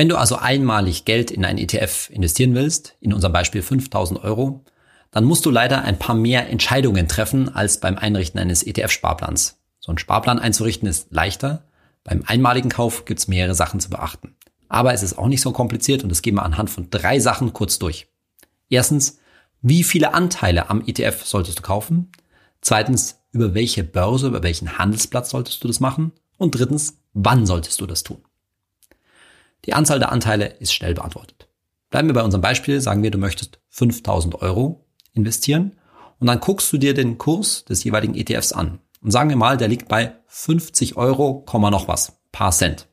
Wenn 0.01 0.09
du 0.09 0.17
also 0.17 0.37
einmalig 0.37 1.05
Geld 1.05 1.31
in 1.31 1.45
ein 1.45 1.59
ETF 1.59 2.09
investieren 2.09 2.55
willst, 2.55 2.97
in 3.01 3.13
unserem 3.13 3.35
Beispiel 3.35 3.61
5000 3.61 4.25
Euro, 4.25 4.65
dann 5.11 5.25
musst 5.25 5.45
du 5.45 5.51
leider 5.51 5.83
ein 5.83 5.99
paar 5.99 6.15
mehr 6.15 6.49
Entscheidungen 6.49 7.07
treffen 7.07 7.55
als 7.55 7.81
beim 7.81 7.99
Einrichten 7.99 8.41
eines 8.41 8.67
ETF-Sparplans. 8.67 9.59
So 9.79 9.91
einen 9.91 9.99
Sparplan 9.99 10.39
einzurichten 10.39 10.89
ist 10.89 11.09
leichter. 11.13 11.67
Beim 12.03 12.23
einmaligen 12.27 12.71
Kauf 12.71 13.05
gibt 13.05 13.21
es 13.21 13.29
mehrere 13.29 13.55
Sachen 13.55 13.79
zu 13.79 13.91
beachten. 13.91 14.35
Aber 14.71 14.95
es 14.95 15.03
ist 15.03 15.19
auch 15.19 15.27
nicht 15.27 15.43
so 15.43 15.53
kompliziert 15.53 16.03
und 16.03 16.09
das 16.09 16.23
gehen 16.23 16.37
wir 16.37 16.45
anhand 16.45 16.71
von 16.71 16.89
drei 16.89 17.21
Sachen 17.21 17.53
kurz 17.53 17.79
durch. 17.79 18.07
Erstens, 18.71 19.19
wie 19.61 19.85
viele 19.85 20.15
Anteile 20.15 20.71
am 20.71 20.81
ETF 20.81 21.27
solltest 21.27 21.59
du 21.59 21.63
kaufen? 21.63 22.11
Zweitens, 22.63 23.21
über 23.33 23.53
welche 23.53 23.85
Börse, 23.85 24.29
über 24.29 24.43
welchen 24.43 24.79
Handelsplatz 24.79 25.29
solltest 25.29 25.63
du 25.63 25.69
das 25.69 25.79
machen? 25.79 26.13
Und 26.39 26.55
drittens, 26.55 26.97
wann 27.13 27.45
solltest 27.45 27.83
du 27.83 27.87
das 27.87 28.03
tun? 28.03 28.23
Die 29.67 29.75
Anzahl 29.75 29.99
der 29.99 30.13
Anteile 30.13 30.47
ist 30.47 30.73
schnell 30.73 30.95
beantwortet. 30.95 31.49
Bleiben 31.91 32.09
wir 32.09 32.15
bei 32.15 32.23
unserem 32.23 32.43
Beispiel, 32.43 32.81
sagen 32.81 33.03
wir, 33.03 33.11
du 33.11 33.19
möchtest 33.19 33.61
5000 33.69 34.37
Euro 34.37 34.87
investieren 35.13 35.77
und 36.19 36.27
dann 36.27 36.41
guckst 36.41 36.73
du 36.73 36.79
dir 36.79 36.95
den 36.95 37.19
Kurs 37.19 37.65
des 37.65 37.83
jeweiligen 37.85 38.15
ETFs 38.15 38.53
an. 38.53 38.79
Und 39.03 39.11
sagen 39.11 39.31
wir 39.31 39.37
mal, 39.37 39.57
der 39.57 39.69
liegt 39.69 39.89
bei 39.89 40.15
50 40.27 40.97
Euro, 40.97 41.45
noch 41.53 41.89
was. 41.89 42.21
paar 42.33 42.53
Cent. 42.53 42.87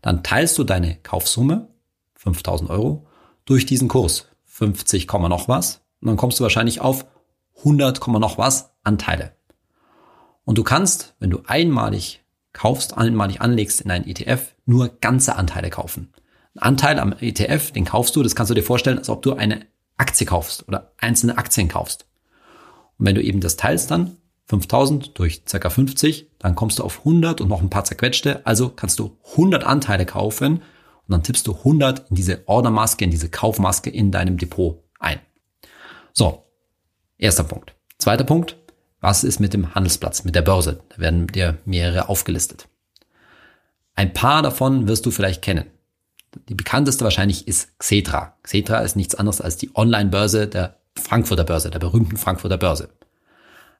Dann 0.00 0.22
teilst 0.22 0.56
du 0.56 0.64
deine 0.64 0.96
Kaufsumme, 0.96 1.68
5000 2.14 2.70
Euro, 2.70 3.06
durch 3.44 3.66
diesen 3.66 3.88
Kurs, 3.88 4.28
50, 4.44 5.06
noch 5.12 5.48
was. 5.48 5.82
Und 6.00 6.08
dann 6.08 6.16
kommst 6.16 6.38
du 6.38 6.44
wahrscheinlich 6.44 6.80
auf 6.80 7.06
100, 7.58 8.06
noch 8.08 8.38
was 8.38 8.70
Anteile. 8.84 9.32
Und 10.44 10.58
du 10.58 10.62
kannst, 10.62 11.14
wenn 11.18 11.30
du 11.30 11.42
einmalig 11.46 12.24
kaufst, 12.56 12.96
einmalig 12.96 13.40
anlegst 13.40 13.82
in 13.82 13.90
einen 13.90 14.06
ETF, 14.06 14.54
nur 14.64 14.88
ganze 14.88 15.36
Anteile 15.36 15.70
kaufen. 15.70 16.12
Ein 16.54 16.62
Anteil 16.62 16.98
am 16.98 17.14
ETF, 17.20 17.70
den 17.70 17.84
kaufst 17.84 18.16
du, 18.16 18.22
das 18.22 18.34
kannst 18.34 18.50
du 18.50 18.54
dir 18.54 18.62
vorstellen, 18.62 18.98
als 18.98 19.10
ob 19.10 19.22
du 19.22 19.34
eine 19.34 19.66
Aktie 19.98 20.26
kaufst 20.26 20.66
oder 20.66 20.92
einzelne 20.98 21.36
Aktien 21.36 21.68
kaufst. 21.68 22.06
Und 22.98 23.06
wenn 23.06 23.14
du 23.14 23.22
eben 23.22 23.40
das 23.40 23.56
teilst 23.56 23.90
dann, 23.90 24.16
5000 24.46 25.18
durch 25.18 25.44
ca. 25.44 25.68
50, 25.68 26.30
dann 26.38 26.54
kommst 26.54 26.78
du 26.78 26.84
auf 26.84 27.00
100 27.00 27.40
und 27.40 27.48
noch 27.48 27.60
ein 27.60 27.70
paar 27.70 27.84
zerquetschte, 27.84 28.46
also 28.46 28.70
kannst 28.70 28.98
du 28.98 29.18
100 29.32 29.64
Anteile 29.64 30.06
kaufen 30.06 30.54
und 30.54 30.62
dann 31.12 31.22
tippst 31.22 31.46
du 31.46 31.54
100 31.54 32.10
in 32.10 32.16
diese 32.16 32.42
Ordermaske, 32.46 33.04
in 33.04 33.10
diese 33.10 33.28
Kaufmaske 33.28 33.90
in 33.90 34.10
deinem 34.10 34.38
Depot 34.38 34.82
ein. 34.98 35.20
So, 36.12 36.44
erster 37.18 37.44
Punkt. 37.44 37.74
Zweiter 37.98 38.24
Punkt, 38.24 38.56
was 39.00 39.24
ist 39.24 39.40
mit 39.40 39.52
dem 39.52 39.74
Handelsplatz, 39.74 40.24
mit 40.24 40.34
der 40.34 40.42
Börse? 40.42 40.82
Da 40.88 40.98
werden 40.98 41.26
dir 41.26 41.58
mehrere 41.64 42.08
aufgelistet. 42.08 42.68
Ein 43.94 44.12
paar 44.12 44.42
davon 44.42 44.88
wirst 44.88 45.06
du 45.06 45.10
vielleicht 45.10 45.42
kennen. 45.42 45.66
Die 46.48 46.54
bekannteste 46.54 47.04
wahrscheinlich 47.04 47.48
ist 47.48 47.78
Xetra. 47.78 48.36
Xetra 48.42 48.80
ist 48.80 48.96
nichts 48.96 49.14
anderes 49.14 49.40
als 49.40 49.56
die 49.56 49.74
Online-Börse 49.74 50.48
der 50.48 50.76
Frankfurter 50.94 51.44
Börse, 51.44 51.70
der 51.70 51.78
berühmten 51.78 52.16
Frankfurter 52.16 52.58
Börse. 52.58 52.90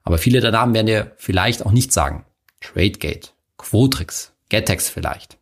Aber 0.03 0.17
viele 0.17 0.39
der 0.39 0.51
Namen 0.51 0.73
werden 0.73 0.87
dir 0.87 1.11
vielleicht 1.17 1.65
auch 1.65 1.71
nicht 1.71 1.91
sagen. 1.91 2.25
Tradegate, 2.61 3.29
Quotrix, 3.57 4.33
Getex 4.49 4.89
vielleicht. 4.89 5.37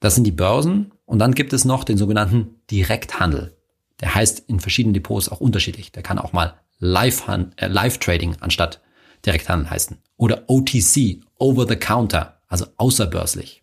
Das 0.00 0.14
sind 0.14 0.24
die 0.24 0.32
Börsen 0.32 0.92
und 1.06 1.18
dann 1.18 1.34
gibt 1.34 1.52
es 1.52 1.64
noch 1.64 1.84
den 1.84 1.96
sogenannten 1.96 2.60
Direkthandel. 2.70 3.56
Der 4.00 4.14
heißt 4.14 4.40
in 4.48 4.60
verschiedenen 4.60 4.94
Depots 4.94 5.28
auch 5.28 5.40
unterschiedlich. 5.40 5.92
Der 5.92 6.02
kann 6.02 6.18
auch 6.18 6.32
mal 6.32 6.60
Live-Trading 6.84 8.30
Live 8.30 8.42
anstatt 8.42 8.82
Direkthandel 9.24 9.70
heißen. 9.70 9.98
Oder 10.16 10.44
OTC, 10.48 11.22
Over 11.38 11.66
the 11.66 11.76
Counter, 11.76 12.40
also 12.46 12.66
außerbörslich. 12.76 13.62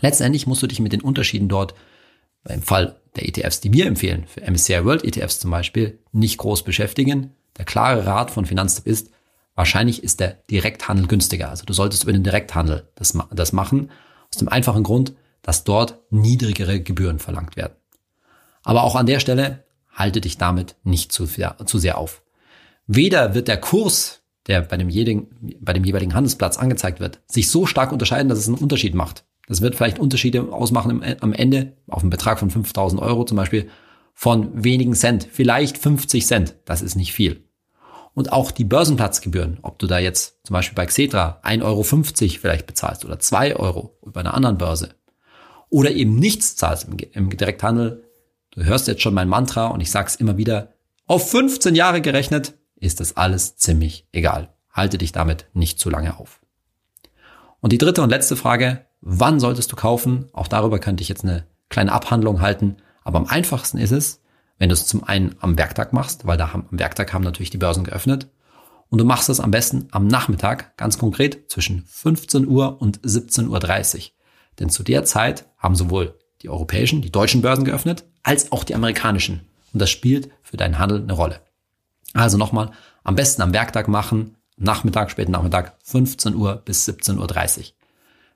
Letztendlich 0.00 0.46
musst 0.46 0.62
du 0.62 0.66
dich 0.66 0.80
mit 0.80 0.92
den 0.92 1.00
Unterschieden 1.00 1.48
dort, 1.48 1.74
im 2.48 2.62
Fall 2.62 3.00
der 3.16 3.26
ETFs, 3.26 3.60
die 3.60 3.72
wir 3.72 3.86
empfehlen, 3.86 4.26
für 4.26 4.42
MSCI 4.42 4.84
World 4.84 5.04
ETFs 5.04 5.40
zum 5.40 5.50
Beispiel, 5.50 5.98
nicht 6.12 6.38
groß 6.38 6.62
beschäftigen. 6.62 7.34
Der 7.56 7.64
klare 7.64 8.06
Rat 8.06 8.30
von 8.30 8.46
Finanztipp 8.46 8.86
ist, 8.86 9.10
wahrscheinlich 9.54 10.04
ist 10.04 10.20
der 10.20 10.34
Direkthandel 10.50 11.08
günstiger. 11.08 11.50
Also 11.50 11.64
du 11.64 11.72
solltest 11.72 12.04
über 12.04 12.12
den 12.12 12.22
Direkthandel 12.22 12.88
das, 12.94 13.18
das 13.32 13.52
machen, 13.52 13.90
aus 14.30 14.38
dem 14.38 14.48
einfachen 14.48 14.84
Grund, 14.84 15.14
dass 15.42 15.64
dort 15.64 15.98
niedrigere 16.10 16.80
Gebühren 16.80 17.18
verlangt 17.18 17.56
werden. 17.56 17.74
Aber 18.62 18.84
auch 18.84 18.94
an 18.94 19.06
der 19.06 19.20
Stelle 19.20 19.64
halte 19.98 20.20
dich 20.20 20.38
damit 20.38 20.76
nicht 20.84 21.12
zu, 21.12 21.26
zu 21.26 21.78
sehr 21.78 21.98
auf. 21.98 22.22
Weder 22.86 23.34
wird 23.34 23.48
der 23.48 23.58
Kurs, 23.58 24.22
der 24.46 24.62
bei 24.62 24.76
dem, 24.76 24.88
jeweiligen, 24.88 25.28
bei 25.60 25.72
dem 25.72 25.84
jeweiligen 25.84 26.14
Handelsplatz 26.14 26.56
angezeigt 26.56 27.00
wird, 27.00 27.20
sich 27.26 27.50
so 27.50 27.66
stark 27.66 27.92
unterscheiden, 27.92 28.28
dass 28.28 28.38
es 28.38 28.48
einen 28.48 28.56
Unterschied 28.56 28.94
macht. 28.94 29.24
Das 29.46 29.60
wird 29.60 29.74
vielleicht 29.74 29.98
Unterschiede 29.98 30.52
ausmachen 30.52 31.02
am 31.20 31.32
Ende 31.32 31.72
auf 31.86 32.02
einen 32.02 32.10
Betrag 32.10 32.38
von 32.38 32.50
5000 32.50 33.00
Euro 33.00 33.24
zum 33.24 33.36
Beispiel 33.36 33.68
von 34.14 34.64
wenigen 34.64 34.94
Cent, 34.94 35.28
vielleicht 35.30 35.78
50 35.78 36.26
Cent. 36.26 36.54
Das 36.64 36.82
ist 36.82 36.96
nicht 36.96 37.12
viel. 37.12 37.44
Und 38.14 38.32
auch 38.32 38.50
die 38.50 38.64
Börsenplatzgebühren, 38.64 39.58
ob 39.62 39.78
du 39.78 39.86
da 39.86 39.98
jetzt 39.98 40.44
zum 40.44 40.54
Beispiel 40.54 40.74
bei 40.74 40.86
Xetra 40.86 41.40
1,50 41.44 41.62
Euro 41.62 41.82
vielleicht 42.40 42.66
bezahlst 42.66 43.04
oder 43.04 43.18
2 43.18 43.56
Euro 43.56 43.96
bei 44.04 44.20
einer 44.20 44.34
anderen 44.34 44.58
Börse 44.58 44.90
oder 45.70 45.90
eben 45.92 46.18
nichts 46.18 46.56
zahlst 46.56 46.88
im 47.12 47.30
Direkthandel, 47.30 48.07
Du 48.58 48.64
hörst 48.64 48.88
jetzt 48.88 49.02
schon 49.02 49.14
mein 49.14 49.28
Mantra 49.28 49.68
und 49.68 49.80
ich 49.80 49.92
sag's 49.92 50.16
immer 50.16 50.36
wieder. 50.36 50.72
Auf 51.06 51.30
15 51.30 51.76
Jahre 51.76 52.00
gerechnet 52.00 52.54
ist 52.74 52.98
das 52.98 53.16
alles 53.16 53.56
ziemlich 53.56 54.08
egal. 54.10 54.52
Halte 54.72 54.98
dich 54.98 55.12
damit 55.12 55.46
nicht 55.52 55.78
zu 55.78 55.90
lange 55.90 56.18
auf. 56.18 56.40
Und 57.60 57.70
die 57.70 57.78
dritte 57.78 58.02
und 58.02 58.10
letzte 58.10 58.34
Frage, 58.34 58.84
wann 59.00 59.38
solltest 59.38 59.70
du 59.70 59.76
kaufen? 59.76 60.28
Auch 60.32 60.48
darüber 60.48 60.80
könnte 60.80 61.02
ich 61.02 61.08
jetzt 61.08 61.22
eine 61.22 61.46
kleine 61.68 61.92
Abhandlung 61.92 62.40
halten. 62.40 62.78
Aber 63.04 63.20
am 63.20 63.26
einfachsten 63.26 63.78
ist 63.78 63.92
es, 63.92 64.22
wenn 64.58 64.70
du 64.70 64.72
es 64.72 64.88
zum 64.88 65.04
einen 65.04 65.36
am 65.38 65.56
Werktag 65.56 65.92
machst, 65.92 66.26
weil 66.26 66.36
da 66.36 66.52
haben, 66.52 66.66
am 66.68 66.80
Werktag 66.80 67.12
haben 67.12 67.22
natürlich 67.22 67.50
die 67.50 67.58
Börsen 67.58 67.84
geöffnet. 67.84 68.26
Und 68.88 68.98
du 68.98 69.04
machst 69.04 69.28
es 69.28 69.38
am 69.38 69.52
besten 69.52 69.86
am 69.92 70.08
Nachmittag, 70.08 70.76
ganz 70.76 70.98
konkret 70.98 71.48
zwischen 71.48 71.84
15 71.86 72.48
Uhr 72.48 72.82
und 72.82 72.98
17.30 73.02 73.96
Uhr. 73.96 74.02
Denn 74.58 74.68
zu 74.68 74.82
der 74.82 75.04
Zeit 75.04 75.46
haben 75.58 75.76
sowohl 75.76 76.18
die 76.42 76.48
europäischen, 76.48 77.02
die 77.02 77.12
deutschen 77.12 77.42
Börsen 77.42 77.64
geöffnet, 77.64 78.04
als 78.28 78.52
auch 78.52 78.62
die 78.62 78.74
amerikanischen. 78.74 79.40
Und 79.72 79.80
das 79.80 79.88
spielt 79.88 80.28
für 80.42 80.58
deinen 80.58 80.78
Handel 80.78 81.00
eine 81.00 81.14
Rolle. 81.14 81.40
Also 82.12 82.36
nochmal, 82.36 82.72
am 83.02 83.14
besten 83.14 83.40
am 83.40 83.54
Werktag 83.54 83.88
machen, 83.88 84.36
Nachmittag, 84.58 85.10
späten 85.10 85.32
Nachmittag, 85.32 85.78
15 85.84 86.34
Uhr 86.34 86.56
bis 86.56 86.86
17.30 86.86 87.58
Uhr. 87.58 87.64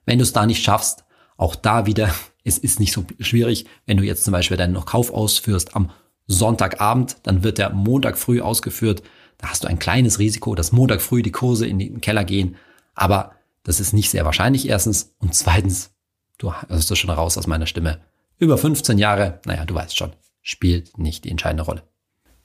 Wenn 0.07 0.17
du 0.17 0.23
es 0.23 0.33
da 0.33 0.47
nicht 0.47 0.63
schaffst, 0.63 1.03
auch 1.37 1.55
da 1.55 1.85
wieder, 1.85 2.09
es 2.43 2.57
ist 2.57 2.79
nicht 2.79 2.91
so 2.91 3.05
schwierig, 3.19 3.67
wenn 3.85 3.97
du 3.97 4.03
jetzt 4.03 4.23
zum 4.23 4.31
Beispiel 4.31 4.57
deinen 4.57 4.83
Kauf 4.83 5.13
ausführst 5.13 5.75
am 5.75 5.91
Sonntagabend, 6.25 7.17
dann 7.21 7.43
wird 7.43 7.59
der 7.59 7.69
Montag 7.69 8.17
früh 8.17 8.41
ausgeführt. 8.41 9.03
Da 9.37 9.49
hast 9.49 9.63
du 9.63 9.67
ein 9.67 9.77
kleines 9.77 10.17
Risiko, 10.17 10.55
dass 10.55 10.71
Montag 10.71 11.01
früh 11.01 11.21
die 11.21 11.31
Kurse 11.31 11.67
in 11.67 11.77
den 11.77 12.01
Keller 12.01 12.23
gehen. 12.23 12.55
Aber 12.95 13.33
das 13.61 13.79
ist 13.79 13.93
nicht 13.93 14.09
sehr 14.09 14.25
wahrscheinlich 14.25 14.67
erstens. 14.67 15.13
Und 15.19 15.35
zweitens, 15.35 15.91
du 16.39 16.51
hörst 16.51 16.89
das 16.89 16.97
schon 16.97 17.11
raus 17.11 17.37
aus 17.37 17.45
meiner 17.45 17.67
Stimme. 17.67 17.99
Über 18.37 18.57
15 18.57 18.97
Jahre, 18.97 19.39
naja, 19.45 19.65
du 19.65 19.73
weißt 19.73 19.97
schon, 19.97 20.13
spielt 20.41 20.97
nicht 20.97 21.23
die 21.23 21.31
entscheidende 21.31 21.63
Rolle. 21.63 21.83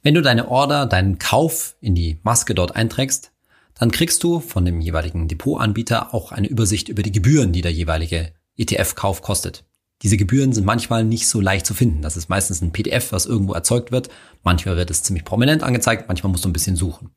Wenn 0.03 0.15
du 0.15 0.23
deine 0.23 0.49
Order, 0.49 0.87
deinen 0.87 1.19
Kauf 1.19 1.77
in 1.81 1.95
die 1.95 2.21
Maske 2.23 2.55
dort 2.55 2.77
einträgst, 2.77 3.33
dann 3.75 3.91
kriegst 3.91 4.23
du 4.23 4.41
von 4.41 4.65
dem 4.65 4.81
jeweiligen 4.81 5.29
Depotanbieter 5.29 6.15
auch 6.15 6.33
eine 6.33 6.49
Übersicht 6.49 6.89
über 6.89 7.03
die 7.03 7.13
Gebühren, 7.13 7.53
die 7.53 7.63
der 7.63 7.73
jeweilige 7.73 8.33
ETF-Kauf 8.57 9.23
kostet. 9.23 9.65
Diese 10.03 10.17
Gebühren 10.17 10.53
sind 10.53 10.65
manchmal 10.65 11.05
nicht 11.05 11.29
so 11.29 11.41
leicht 11.41 11.67
zu 11.67 11.75
finden. 11.75 12.03
Das 12.03 12.17
ist 12.17 12.29
meistens 12.29 12.61
ein 12.61 12.73
PDF, 12.73 13.13
was 13.13 13.27
irgendwo 13.27 13.53
erzeugt 13.55 13.91
wird. 13.91 14.09
Manchmal 14.43 14.77
wird 14.77 14.91
es 14.91 15.03
ziemlich 15.03 15.25
prominent 15.25 15.63
angezeigt, 15.63 16.05
manchmal 16.07 16.31
musst 16.31 16.45
du 16.45 16.49
ein 16.49 16.53
bisschen 16.53 16.77
suchen. 16.77 17.11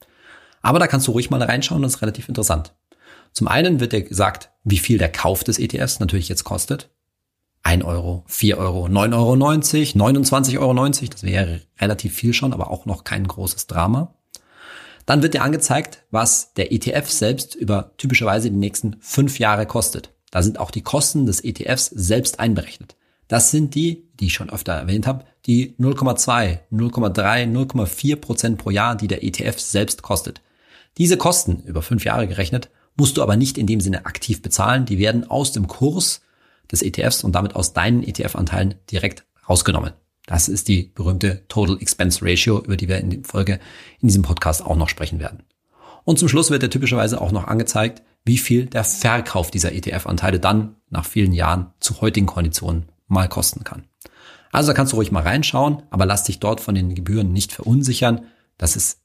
Aber 0.61 0.79
da 0.79 0.87
kannst 0.87 1.07
du 1.07 1.11
ruhig 1.11 1.29
mal 1.29 1.41
reinschauen, 1.41 1.81
das 1.81 1.95
ist 1.95 2.01
relativ 2.01 2.27
interessant. 2.27 2.73
Zum 3.33 3.47
einen 3.47 3.79
wird 3.79 3.93
dir 3.93 4.01
gesagt, 4.01 4.51
wie 4.63 4.77
viel 4.77 4.97
der 4.97 5.11
Kauf 5.11 5.43
des 5.43 5.59
ETFs 5.59 5.99
natürlich 5.99 6.29
jetzt 6.29 6.43
kostet. 6.43 6.89
1 7.63 7.83
Euro, 7.83 8.23
4 8.27 8.57
Euro, 8.57 8.85
9,90 8.87 9.13
Euro, 9.15 9.33
29,90 9.33 10.59
Euro. 10.59 10.89
Das 11.09 11.23
wäre 11.23 11.61
relativ 11.79 12.13
viel 12.13 12.33
schon, 12.33 12.53
aber 12.53 12.71
auch 12.71 12.85
noch 12.85 13.03
kein 13.03 13.27
großes 13.27 13.67
Drama. 13.67 14.15
Dann 15.05 15.21
wird 15.21 15.33
dir 15.33 15.43
angezeigt, 15.43 16.03
was 16.11 16.53
der 16.53 16.71
ETF 16.71 17.09
selbst 17.09 17.55
über 17.55 17.91
typischerweise 17.97 18.49
die 18.49 18.57
nächsten 18.57 18.97
fünf 18.99 19.39
Jahre 19.39 19.65
kostet. 19.65 20.13
Da 20.31 20.41
sind 20.41 20.59
auch 20.59 20.71
die 20.71 20.83
Kosten 20.83 21.25
des 21.25 21.43
ETFs 21.43 21.87
selbst 21.87 22.39
einberechnet. 22.39 22.95
Das 23.27 23.51
sind 23.51 23.75
die, 23.75 24.09
die 24.19 24.27
ich 24.27 24.33
schon 24.33 24.49
öfter 24.49 24.73
erwähnt 24.73 25.07
habe, 25.07 25.25
die 25.45 25.75
0,2, 25.79 26.59
0,3, 26.71 27.51
0,4 27.51 28.15
Prozent 28.17 28.57
pro 28.57 28.69
Jahr, 28.69 28.95
die 28.95 29.07
der 29.07 29.23
ETF 29.23 29.59
selbst 29.59 30.01
kostet. 30.01 30.41
Diese 30.97 31.17
Kosten 31.17 31.63
über 31.65 31.81
fünf 31.81 32.03
Jahre 32.05 32.27
gerechnet 32.27 32.69
musst 32.97 33.17
du 33.17 33.21
aber 33.21 33.37
nicht 33.37 33.57
in 33.57 33.67
dem 33.67 33.79
Sinne 33.79 34.05
aktiv 34.05 34.41
bezahlen. 34.41 34.85
Die 34.85 34.99
werden 34.99 35.29
aus 35.29 35.51
dem 35.51 35.67
Kurs 35.67 36.21
des 36.71 36.81
ETFs 36.81 37.23
und 37.23 37.33
damit 37.33 37.55
aus 37.55 37.73
deinen 37.73 38.03
ETF-Anteilen 38.03 38.75
direkt 38.89 39.25
rausgenommen. 39.47 39.93
Das 40.25 40.47
ist 40.47 40.67
die 40.67 40.91
berühmte 40.93 41.47
Total 41.47 41.77
Expense 41.81 42.19
Ratio, 42.23 42.63
über 42.63 42.77
die 42.77 42.87
wir 42.87 42.99
in 42.99 43.09
der 43.09 43.19
Folge 43.23 43.59
in 43.99 44.07
diesem 44.07 44.21
Podcast 44.23 44.63
auch 44.63 44.75
noch 44.75 44.89
sprechen 44.89 45.19
werden. 45.19 45.43
Und 46.03 46.19
zum 46.19 46.29
Schluss 46.29 46.49
wird 46.49 46.63
dir 46.63 46.69
typischerweise 46.69 47.21
auch 47.21 47.31
noch 47.31 47.47
angezeigt, 47.47 48.01
wie 48.23 48.37
viel 48.37 48.65
der 48.67 48.83
Verkauf 48.83 49.51
dieser 49.51 49.73
ETF-Anteile 49.73 50.39
dann 50.39 50.75
nach 50.89 51.05
vielen 51.05 51.33
Jahren 51.33 51.71
zu 51.79 52.01
heutigen 52.01 52.27
Konditionen 52.27 52.85
mal 53.07 53.27
kosten 53.27 53.63
kann. 53.63 53.83
Also 54.51 54.71
da 54.71 54.73
kannst 54.73 54.93
du 54.93 54.97
ruhig 54.97 55.11
mal 55.11 55.23
reinschauen, 55.23 55.83
aber 55.89 56.05
lass 56.05 56.23
dich 56.23 56.39
dort 56.39 56.61
von 56.61 56.75
den 56.75 56.93
Gebühren 56.93 57.31
nicht 57.31 57.51
verunsichern. 57.53 58.25
Das 58.57 58.75
ist 58.75 58.99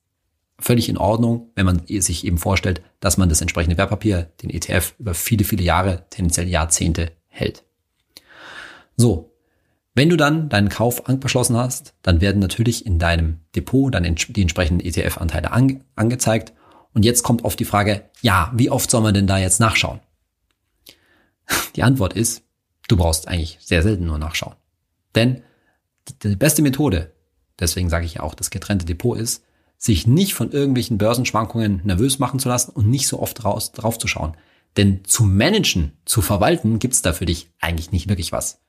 völlig 0.58 0.88
in 0.88 0.98
Ordnung, 0.98 1.50
wenn 1.54 1.66
man 1.66 1.82
sich 1.86 2.24
eben 2.24 2.38
vorstellt, 2.38 2.82
dass 3.00 3.16
man 3.16 3.28
das 3.28 3.40
entsprechende 3.40 3.76
Wertpapier, 3.76 4.30
den 4.42 4.50
ETF, 4.50 4.94
über 4.98 5.14
viele, 5.14 5.44
viele 5.44 5.62
Jahre, 5.62 6.06
tendenziell 6.10 6.48
Jahrzehnte 6.48 7.12
hält. 7.36 7.64
So, 8.96 9.32
wenn 9.94 10.10
du 10.10 10.16
dann 10.16 10.48
deinen 10.48 10.68
Kauf 10.68 11.08
angeschlossen 11.08 11.56
hast, 11.56 11.94
dann 12.02 12.20
werden 12.20 12.38
natürlich 12.38 12.84
in 12.84 12.98
deinem 12.98 13.40
Depot 13.54 13.94
dann 13.94 14.02
die 14.02 14.42
entsprechenden 14.42 14.86
ETF-Anteile 14.86 15.52
ange 15.52 15.80
angezeigt. 15.94 16.52
Und 16.92 17.04
jetzt 17.04 17.22
kommt 17.22 17.44
oft 17.44 17.58
die 17.58 17.64
Frage, 17.64 18.04
ja, 18.20 18.52
wie 18.54 18.70
oft 18.70 18.90
soll 18.90 19.02
man 19.02 19.14
denn 19.14 19.26
da 19.26 19.38
jetzt 19.38 19.60
nachschauen? 19.60 20.00
Die 21.76 21.82
Antwort 21.82 22.14
ist, 22.14 22.42
du 22.88 22.96
brauchst 22.96 23.28
eigentlich 23.28 23.58
sehr 23.60 23.82
selten 23.82 24.06
nur 24.06 24.18
nachschauen. 24.18 24.56
Denn 25.14 25.42
die 26.22 26.36
beste 26.36 26.62
Methode, 26.62 27.12
deswegen 27.58 27.88
sage 27.88 28.04
ich 28.04 28.14
ja 28.14 28.22
auch, 28.22 28.34
das 28.34 28.50
getrennte 28.50 28.86
Depot 28.86 29.18
ist, 29.18 29.44
sich 29.78 30.06
nicht 30.06 30.34
von 30.34 30.50
irgendwelchen 30.52 30.98
Börsenschwankungen 30.98 31.80
nervös 31.84 32.18
machen 32.18 32.38
zu 32.38 32.48
lassen 32.48 32.70
und 32.72 32.88
nicht 32.88 33.08
so 33.08 33.20
oft 33.20 33.44
raus, 33.44 33.72
drauf 33.72 33.98
zu 33.98 34.08
schauen. 34.08 34.36
Denn 34.76 35.04
zu 35.04 35.24
managen, 35.24 35.92
zu 36.04 36.22
verwalten, 36.22 36.78
gibt's 36.78 37.02
da 37.02 37.12
für 37.12 37.26
dich 37.26 37.50
eigentlich 37.60 37.92
nicht 37.92 38.08
wirklich 38.08 38.32
was. 38.32 38.60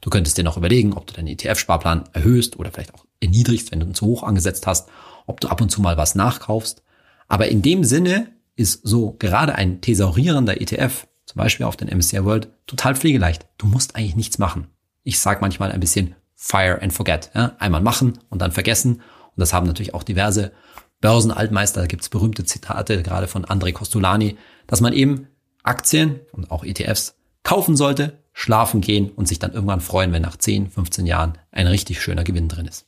Du 0.00 0.10
könntest 0.10 0.36
dir 0.36 0.44
noch 0.44 0.58
überlegen, 0.58 0.92
ob 0.92 1.06
du 1.06 1.14
deinen 1.14 1.28
ETF-Sparplan 1.28 2.04
erhöhst 2.12 2.58
oder 2.58 2.70
vielleicht 2.70 2.94
auch 2.94 3.06
erniedrigst, 3.20 3.72
wenn 3.72 3.80
du 3.80 3.86
ihn 3.86 3.94
zu 3.94 4.04
hoch 4.04 4.22
angesetzt 4.22 4.66
hast, 4.66 4.90
ob 5.26 5.40
du 5.40 5.48
ab 5.48 5.60
und 5.62 5.70
zu 5.70 5.80
mal 5.80 5.96
was 5.96 6.14
nachkaufst. 6.14 6.82
Aber 7.26 7.48
in 7.48 7.62
dem 7.62 7.84
Sinne 7.84 8.32
ist 8.54 8.86
so 8.86 9.12
gerade 9.18 9.54
ein 9.54 9.80
thesaurierender 9.80 10.60
ETF, 10.60 11.06
zum 11.24 11.38
Beispiel 11.38 11.64
auf 11.64 11.76
den 11.76 11.88
MSCI 11.88 12.24
World, 12.24 12.48
total 12.66 12.94
pflegeleicht. 12.94 13.46
Du 13.56 13.66
musst 13.66 13.96
eigentlich 13.96 14.16
nichts 14.16 14.38
machen. 14.38 14.68
Ich 15.02 15.18
sage 15.18 15.40
manchmal 15.40 15.72
ein 15.72 15.80
bisschen 15.80 16.14
fire 16.34 16.80
and 16.82 16.92
forget. 16.92 17.30
Ja? 17.34 17.56
Einmal 17.58 17.80
machen 17.80 18.18
und 18.28 18.42
dann 18.42 18.52
vergessen. 18.52 18.96
Und 18.96 19.40
das 19.40 19.52
haben 19.54 19.66
natürlich 19.66 19.94
auch 19.94 20.02
diverse 20.02 20.52
Börsenaltmeister. 21.00 21.80
Da 21.80 21.86
gibt's 21.86 22.10
berühmte 22.10 22.44
Zitate, 22.44 23.02
gerade 23.02 23.26
von 23.26 23.44
André 23.46 23.72
Costolani, 23.72 24.36
dass 24.66 24.80
man 24.80 24.92
eben 24.92 25.28
Aktien 25.64 26.20
und 26.32 26.50
auch 26.50 26.62
ETFs 26.62 27.16
kaufen 27.42 27.76
sollte, 27.76 28.18
schlafen 28.32 28.80
gehen 28.80 29.10
und 29.10 29.26
sich 29.26 29.38
dann 29.38 29.52
irgendwann 29.52 29.80
freuen, 29.80 30.12
wenn 30.12 30.22
nach 30.22 30.36
10, 30.36 30.70
15 30.70 31.06
Jahren 31.06 31.38
ein 31.50 31.66
richtig 31.66 32.00
schöner 32.00 32.22
Gewinn 32.22 32.48
drin 32.48 32.66
ist. 32.66 32.86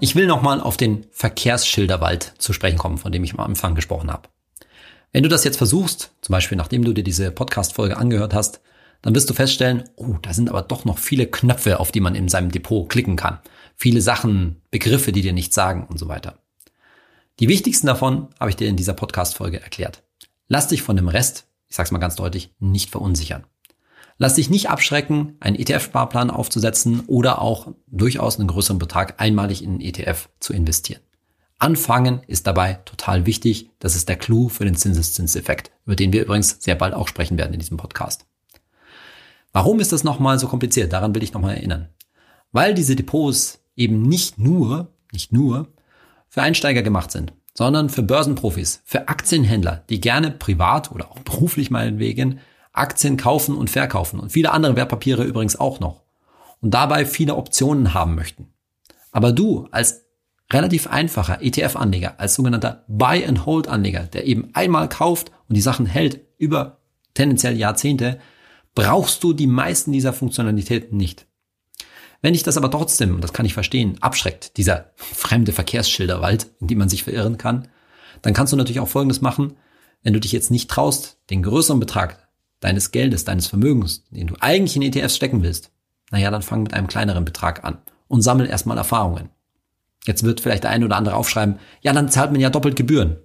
Ich 0.00 0.14
will 0.14 0.26
nochmal 0.26 0.60
auf 0.60 0.76
den 0.76 1.06
Verkehrsschilderwald 1.10 2.34
zu 2.38 2.52
sprechen 2.52 2.78
kommen, 2.78 2.98
von 2.98 3.12
dem 3.12 3.24
ich 3.24 3.34
am 3.34 3.40
Anfang 3.40 3.74
gesprochen 3.74 4.10
habe. 4.10 4.28
Wenn 5.12 5.22
du 5.22 5.28
das 5.28 5.44
jetzt 5.44 5.58
versuchst, 5.58 6.12
zum 6.20 6.32
Beispiel 6.32 6.58
nachdem 6.58 6.84
du 6.84 6.92
dir 6.92 7.04
diese 7.04 7.30
Podcast-Folge 7.30 7.96
angehört 7.96 8.34
hast, 8.34 8.60
dann 9.02 9.14
wirst 9.14 9.30
du 9.30 9.34
feststellen, 9.34 9.84
oh, 9.96 10.16
da 10.20 10.32
sind 10.32 10.48
aber 10.48 10.62
doch 10.62 10.84
noch 10.84 10.98
viele 10.98 11.26
Knöpfe, 11.26 11.80
auf 11.80 11.92
die 11.92 12.00
man 12.00 12.14
in 12.14 12.28
seinem 12.28 12.50
Depot 12.50 12.88
klicken 12.88 13.16
kann. 13.16 13.38
Viele 13.76 14.00
Sachen, 14.00 14.60
Begriffe, 14.70 15.12
die 15.12 15.22
dir 15.22 15.32
nichts 15.32 15.54
sagen 15.54 15.86
und 15.88 15.98
so 15.98 16.08
weiter. 16.08 16.41
Die 17.40 17.48
wichtigsten 17.48 17.86
davon 17.86 18.28
habe 18.38 18.50
ich 18.50 18.56
dir 18.56 18.68
in 18.68 18.76
dieser 18.76 18.92
Podcast-Folge 18.92 19.62
erklärt. 19.62 20.02
Lass 20.48 20.68
dich 20.68 20.82
von 20.82 20.96
dem 20.96 21.08
Rest, 21.08 21.46
ich 21.68 21.76
sag's 21.76 21.90
mal 21.90 21.98
ganz 21.98 22.14
deutlich, 22.14 22.54
nicht 22.58 22.90
verunsichern. 22.90 23.44
Lass 24.18 24.34
dich 24.34 24.50
nicht 24.50 24.68
abschrecken, 24.68 25.36
einen 25.40 25.56
ETF-Sparplan 25.56 26.30
aufzusetzen 26.30 27.00
oder 27.06 27.40
auch 27.40 27.74
durchaus 27.86 28.38
einen 28.38 28.48
größeren 28.48 28.78
Betrag 28.78 29.20
einmalig 29.20 29.62
in 29.64 29.70
einen 29.70 29.80
ETF 29.80 30.28
zu 30.38 30.52
investieren. 30.52 31.00
Anfangen 31.58 32.20
ist 32.26 32.46
dabei 32.46 32.74
total 32.84 33.24
wichtig. 33.24 33.70
Das 33.78 33.96
ist 33.96 34.08
der 34.08 34.16
Clou 34.16 34.48
für 34.48 34.64
den 34.64 34.74
Zinseszinseffekt, 34.74 35.70
über 35.86 35.96
den 35.96 36.12
wir 36.12 36.22
übrigens 36.22 36.58
sehr 36.60 36.74
bald 36.74 36.92
auch 36.92 37.08
sprechen 37.08 37.38
werden 37.38 37.54
in 37.54 37.60
diesem 37.60 37.76
Podcast. 37.76 38.26
Warum 39.52 39.80
ist 39.80 39.92
das 39.92 40.04
nochmal 40.04 40.38
so 40.38 40.48
kompliziert? 40.48 40.92
Daran 40.92 41.14
will 41.14 41.22
ich 41.22 41.32
nochmal 41.32 41.54
erinnern. 41.54 41.88
Weil 42.52 42.74
diese 42.74 42.96
Depots 42.96 43.60
eben 43.76 44.02
nicht 44.02 44.38
nur, 44.38 44.92
nicht 45.12 45.32
nur 45.32 45.68
für 46.32 46.40
Einsteiger 46.40 46.80
gemacht 46.80 47.10
sind, 47.10 47.34
sondern 47.52 47.90
für 47.90 48.02
Börsenprofis, 48.02 48.80
für 48.86 49.08
Aktienhändler, 49.08 49.84
die 49.90 50.00
gerne 50.00 50.30
privat 50.30 50.90
oder 50.90 51.10
auch 51.10 51.18
beruflich 51.18 51.70
meinetwegen 51.70 52.40
Aktien 52.72 53.18
kaufen 53.18 53.54
und 53.54 53.68
verkaufen 53.68 54.18
und 54.18 54.32
viele 54.32 54.50
andere 54.50 54.74
Wertpapiere 54.74 55.24
übrigens 55.24 55.60
auch 55.60 55.78
noch 55.78 56.04
und 56.62 56.72
dabei 56.72 57.04
viele 57.04 57.36
Optionen 57.36 57.92
haben 57.92 58.14
möchten. 58.14 58.48
Aber 59.10 59.32
du 59.32 59.68
als 59.72 60.06
relativ 60.50 60.86
einfacher 60.86 61.42
ETF-Anleger, 61.42 62.18
als 62.18 62.34
sogenannter 62.34 62.86
Buy-and-Hold-Anleger, 62.88 64.04
der 64.04 64.24
eben 64.24 64.48
einmal 64.54 64.88
kauft 64.88 65.32
und 65.50 65.56
die 65.58 65.60
Sachen 65.60 65.84
hält 65.84 66.22
über 66.38 66.78
tendenziell 67.12 67.58
Jahrzehnte, 67.58 68.18
brauchst 68.74 69.22
du 69.22 69.34
die 69.34 69.46
meisten 69.46 69.92
dieser 69.92 70.14
Funktionalitäten 70.14 70.96
nicht. 70.96 71.26
Wenn 72.22 72.34
dich 72.34 72.44
das 72.44 72.56
aber 72.56 72.70
trotzdem, 72.70 73.16
und 73.16 73.22
das 73.22 73.32
kann 73.32 73.46
ich 73.46 73.52
verstehen, 73.52 73.98
abschreckt, 74.00 74.56
dieser 74.56 74.92
fremde 74.96 75.52
Verkehrsschilderwald, 75.52 76.46
in 76.60 76.68
dem 76.68 76.78
man 76.78 76.88
sich 76.88 77.02
verirren 77.02 77.36
kann, 77.36 77.68
dann 78.22 78.32
kannst 78.32 78.52
du 78.52 78.56
natürlich 78.56 78.80
auch 78.80 78.88
Folgendes 78.88 79.20
machen, 79.20 79.56
wenn 80.04 80.12
du 80.12 80.20
dich 80.20 80.32
jetzt 80.32 80.50
nicht 80.50 80.70
traust, 80.70 81.18
den 81.30 81.42
größeren 81.42 81.80
Betrag 81.80 82.28
deines 82.60 82.92
Geldes, 82.92 83.24
deines 83.24 83.48
Vermögens, 83.48 84.04
den 84.10 84.28
du 84.28 84.36
eigentlich 84.40 84.76
in 84.76 84.82
ETFs 84.82 85.16
stecken 85.16 85.42
willst, 85.42 85.72
naja, 86.12 86.30
dann 86.30 86.42
fang 86.42 86.62
mit 86.62 86.74
einem 86.74 86.86
kleineren 86.86 87.24
Betrag 87.24 87.64
an 87.64 87.78
und 88.06 88.22
sammel 88.22 88.46
erstmal 88.46 88.78
Erfahrungen. 88.78 89.30
Jetzt 90.04 90.22
wird 90.22 90.40
vielleicht 90.40 90.62
der 90.62 90.70
eine 90.70 90.84
oder 90.84 90.96
andere 90.96 91.16
aufschreiben, 91.16 91.58
ja, 91.80 91.92
dann 91.92 92.08
zahlt 92.08 92.30
man 92.30 92.40
ja 92.40 92.50
doppelt 92.50 92.76
Gebühren. 92.76 93.16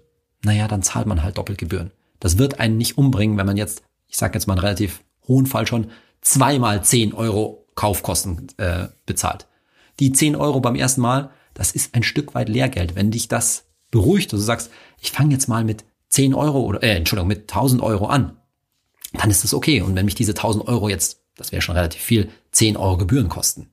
Naja, 0.44 0.68
dann 0.68 0.82
zahlt 0.82 1.06
man 1.06 1.22
halt 1.22 1.38
doppelt 1.38 1.58
Gebühren. 1.60 1.92
Das 2.20 2.38
wird 2.40 2.60
einen 2.60 2.78
nicht 2.78 2.98
umbringen, 2.98 3.38
wenn 3.38 3.46
man 3.46 3.58
jetzt, 3.58 3.84
ich 4.08 4.18
sage 4.18 4.34
jetzt 4.36 4.48
mal 4.48 4.54
einen 4.54 4.62
relativ 4.62 5.04
hohen 5.28 5.46
Fall 5.46 5.68
schon, 5.68 5.92
zweimal 6.22 6.84
10 6.84 7.14
Euro 7.14 7.67
Kaufkosten 7.78 8.48
äh, 8.58 8.88
bezahlt. 9.06 9.48
Die 10.00 10.12
10 10.12 10.36
Euro 10.36 10.60
beim 10.60 10.76
ersten 10.76 11.00
Mal, 11.00 11.30
das 11.54 11.72
ist 11.72 11.96
ein 11.96 12.04
Stück 12.04 12.36
weit 12.36 12.50
Lehrgeld. 12.50 12.96
Wenn 12.96 13.12
dich 13.12 13.30
das 13.30 13.66
beruhigt 13.92 14.34
und 14.34 14.40
du 14.40 14.44
sagst, 14.44 14.70
ich 15.00 15.12
fange 15.12 15.32
jetzt 15.34 15.48
mal 15.48 15.64
mit 15.64 15.86
10 16.10 16.34
Euro 16.34 16.62
oder, 16.62 16.84
äh, 16.84 16.96
Entschuldigung, 16.96 17.30
mit 17.30 17.50
1000 17.50 17.82
Euro 17.82 18.08
an, 18.08 18.36
dann 19.14 19.30
ist 19.30 19.44
das 19.44 19.54
okay. 19.54 19.82
Und 19.82 19.96
wenn 19.96 20.06
mich 20.06 20.16
diese 20.16 20.34
1000 20.34 20.68
Euro 20.68 20.90
jetzt, 20.90 21.22
das 21.36 21.52
wäre 21.52 21.62
schon 21.62 21.76
relativ 21.76 22.02
viel, 22.02 22.30
10 22.52 22.78
Euro 22.78 22.98
Gebühren 22.98 23.30
kosten. 23.30 23.70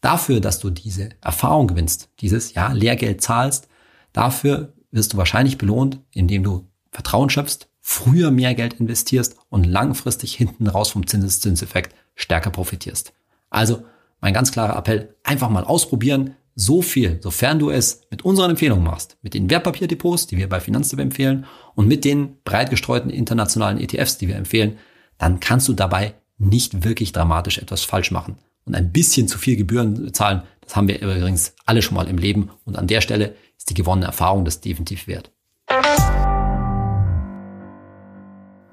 Dafür, 0.00 0.40
dass 0.40 0.58
du 0.58 0.70
diese 0.70 1.10
Erfahrung 1.20 1.68
gewinnst, 1.68 2.08
dieses, 2.20 2.54
ja, 2.54 2.72
Lehrgeld 2.72 3.20
zahlst, 3.20 3.68
dafür 4.12 4.72
wirst 4.90 5.12
du 5.12 5.16
wahrscheinlich 5.16 5.58
belohnt, 5.58 6.00
indem 6.12 6.42
du 6.42 6.66
Vertrauen 6.90 7.30
schöpfst, 7.30 7.68
früher 7.80 8.30
mehr 8.30 8.54
Geld 8.54 8.74
investierst 8.74 9.36
und 9.50 9.64
langfristig 9.64 10.34
hinten 10.34 10.66
raus 10.66 10.90
vom 10.90 11.06
Zinseszinseffekt 11.06 11.94
stärker 12.14 12.50
profitierst. 12.50 13.12
Also 13.50 13.84
mein 14.20 14.34
ganz 14.34 14.52
klarer 14.52 14.76
Appell, 14.76 15.16
einfach 15.24 15.48
mal 15.48 15.64
ausprobieren, 15.64 16.34
so 16.54 16.82
viel, 16.82 17.20
sofern 17.22 17.60
du 17.60 17.70
es 17.70 18.02
mit 18.10 18.24
unseren 18.24 18.50
Empfehlungen 18.50 18.84
machst, 18.84 19.16
mit 19.22 19.34
den 19.34 19.48
Wertpapierdepots, 19.48 20.26
die 20.26 20.36
wir 20.36 20.48
bei 20.48 20.58
Finanztipp 20.58 20.98
empfehlen 20.98 21.46
und 21.76 21.86
mit 21.86 22.04
den 22.04 22.42
breit 22.42 22.70
gestreuten 22.70 23.10
internationalen 23.10 23.78
ETFs, 23.78 24.18
die 24.18 24.26
wir 24.26 24.34
empfehlen, 24.34 24.76
dann 25.18 25.38
kannst 25.38 25.68
du 25.68 25.72
dabei 25.72 26.14
nicht 26.36 26.84
wirklich 26.84 27.12
dramatisch 27.12 27.58
etwas 27.58 27.84
falsch 27.84 28.10
machen. 28.10 28.38
Und 28.64 28.74
ein 28.74 28.92
bisschen 28.92 29.28
zu 29.28 29.38
viel 29.38 29.56
Gebühren 29.56 30.12
zahlen, 30.12 30.42
das 30.60 30.74
haben 30.74 30.88
wir 30.88 31.00
übrigens 31.00 31.54
alle 31.64 31.80
schon 31.80 31.94
mal 31.94 32.08
im 32.08 32.18
Leben 32.18 32.50
und 32.64 32.76
an 32.76 32.88
der 32.88 33.00
Stelle 33.00 33.34
ist 33.56 33.70
die 33.70 33.74
gewonnene 33.74 34.06
Erfahrung 34.06 34.44
das 34.44 34.60
definitiv 34.60 35.06
wert. 35.06 35.30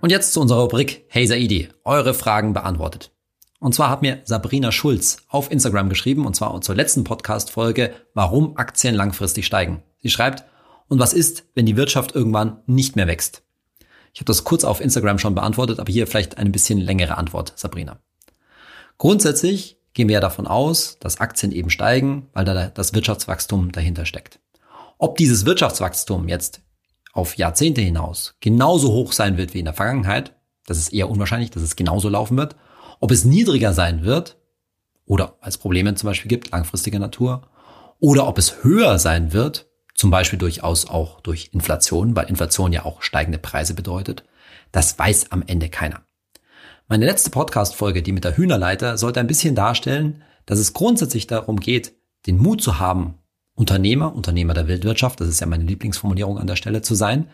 Und 0.02 0.12
jetzt 0.12 0.34
zu 0.34 0.42
unserer 0.42 0.62
Rubrik 0.62 1.06
Hey 1.08 1.26
Saidi, 1.28 1.70
eure 1.84 2.14
Fragen 2.14 2.54
beantwortet. 2.54 3.15
Und 3.66 3.74
zwar 3.74 3.90
hat 3.90 4.04
mir 4.04 4.22
Sabrina 4.26 4.72
Schulz 4.72 5.24
auf 5.28 5.50
Instagram 5.50 5.90
geschrieben, 5.90 6.28
und 6.28 6.36
zwar 6.36 6.62
zur 6.62 6.76
letzten 6.76 7.04
Podcast-Folge, 7.04 7.96
warum 8.14 8.58
Aktien 8.58 8.94
langfristig 8.94 9.48
steigen. 9.48 9.82
Sie 10.04 10.12
schreibt, 10.12 10.44
und 10.88 11.00
was 11.00 11.14
ist, 11.14 11.46
wenn 11.56 11.66
die 11.66 11.76
Wirtschaft 11.76 12.14
irgendwann 12.14 12.60
nicht 12.68 12.96
mehr 12.96 13.08
wächst? 13.08 13.42
Ich 14.14 14.20
habe 14.20 14.26
das 14.26 14.44
kurz 14.44 14.66
auf 14.66 14.82
Instagram 14.82 15.18
schon 15.18 15.34
beantwortet, 15.34 15.80
aber 15.80 15.92
hier 15.92 16.06
vielleicht 16.06 16.38
eine 16.38 16.52
bisschen 16.52 16.80
längere 16.80 17.18
Antwort, 17.18 17.54
Sabrina. 17.56 17.98
Grundsätzlich 19.00 19.80
gehen 19.96 20.10
wir 20.10 20.14
ja 20.14 20.20
davon 20.20 20.46
aus, 20.46 21.00
dass 21.00 21.20
Aktien 21.20 21.52
eben 21.52 21.72
steigen, 21.72 22.30
weil 22.34 22.46
da 22.46 22.68
das 22.68 22.94
Wirtschaftswachstum 22.94 23.72
dahinter 23.72 24.06
steckt. 24.06 24.40
Ob 25.00 25.18
dieses 25.18 25.48
Wirtschaftswachstum 25.48 26.28
jetzt 26.28 26.62
auf 27.14 27.36
Jahrzehnte 27.38 27.82
hinaus 27.82 28.36
genauso 28.42 28.92
hoch 28.92 29.12
sein 29.12 29.38
wird 29.38 29.56
wie 29.56 29.60
in 29.60 29.66
der 29.66 29.74
Vergangenheit, 29.74 30.36
das 30.68 30.78
ist 30.78 30.94
eher 30.94 31.10
unwahrscheinlich, 31.10 31.50
dass 31.50 31.64
es 31.64 31.76
genauso 31.76 32.10
laufen 32.10 32.38
wird, 32.38 32.56
ob 33.00 33.12
es 33.12 33.26
niedriger 33.26 33.74
sein 33.74 34.04
wird 34.04 34.38
oder 35.06 35.38
als 35.42 35.58
Probleme 35.58 35.94
zum 35.96 36.08
Beispiel 36.08 36.30
gibt, 36.30 36.52
langfristiger 36.52 37.00
Natur, 37.00 37.48
oder 38.00 38.28
ob 38.28 38.38
es 38.38 38.64
höher 38.64 39.00
sein 39.00 39.34
wird, 39.34 39.68
zum 39.94 40.12
Beispiel 40.12 40.40
durchaus 40.40 40.90
auch 40.90 41.22
durch 41.22 41.50
Inflation, 41.54 42.16
weil 42.16 42.30
Inflation 42.30 42.74
ja 42.74 42.84
auch 42.86 43.02
steigende 43.02 43.38
Preise 43.38 43.74
bedeutet, 43.74 44.24
das 44.72 45.00
weiß 45.00 45.32
am 45.32 45.44
Ende 45.46 45.70
keiner. 45.70 46.02
Meine 46.88 47.06
letzte 47.06 47.30
Podcast-Folge, 47.30 48.04
die 48.04 48.12
mit 48.12 48.26
der 48.26 48.38
Hühnerleiter, 48.38 48.98
sollte 48.98 49.20
ein 49.20 49.28
bisschen 49.28 49.56
darstellen, 49.56 50.22
dass 50.46 50.60
es 50.60 50.74
grundsätzlich 50.74 51.28
darum 51.28 51.60
geht, 51.60 51.94
den 52.28 52.38
Mut 52.38 52.62
zu 52.62 52.80
haben, 52.80 53.16
Unternehmer, 53.56 54.14
Unternehmer 54.14 54.54
der 54.54 54.68
Weltwirtschaft, 54.68 55.22
das 55.22 55.30
ist 55.30 55.40
ja 55.40 55.48
meine 55.48 55.64
Lieblingsformulierung 55.64 56.38
an 56.38 56.48
der 56.48 56.58
Stelle 56.58 56.82
zu 56.82 56.94
sein, 56.94 57.30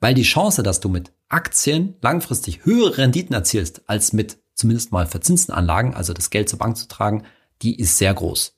weil 0.00 0.14
die 0.14 0.22
Chance, 0.22 0.62
dass 0.62 0.80
du 0.80 0.88
mit 0.88 1.12
Aktien 1.28 1.94
langfristig 2.02 2.64
höhere 2.64 2.98
Renditen 2.98 3.34
erzielst 3.34 3.82
als 3.88 4.12
mit 4.12 4.41
zumindest 4.54 4.92
mal 4.92 5.06
verzinsten 5.06 5.52
Anlagen, 5.52 5.94
also 5.94 6.12
das 6.12 6.30
Geld 6.30 6.48
zur 6.48 6.58
Bank 6.58 6.76
zu 6.76 6.88
tragen, 6.88 7.24
die 7.62 7.78
ist 7.78 7.98
sehr 7.98 8.14
groß. 8.14 8.56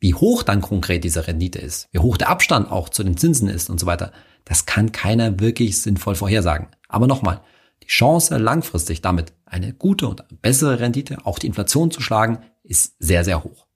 Wie 0.00 0.14
hoch 0.14 0.42
dann 0.42 0.60
konkret 0.60 1.04
diese 1.04 1.26
Rendite 1.26 1.58
ist, 1.58 1.88
wie 1.92 2.00
hoch 2.00 2.16
der 2.16 2.28
Abstand 2.28 2.70
auch 2.70 2.88
zu 2.88 3.04
den 3.04 3.16
Zinsen 3.16 3.48
ist 3.48 3.70
und 3.70 3.78
so 3.78 3.86
weiter, 3.86 4.12
das 4.44 4.66
kann 4.66 4.92
keiner 4.92 5.38
wirklich 5.38 5.80
sinnvoll 5.80 6.14
vorhersagen. 6.14 6.68
Aber 6.88 7.06
nochmal, 7.06 7.40
die 7.82 7.88
Chance 7.88 8.36
langfristig 8.38 9.00
damit 9.00 9.32
eine 9.44 9.72
gute 9.72 10.08
und 10.08 10.24
bessere 10.42 10.80
Rendite, 10.80 11.18
auch 11.24 11.38
die 11.38 11.46
Inflation 11.46 11.90
zu 11.90 12.00
schlagen, 12.00 12.38
ist 12.64 12.94
sehr, 12.98 13.24
sehr 13.24 13.44
hoch. 13.44 13.66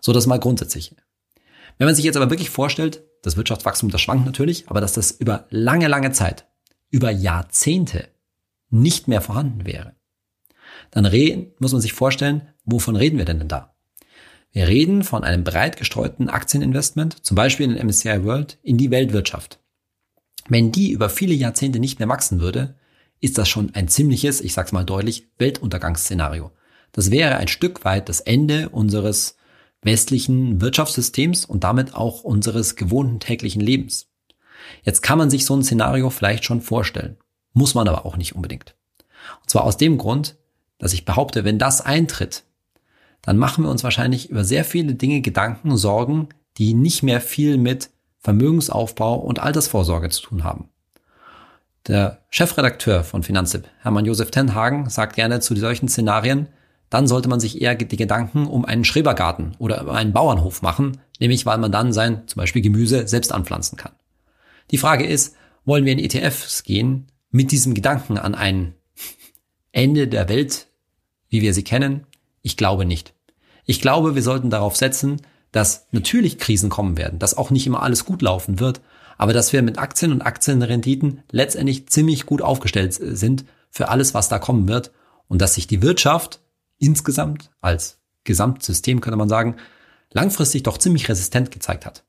So 0.00 0.12
das 0.12 0.26
mal 0.26 0.38
grundsätzlich. 0.38 0.94
Wenn 1.78 1.86
man 1.86 1.94
sich 1.94 2.04
jetzt 2.04 2.16
aber 2.16 2.30
wirklich 2.30 2.50
vorstellt, 2.50 3.02
das 3.22 3.36
Wirtschaftswachstum, 3.36 3.90
das 3.90 4.00
schwankt 4.00 4.26
natürlich, 4.26 4.68
aber 4.68 4.80
dass 4.80 4.92
das 4.92 5.10
über 5.10 5.46
lange, 5.50 5.88
lange 5.88 6.12
Zeit, 6.12 6.46
über 6.90 7.10
Jahrzehnte 7.10 8.08
nicht 8.70 9.08
mehr 9.08 9.20
vorhanden 9.20 9.64
wäre, 9.64 9.94
dann 10.90 11.06
reden, 11.06 11.52
muss 11.58 11.72
man 11.72 11.80
sich 11.80 11.92
vorstellen, 11.92 12.48
wovon 12.64 12.96
reden 12.96 13.18
wir 13.18 13.24
denn, 13.24 13.38
denn 13.38 13.48
da? 13.48 13.74
Wir 14.52 14.66
reden 14.66 15.04
von 15.04 15.24
einem 15.24 15.44
breit 15.44 15.76
gestreuten 15.76 16.28
Aktieninvestment, 16.28 17.24
zum 17.24 17.34
Beispiel 17.34 17.66
in 17.66 17.74
den 17.74 17.86
MSCI 17.86 18.24
World, 18.24 18.58
in 18.62 18.78
die 18.78 18.90
Weltwirtschaft. 18.90 19.60
Wenn 20.48 20.72
die 20.72 20.90
über 20.90 21.10
viele 21.10 21.34
Jahrzehnte 21.34 21.78
nicht 21.78 21.98
mehr 21.98 22.08
wachsen 22.08 22.40
würde, 22.40 22.76
ist 23.20 23.36
das 23.36 23.48
schon 23.48 23.74
ein 23.74 23.88
ziemliches, 23.88 24.40
ich 24.40 24.54
sag's 24.54 24.72
mal 24.72 24.84
deutlich, 24.84 25.28
Weltuntergangsszenario. 25.38 26.50
Das 26.92 27.10
wäre 27.10 27.36
ein 27.36 27.48
Stück 27.48 27.84
weit 27.84 28.08
das 28.08 28.20
Ende 28.20 28.70
unseres 28.70 29.36
westlichen 29.82 30.60
Wirtschaftssystems 30.60 31.44
und 31.44 31.64
damit 31.64 31.94
auch 31.94 32.24
unseres 32.24 32.76
gewohnten 32.76 33.20
täglichen 33.20 33.60
Lebens. 33.60 34.10
Jetzt 34.82 35.02
kann 35.02 35.18
man 35.18 35.30
sich 35.30 35.44
so 35.44 35.54
ein 35.54 35.62
Szenario 35.62 36.10
vielleicht 36.10 36.44
schon 36.44 36.60
vorstellen, 36.60 37.16
muss 37.52 37.74
man 37.74 37.86
aber 37.86 38.06
auch 38.06 38.16
nicht 38.16 38.34
unbedingt. 38.34 38.74
Und 39.40 39.50
zwar 39.50 39.64
aus 39.64 39.76
dem 39.76 39.98
Grund, 39.98 40.36
dass 40.78 40.92
ich 40.92 41.04
behaupte, 41.04 41.44
wenn 41.44 41.58
das 41.58 41.80
eintritt, 41.80 42.44
dann 43.22 43.36
machen 43.36 43.64
wir 43.64 43.70
uns 43.70 43.84
wahrscheinlich 43.84 44.30
über 44.30 44.44
sehr 44.44 44.64
viele 44.64 44.94
Dinge 44.94 45.20
Gedanken, 45.20 45.76
Sorgen, 45.76 46.28
die 46.56 46.74
nicht 46.74 47.02
mehr 47.02 47.20
viel 47.20 47.58
mit 47.58 47.90
Vermögensaufbau 48.20 49.16
und 49.16 49.38
Altersvorsorge 49.38 50.10
zu 50.10 50.22
tun 50.22 50.44
haben. 50.44 50.68
Der 51.86 52.22
Chefredakteur 52.30 53.04
von 53.04 53.22
Finanztipp, 53.22 53.64
Hermann 53.80 54.04
Josef 54.04 54.30
Tenhagen, 54.30 54.90
sagt 54.90 55.16
gerne 55.16 55.40
zu 55.40 55.56
solchen 55.56 55.88
Szenarien, 55.88 56.48
dann 56.90 57.06
sollte 57.06 57.28
man 57.28 57.40
sich 57.40 57.60
eher 57.60 57.74
die 57.74 57.96
Gedanken 57.96 58.46
um 58.46 58.64
einen 58.64 58.84
Schrebergarten 58.84 59.56
oder 59.58 59.88
einen 59.90 60.12
Bauernhof 60.12 60.62
machen, 60.62 61.00
nämlich 61.18 61.46
weil 61.46 61.58
man 61.58 61.72
dann 61.72 61.92
sein 61.92 62.26
zum 62.26 62.40
Beispiel 62.40 62.62
Gemüse 62.62 63.06
selbst 63.08 63.32
anpflanzen 63.32 63.76
kann. 63.76 63.92
Die 64.70 64.78
Frage 64.78 65.06
ist, 65.06 65.34
wollen 65.64 65.84
wir 65.84 65.92
in 65.92 65.98
ETFs 65.98 66.62
gehen 66.62 67.08
mit 67.30 67.52
diesem 67.52 67.74
Gedanken 67.74 68.18
an 68.18 68.34
ein 68.34 68.74
Ende 69.72 70.08
der 70.08 70.28
Welt, 70.28 70.67
wie 71.28 71.42
wir 71.42 71.54
sie 71.54 71.64
kennen? 71.64 72.06
Ich 72.42 72.56
glaube 72.56 72.84
nicht. 72.84 73.14
Ich 73.64 73.80
glaube, 73.80 74.14
wir 74.14 74.22
sollten 74.22 74.50
darauf 74.50 74.76
setzen, 74.76 75.20
dass 75.52 75.86
natürlich 75.92 76.38
Krisen 76.38 76.70
kommen 76.70 76.96
werden, 76.96 77.18
dass 77.18 77.36
auch 77.36 77.50
nicht 77.50 77.66
immer 77.66 77.82
alles 77.82 78.04
gut 78.04 78.22
laufen 78.22 78.60
wird, 78.60 78.80
aber 79.16 79.32
dass 79.32 79.52
wir 79.52 79.62
mit 79.62 79.78
Aktien 79.78 80.12
und 80.12 80.22
Aktienrenditen 80.22 81.22
letztendlich 81.30 81.88
ziemlich 81.88 82.26
gut 82.26 82.42
aufgestellt 82.42 82.94
sind 82.94 83.44
für 83.70 83.88
alles, 83.88 84.14
was 84.14 84.28
da 84.28 84.38
kommen 84.38 84.68
wird 84.68 84.92
und 85.26 85.42
dass 85.42 85.54
sich 85.54 85.66
die 85.66 85.82
Wirtschaft 85.82 86.40
insgesamt 86.78 87.50
als 87.60 87.98
Gesamtsystem, 88.24 89.00
könnte 89.00 89.16
man 89.16 89.28
sagen, 89.28 89.56
langfristig 90.12 90.62
doch 90.62 90.78
ziemlich 90.78 91.08
resistent 91.08 91.50
gezeigt 91.50 91.86
hat. 91.86 92.04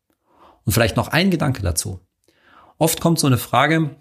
Und 0.66 0.74
vielleicht 0.74 0.98
noch 0.98 1.08
ein 1.08 1.32
Gedanke 1.32 1.62
dazu. 1.62 2.00
Oft 2.78 3.02
kommt 3.02 3.20
so 3.20 3.28
eine 3.28 3.38
Frage, 3.38 3.96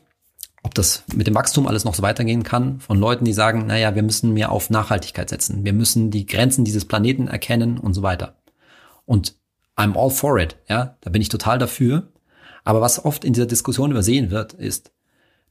ob 0.69 0.75
das 0.75 1.03
mit 1.15 1.27
dem 1.27 1.35
Wachstum 1.35 1.67
alles 1.67 1.87
noch 1.87 1.95
so 1.95 2.03
weitergehen 2.03 2.43
kann, 2.43 2.79
von 2.79 2.99
Leuten, 2.99 3.25
die 3.25 3.33
sagen, 3.33 3.67
naja, 3.67 3.95
wir 3.95 4.03
müssen 4.03 4.35
mehr 4.35 4.53
auf 4.53 4.69
Nachhaltigkeit 4.69 5.31
setzen. 5.31 5.65
Wir 5.65 5.73
müssen 5.73 6.11
die 6.11 6.27
Grenzen 6.27 6.63
dieses 6.63 6.85
Planeten 6.85 7.27
erkennen 7.27 7.79
und 7.79 7.95
so 7.95 8.03
weiter. 8.03 8.37
Und 9.07 9.35
I'm 9.79 9.97
all 9.97 10.11
for 10.11 10.39
it, 10.39 10.57
ja, 10.69 10.99
da 11.01 11.09
bin 11.09 11.23
ich 11.23 11.31
total 11.31 11.59
dafür. 11.59 12.13
Aber 12.65 12.83
was 12.83 13.03
oft 13.03 13.25
in 13.25 13.33
dieser 13.33 13.47
Diskussion 13.47 13.93
übersehen 13.93 14.31
wird, 14.31 14.53
ist, 14.53 14.93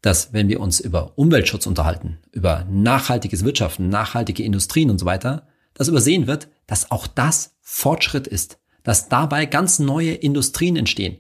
dass 0.02 0.34
wenn 0.34 0.50
wir 0.50 0.60
uns 0.60 0.80
über 0.80 1.14
Umweltschutz 1.16 1.66
unterhalten, 1.66 2.20
über 2.32 2.68
nachhaltiges 2.70 3.44
Wirtschaften, 3.44 3.90
nachhaltige 3.90 4.44
Industrien 4.44 4.92
und 4.92 5.00
so 5.00 5.08
weiter, 5.08 5.48
dass 5.74 5.88
übersehen 5.88 6.28
wird, 6.28 6.48
dass 6.68 6.92
auch 6.92 7.08
das 7.08 7.56
Fortschritt 7.62 8.28
ist, 8.28 8.60
dass 8.84 9.10
dabei 9.10 9.48
ganz 9.48 9.80
neue 9.80 10.14
Industrien 10.14 10.76
entstehen, 10.76 11.18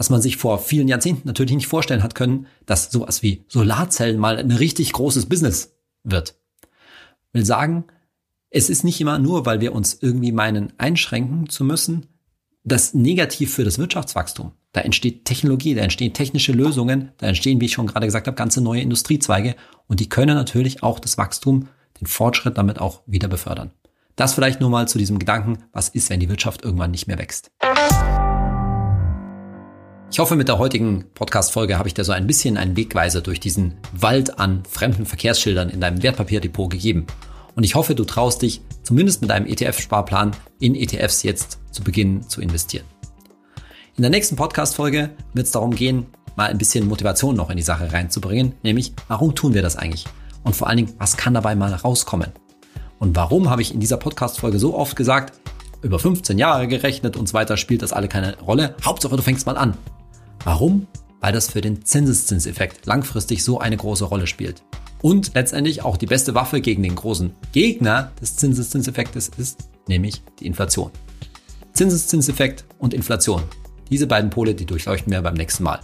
dass 0.00 0.08
man 0.08 0.22
sich 0.22 0.38
vor 0.38 0.58
vielen 0.58 0.88
Jahrzehnten 0.88 1.28
natürlich 1.28 1.54
nicht 1.54 1.66
vorstellen 1.66 2.02
hat 2.02 2.14
können, 2.14 2.46
dass 2.64 2.90
sowas 2.90 3.22
wie 3.22 3.44
Solarzellen 3.48 4.18
mal 4.18 4.38
ein 4.38 4.50
richtig 4.50 4.94
großes 4.94 5.26
Business 5.26 5.74
wird. 6.04 6.36
Will 7.34 7.44
sagen, 7.44 7.84
es 8.48 8.70
ist 8.70 8.82
nicht 8.82 8.98
immer 9.02 9.18
nur, 9.18 9.44
weil 9.44 9.60
wir 9.60 9.74
uns 9.74 9.98
irgendwie 10.00 10.32
meinen, 10.32 10.72
einschränken 10.78 11.50
zu 11.50 11.64
müssen, 11.64 12.06
das 12.64 12.94
negativ 12.94 13.52
für 13.52 13.62
das 13.64 13.78
Wirtschaftswachstum. 13.78 14.52
Da 14.72 14.80
entsteht 14.80 15.26
Technologie, 15.26 15.74
da 15.74 15.82
entstehen 15.82 16.14
technische 16.14 16.52
Lösungen, 16.52 17.10
da 17.18 17.26
entstehen, 17.26 17.60
wie 17.60 17.66
ich 17.66 17.74
schon 17.74 17.86
gerade 17.86 18.06
gesagt 18.06 18.26
habe, 18.26 18.36
ganze 18.36 18.62
neue 18.62 18.80
Industriezweige 18.80 19.54
und 19.86 20.00
die 20.00 20.08
können 20.08 20.34
natürlich 20.34 20.82
auch 20.82 20.98
das 20.98 21.18
Wachstum, 21.18 21.68
den 22.00 22.06
Fortschritt 22.06 22.56
damit 22.56 22.80
auch 22.80 23.02
wieder 23.04 23.28
befördern. 23.28 23.70
Das 24.16 24.32
vielleicht 24.32 24.62
nur 24.62 24.70
mal 24.70 24.88
zu 24.88 24.96
diesem 24.96 25.18
Gedanken, 25.18 25.58
was 25.74 25.90
ist, 25.90 26.08
wenn 26.08 26.20
die 26.20 26.30
Wirtschaft 26.30 26.64
irgendwann 26.64 26.90
nicht 26.90 27.06
mehr 27.06 27.18
wächst. 27.18 27.50
Ich 30.12 30.18
hoffe, 30.18 30.34
mit 30.34 30.48
der 30.48 30.58
heutigen 30.58 31.04
Podcast-Folge 31.14 31.78
habe 31.78 31.86
ich 31.86 31.94
dir 31.94 32.02
so 32.02 32.10
ein 32.10 32.26
bisschen 32.26 32.56
einen 32.56 32.76
Wegweiser 32.76 33.20
durch 33.20 33.38
diesen 33.38 33.74
Wald 33.92 34.40
an 34.40 34.64
fremden 34.68 35.06
Verkehrsschildern 35.06 35.70
in 35.70 35.80
deinem 35.80 36.02
Wertpapierdepot 36.02 36.68
gegeben. 36.68 37.06
Und 37.54 37.62
ich 37.62 37.76
hoffe, 37.76 37.94
du 37.94 38.04
traust 38.04 38.42
dich, 38.42 38.60
zumindest 38.82 39.22
mit 39.22 39.30
einem 39.30 39.46
ETF-Sparplan 39.46 40.32
in 40.58 40.74
ETFs 40.74 41.22
jetzt 41.22 41.60
zu 41.70 41.84
beginnen 41.84 42.28
zu 42.28 42.40
investieren. 42.40 42.84
In 43.96 44.02
der 44.02 44.10
nächsten 44.10 44.34
Podcast-Folge 44.34 45.10
wird 45.32 45.46
es 45.46 45.52
darum 45.52 45.76
gehen, 45.76 46.06
mal 46.34 46.50
ein 46.50 46.58
bisschen 46.58 46.88
Motivation 46.88 47.36
noch 47.36 47.48
in 47.48 47.56
die 47.56 47.62
Sache 47.62 47.92
reinzubringen, 47.92 48.54
nämlich 48.64 48.92
warum 49.06 49.36
tun 49.36 49.54
wir 49.54 49.62
das 49.62 49.76
eigentlich? 49.76 50.06
Und 50.42 50.56
vor 50.56 50.66
allen 50.66 50.78
Dingen, 50.78 50.94
was 50.98 51.16
kann 51.16 51.34
dabei 51.34 51.54
mal 51.54 51.72
rauskommen? 51.72 52.32
Und 52.98 53.14
warum 53.14 53.48
habe 53.48 53.62
ich 53.62 53.72
in 53.72 53.78
dieser 53.78 53.96
Podcast-Folge 53.96 54.58
so 54.58 54.74
oft 54.74 54.96
gesagt, 54.96 55.34
über 55.82 56.00
15 56.00 56.36
Jahre 56.36 56.66
gerechnet 56.66 57.16
und 57.16 57.28
so 57.28 57.34
weiter 57.34 57.56
spielt 57.56 57.82
das 57.82 57.92
alle 57.92 58.08
keine 58.08 58.36
Rolle. 58.40 58.74
Hauptsache, 58.84 59.16
du 59.16 59.22
fängst 59.22 59.46
mal 59.46 59.56
an. 59.56 59.76
Warum? 60.44 60.86
Weil 61.20 61.32
das 61.32 61.50
für 61.50 61.60
den 61.60 61.84
Zinseszinseffekt 61.84 62.86
langfristig 62.86 63.44
so 63.44 63.58
eine 63.58 63.76
große 63.76 64.04
Rolle 64.04 64.26
spielt. 64.26 64.62
Und 65.02 65.34
letztendlich 65.34 65.82
auch 65.82 65.96
die 65.96 66.06
beste 66.06 66.34
Waffe 66.34 66.60
gegen 66.60 66.82
den 66.82 66.94
großen 66.94 67.32
Gegner 67.52 68.12
des 68.20 68.36
Zinseszinseffektes 68.36 69.30
ist, 69.36 69.68
nämlich 69.86 70.22
die 70.38 70.46
Inflation. 70.46 70.90
Zinseszinseffekt 71.72 72.64
und 72.78 72.94
Inflation. 72.94 73.42
Diese 73.90 74.06
beiden 74.06 74.30
Pole, 74.30 74.54
die 74.54 74.66
durchleuchten 74.66 75.12
wir 75.12 75.22
beim 75.22 75.34
nächsten 75.34 75.64
Mal. 75.64 75.80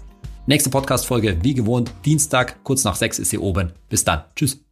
Nächste 0.47 0.71
Podcast-Folge, 0.71 1.39
wie 1.43 1.55
gewohnt, 1.55 1.91
Dienstag, 2.05 2.63
kurz 2.63 2.85
nach 2.85 2.95
sechs 2.95 3.19
ist 3.19 3.31
hier 3.31 3.43
oben. 3.43 3.73
Bis 3.89 4.05
dann. 4.05 4.25
Tschüss. 4.37 4.66